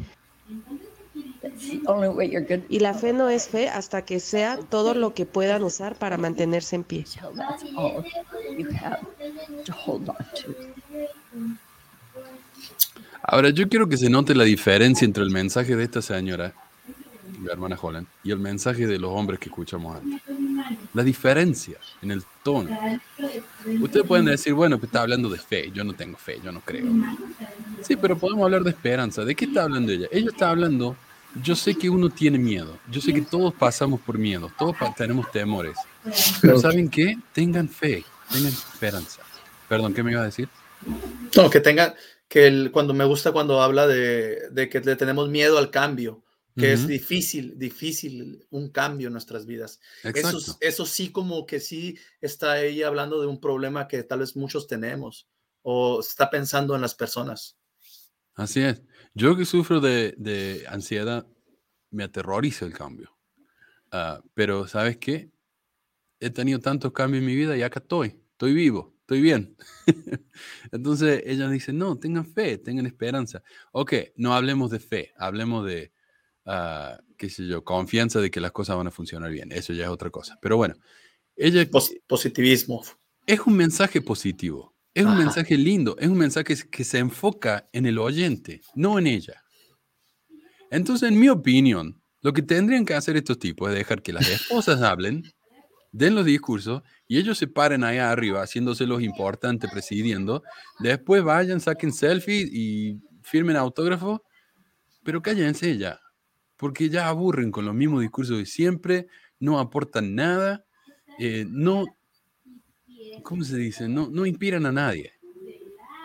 [2.69, 6.17] Y la fe no es fe hasta que sea todo lo que puedan usar para
[6.17, 7.05] mantenerse en pie.
[13.23, 16.53] Ahora, yo quiero que se note la diferencia entre el mensaje de esta señora,
[17.43, 20.21] la hermana Holland, y el mensaje de los hombres que escuchamos antes.
[20.93, 22.77] La diferencia en el tono.
[23.81, 25.71] Ustedes pueden decir, bueno, que está hablando de fe.
[25.71, 26.85] Yo no tengo fe, yo no creo.
[27.81, 29.23] Sí, pero podemos hablar de esperanza.
[29.23, 30.07] ¿De qué está hablando ella?
[30.11, 30.95] Ella está hablando,
[31.41, 32.79] yo sé que uno tiene miedo.
[32.89, 34.51] Yo sé que todos pasamos por miedo.
[34.57, 35.77] Todos tenemos temores.
[36.41, 37.17] Pero ¿saben qué?
[37.33, 39.21] Tengan fe, tengan esperanza.
[39.67, 40.49] Perdón, ¿qué me iba a decir?
[41.35, 41.93] No, que tengan,
[42.27, 46.23] que el, cuando me gusta cuando habla de, de que le tenemos miedo al cambio
[46.59, 49.79] que es difícil, difícil un cambio en nuestras vidas.
[50.03, 54.35] Eso, eso sí como que sí está ella hablando de un problema que tal vez
[54.35, 55.27] muchos tenemos
[55.61, 57.57] o está pensando en las personas.
[58.35, 58.81] Así es.
[59.19, 61.27] Yo que sufro de, de ansiedad,
[61.91, 63.17] me aterroriza el cambio.
[63.91, 65.29] Ah, pero ¿sabes qué?
[66.19, 69.57] He tenido tantos cambios en mi vida y acá estoy, estoy vivo, estoy bien.
[70.71, 73.43] Entonces ella dice, no, tengan fe, tengan esperanza.
[73.73, 75.91] Ok, no hablemos de fe, hablemos de,
[76.51, 79.51] Ah, qué sé yo, confianza de que las cosas van a funcionar bien.
[79.51, 80.39] Eso ya es otra cosa.
[80.41, 80.73] Pero bueno,
[81.35, 81.63] ella...
[82.07, 82.83] positivismo.
[83.27, 84.73] Es un mensaje positivo.
[84.93, 85.95] Es un mensaje lindo.
[85.99, 89.43] Es un mensaje que se enfoca en el oyente, no en ella.
[90.71, 94.27] Entonces, en mi opinión, lo que tendrían que hacer estos tipos es dejar que las
[94.27, 95.23] esposas hablen,
[95.91, 100.43] den los discursos y ellos se paren allá arriba haciéndose los importantes, presidiendo.
[100.79, 104.23] Después vayan, saquen selfies y firmen autógrafo,
[105.03, 105.99] pero cállense ya
[106.59, 109.07] porque ya aburren con los mismos discursos de siempre,
[109.39, 110.65] no aportan nada,
[111.17, 111.85] eh, no,
[113.23, 113.87] ¿cómo se dice?
[113.87, 115.13] No, no inspiran a nadie.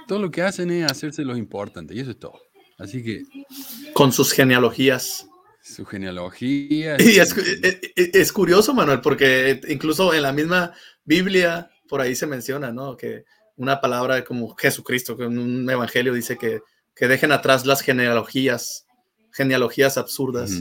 [0.07, 2.41] Todo lo que hacen es hacerse los importantes y eso es todo.
[2.79, 3.23] Así que...
[3.93, 5.27] Con sus genealogías.
[5.63, 6.97] Su genealogía.
[6.99, 10.73] Y es, e, e, es, curioso, Manuel, porque incluso en la misma
[11.05, 12.97] Biblia, por ahí se menciona, ¿no?
[12.97, 13.25] Que
[13.57, 16.61] una palabra como Jesucristo, que en un evangelio dice que,
[16.95, 18.85] que dejen atrás las genealogías
[19.35, 20.53] genealogías absurdas.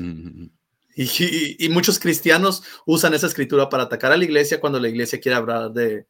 [0.96, 5.38] y, muchos cristianos usan esa escritura para atacar a la iglesia cuando la iglesia quiere
[5.38, 6.08] hablar de,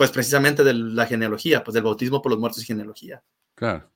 [0.00, 3.22] pues precisamente de la genealogía, pues del bautismo por los muertos y genealogía.
[3.54, 3.90] Claro.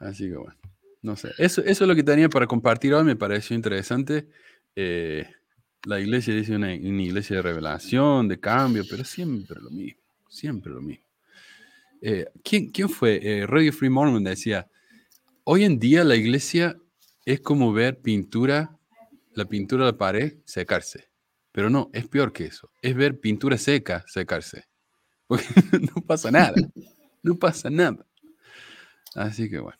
[0.00, 0.56] Así que bueno,
[1.00, 1.30] no sé.
[1.38, 4.26] Eso, eso es lo que tenía para compartir hoy, me pareció interesante.
[4.74, 5.30] Eh,
[5.84, 10.82] la iglesia dice una, iglesia de revelación, de cambio, pero siempre lo mismo, siempre lo
[10.82, 11.06] mismo.
[12.02, 13.20] Eh, ¿quién, ¿quién, fue?
[13.22, 14.68] Eh, Radio Free Mormon decía,
[15.44, 16.76] hoy en día la iglesia
[17.24, 18.76] es como ver pintura,
[19.34, 21.10] la pintura de la pared secarse.
[21.52, 22.72] Pero no, es peor que eso.
[22.82, 24.69] Es ver pintura seca secarse.
[25.30, 25.46] Porque
[25.94, 26.54] no pasa nada.
[27.22, 28.04] No pasa nada.
[29.14, 29.78] Así que bueno.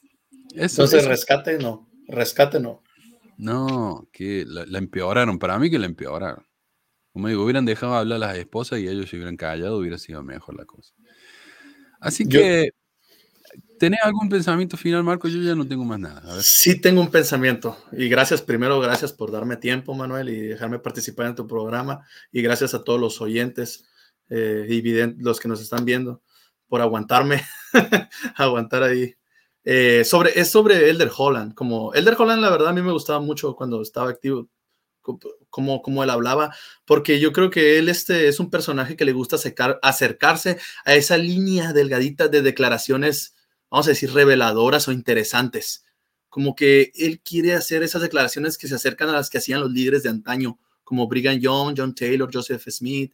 [0.54, 1.90] Entonces, rescate no.
[2.06, 2.84] Rescate no.
[3.36, 5.40] No, que la, empeoraron.
[5.40, 6.46] Para mí que la empeoraron.
[7.12, 10.22] Como digo, hubieran dejado hablar a las esposas y ellos se hubieran callado, hubiera sido
[10.22, 10.94] mejor la cosa.
[11.98, 12.70] Así que
[13.80, 15.26] ¿Tenés algún pensamiento final, Marco?
[15.26, 16.22] Yo ya no tengo más nada.
[16.42, 17.76] Sí tengo un pensamiento.
[17.90, 22.06] Y gracias, primero, gracias por darme tiempo, Manuel, y dejarme participar en tu programa.
[22.30, 23.89] Y gracias a todos los oyentes
[24.30, 26.22] eh, los que nos están viendo
[26.66, 27.42] por aguantarme,
[28.36, 29.14] aguantar ahí.
[29.64, 31.54] Eh, sobre, es sobre Elder Holland.
[31.54, 34.48] Como Elder Holland, la verdad, a mí me gustaba mucho cuando estaba activo,
[35.50, 36.54] como, como él hablaba,
[36.84, 39.36] porque yo creo que él este, es un personaje que le gusta
[39.82, 43.34] acercarse a esa línea delgadita de declaraciones
[43.70, 45.84] vamos a decir, reveladoras o interesantes.
[46.28, 49.70] Como que él quiere hacer esas declaraciones que se acercan a las que hacían los
[49.70, 53.12] líderes de antaño, como Brigham Young, John Taylor, Joseph Smith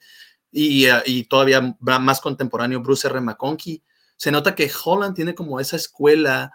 [0.57, 3.21] y, eh, y todavía más contemporáneo Bruce R.
[3.21, 3.83] McConkie.
[4.17, 6.51] Se nota que Holland tiene como esa escuela,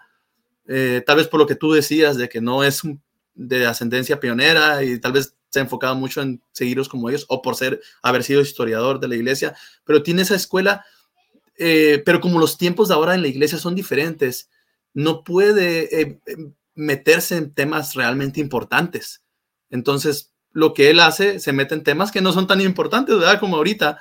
[0.66, 2.82] eh, tal vez por lo que tú decías, de que no es
[3.34, 7.42] de ascendencia pionera y tal vez se ha enfocado mucho en seguirlos como ellos o
[7.42, 9.54] por ser, haber sido historiador de la iglesia,
[9.84, 10.84] pero tiene esa escuela
[11.58, 14.50] eh, pero como los tiempos de ahora en la iglesia son diferentes,
[14.94, 16.20] no puede
[16.74, 19.22] meterse en temas realmente importantes.
[19.70, 23.40] Entonces, lo que él hace se mete en temas que no son tan importantes, ¿verdad?
[23.40, 24.00] Como ahorita,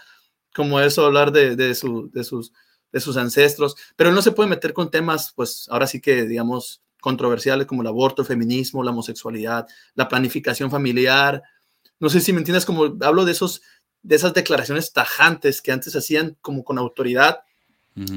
[0.53, 4.73] como eso, hablar de, de, sus, de sus ancestros, pero él no se puede meter
[4.73, 9.67] con temas, pues ahora sí que, digamos, controversiales como el aborto, el feminismo, la homosexualidad,
[9.95, 11.41] la planificación familiar.
[11.99, 13.61] No sé si me entiendes, como hablo de esos
[14.03, 17.41] de esas declaraciones tajantes que antes hacían como con autoridad,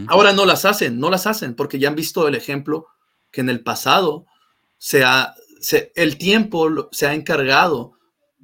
[0.06, 2.86] ahora no las hacen, no las hacen, porque ya han visto el ejemplo
[3.30, 4.26] que en el pasado
[4.78, 5.34] se ha,
[5.94, 7.92] el tiempo se ha encargado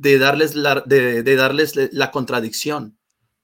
[0.01, 2.97] de darles, la, de, darles la contradicción.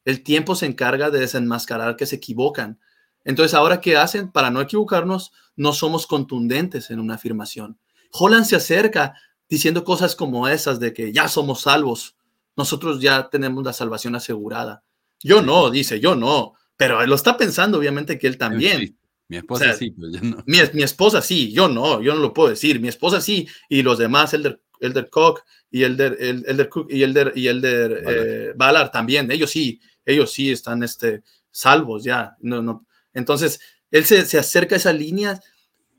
[0.07, 2.81] El tiempo se encarga de desenmascarar que se equivocan.
[3.25, 4.33] Entonces, ahora, ¿qué hacen?
[4.33, 7.79] Para no equivocarnos, no somos contundentes en una afirmación.
[8.11, 9.15] Holland se acerca
[9.51, 12.17] diciendo cosas como esas de que ya somos salvos,
[12.57, 14.83] nosotros ya tenemos la salvación asegurada.
[15.23, 18.97] Yo no, dice, yo no, pero él lo está pensando, obviamente, que él también.
[19.29, 20.43] Mi esposa sí, pero yo no.
[20.47, 22.81] Mi, esposa sí, yo no, yo no lo puedo decir.
[22.81, 25.41] Mi esposa sí, y los demás, Elder, Elder Koch
[25.71, 28.87] y Elder, Elder Cook y Elder, y Elder Ballard.
[28.87, 32.37] Eh, también, ellos sí, ellos sí están, este, salvos ya.
[32.41, 32.87] No, no.
[33.13, 35.41] Entonces, él se, se acerca a esa línea,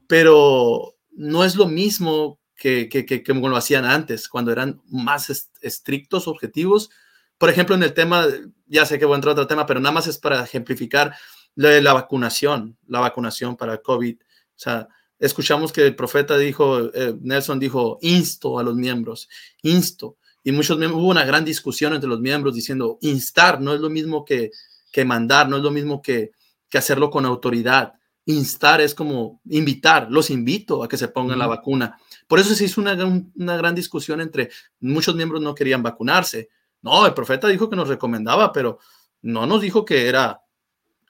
[0.08, 5.52] pero no es lo mismo que, que, que, como lo hacían antes, cuando eran más
[5.62, 6.90] estrictos, objetivos.
[7.38, 8.26] Por ejemplo, en el tema,
[8.66, 11.16] ya sé que voy a entrar a otro tema, pero nada más es para ejemplificar
[11.56, 14.18] la, la vacunación, la vacunación para COVID.
[14.20, 14.88] O sea,
[15.20, 19.30] escuchamos que el profeta dijo, eh, Nelson dijo, insto a los miembros,
[19.62, 20.18] insto.
[20.44, 23.90] Y muchos miembros, hubo una gran discusión entre los miembros diciendo, instar no es lo
[23.90, 24.52] mismo que,
[24.92, 26.32] que mandar, no es lo mismo que,
[26.70, 27.94] que hacerlo con autoridad.
[28.26, 31.98] Instar es como invitar, los invito a que se pongan la vacuna.
[32.28, 32.94] Por eso se hizo una,
[33.36, 34.50] una gran discusión entre
[34.80, 36.50] muchos miembros no querían vacunarse.
[36.82, 38.80] No, el profeta dijo que nos recomendaba, pero
[39.22, 40.42] no nos dijo que era,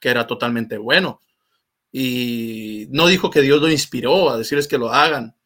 [0.00, 1.22] que era totalmente bueno
[1.92, 5.36] y no dijo que Dios lo inspiró a decirles que lo hagan.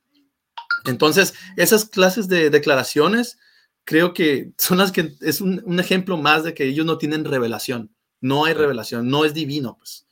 [0.85, 3.39] Entonces, esas clases de declaraciones
[3.85, 7.95] creo que son las que es un, ejemplo más de que ellos no tienen revelación.
[8.21, 9.77] No hay revelación, no es divino.
[9.79, 10.07] Pues.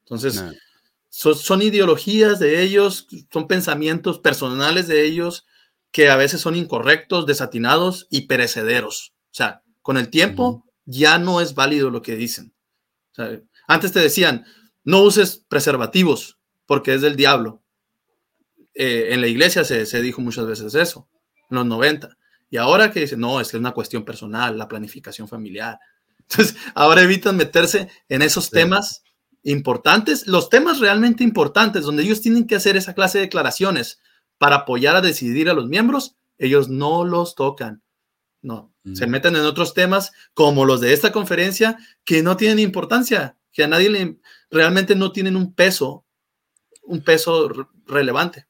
[0.00, 0.42] Entonces,
[1.08, 5.46] son, ideologías de ellos, son pensamientos personales de ellos
[5.90, 9.14] que a veces son incorrectos, desatinados y perecederos.
[9.30, 12.54] O sea, con el tiempo ya no es válido lo que dicen.
[13.66, 14.44] antes te decían,
[14.88, 17.62] no uses preservativos porque es del diablo.
[18.72, 21.06] Eh, en la iglesia se, dijo muchas veces eso,
[21.50, 22.16] en los 90.
[22.48, 25.78] Y ahora que dicen, no, es que es una cuestión personal, la planificación familiar.
[26.20, 29.02] Entonces, ahora evitan meterse en esos temas
[29.42, 34.00] importantes, los temas realmente importantes, donde ellos tienen que hacer esa clase de declaraciones
[34.38, 37.82] para apoyar a decidir a los miembros, ellos no los tocan.
[38.40, 43.36] No, se meten en otros temas como los de esta conferencia que no tienen importancia,
[43.52, 44.18] que a nadie le,
[44.50, 46.04] realmente no tienen un peso,
[46.82, 47.50] un peso
[47.86, 48.46] relevante.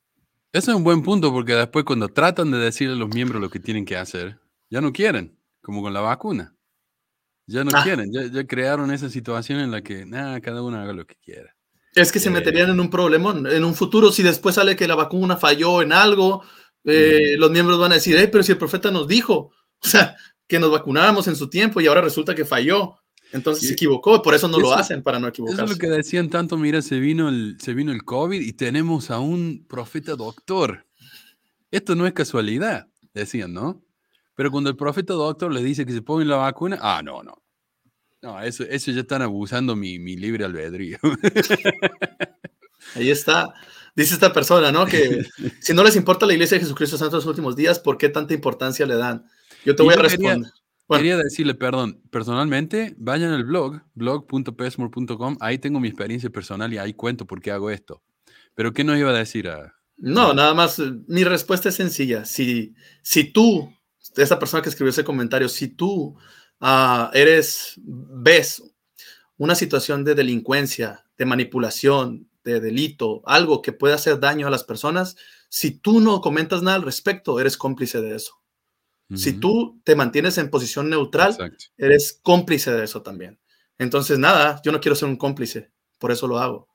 [0.53, 3.51] Ese es un buen punto porque después cuando tratan de decirle a los miembros lo
[3.51, 4.39] que tienen que hacer,
[4.71, 6.55] ya no quieren, como con la vacuna.
[7.47, 7.83] Ya no ah.
[7.83, 11.55] quieren, ya, crearon esa situación en la que nada, cada uno haga lo que quiera.
[11.95, 12.73] Es que se meterían eh.
[12.73, 16.43] en un problema en un futuro si después sale que la vacuna falló en algo,
[16.85, 19.53] eh, los miembros van a decir, pero si el profeta nos dijo,
[19.83, 20.17] o sea,
[20.47, 22.97] que nos vacunáramos en su tiempo y ahora resulta que falló.
[23.33, 25.63] Entonces se equivocó, por eso no lo hacen, para no equivocarse.
[25.63, 28.53] Eso es lo que decían tanto, mira, se vino, el, se vino el COVID y
[28.55, 30.87] tenemos a un profeta doctor.
[31.71, 33.83] Esto no es casualidad, decían, ¿no?
[34.35, 37.43] Pero cuando el profeta doctor les dice que se pongan la vacuna, ah, no, no.
[38.23, 40.99] No, eso, eso ya están abusando mi, mi libre albedrío.
[42.95, 43.55] Ahí está.
[43.95, 44.87] Dice esta persona, ¿no?
[44.87, 45.25] Que
[45.61, 48.09] si no les importa la iglesia de Jesucristo Santo en los últimos días, ¿por qué
[48.09, 49.27] tanta importancia le dan?
[49.65, 50.37] Yo te voy a responder.
[50.39, 50.53] Quería
[50.89, 57.27] decirle, perdón, personalmente, vayan al blog, blog.pesmore.com, ahí tengo mi experiencia personal y ahí cuento
[57.27, 58.03] por qué hago esto.
[58.55, 59.49] Pero ¿qué nos iba a decir?
[59.49, 62.25] A, no, nada más, eh, mi respuesta es sencilla.
[62.25, 63.73] Si, si tú,
[64.17, 66.17] esa persona que escribió ese comentario, si tú
[66.61, 68.63] uh, eres, ves
[69.37, 74.63] una situación de delincuencia, de manipulación, de delito, algo que puede hacer daño a las
[74.63, 75.17] personas,
[75.49, 78.35] si tú no comentas nada al respecto, eres cómplice de eso.
[79.15, 81.37] Si tú te mantienes en posición neutral,
[81.79, 83.39] eres cómplice de eso también.
[83.79, 86.69] Entonces, nada, yo no quiero ser un cómplice, por eso lo hago.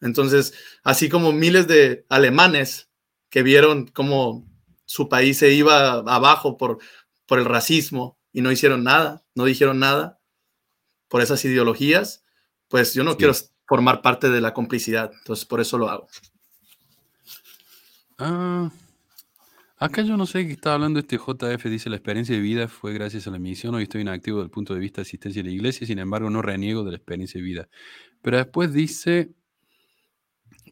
[0.00, 0.54] Entonces,
[0.84, 2.90] así como miles de alemanes
[3.28, 4.46] que vieron cómo
[4.84, 6.78] su país se iba abajo por,
[7.26, 10.20] por el racismo y no hicieron nada, no dijeron nada
[11.08, 12.24] por esas ideologías,
[12.68, 13.34] pues yo no quiero
[13.66, 16.08] formar parte de la complicidad, entonces por eso lo hago.
[18.18, 18.70] Ah,
[19.82, 22.92] Acá yo no sé qué está hablando este JF, dice la experiencia de vida fue
[22.92, 25.48] gracias a la misión, hoy estoy inactivo desde el punto de vista de asistencia de
[25.48, 27.68] la iglesia, sin embargo no reniego de la experiencia de vida.
[28.20, 29.32] Pero después dice,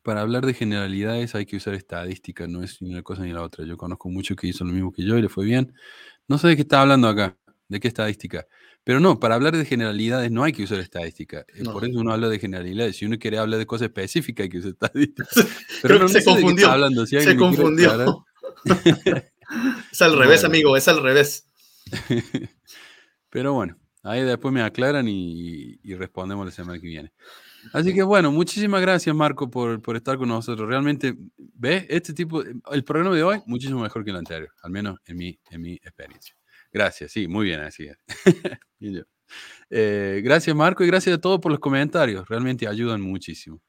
[0.02, 3.42] para hablar de generalidades hay que usar estadística, no es ni una cosa ni la
[3.42, 3.64] otra.
[3.64, 5.72] Yo conozco mucho que hizo lo mismo que yo y le fue bien.
[6.28, 7.34] No sé de qué está hablando acá,
[7.66, 8.46] de qué estadística.
[8.84, 11.46] Pero no, para hablar de generalidades no hay que usar estadística.
[11.54, 12.98] Eh, por eso uno habla de generalidades.
[12.98, 15.26] Si uno quiere hablar de cosas específicas hay que usar estadística.
[15.80, 16.70] Pero no se confundió.
[16.70, 17.06] Hablando.
[17.06, 18.26] se confundió.
[19.92, 21.46] es al revés, amigo, es al revés.
[23.30, 27.12] Pero bueno, ahí después me aclaran y, respondemos la semana que viene.
[27.72, 30.68] Así que bueno, muchísimas gracias Marco por, por, estar con nosotros.
[30.68, 31.86] Realmente, ¿ves?
[31.88, 35.38] Este tipo, el programa de hoy, muchísimo mejor que el anterior, al menos en mi,
[35.50, 36.34] en mi experiencia.
[36.72, 37.98] Gracias, sí, muy bien, así es.
[39.70, 43.60] Eh, gracias Marco y gracias a todos por los comentarios, realmente ayudan muchísimo.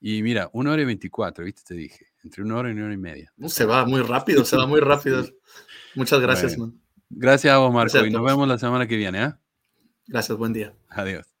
[0.00, 1.62] Y mira, una hora y veinticuatro, ¿viste?
[1.66, 2.11] Te dije.
[2.24, 3.32] Entre una hora y una hora y media.
[3.46, 5.24] se va muy rápido, se va muy rápido.
[5.94, 6.56] Muchas gracias,
[7.10, 8.04] Gracias a vos, Marco.
[8.06, 9.22] y nos vemos la semana que viene.
[9.24, 9.32] ¿eh?
[10.06, 10.74] Gracias, buen día.
[10.88, 11.31] Adiós.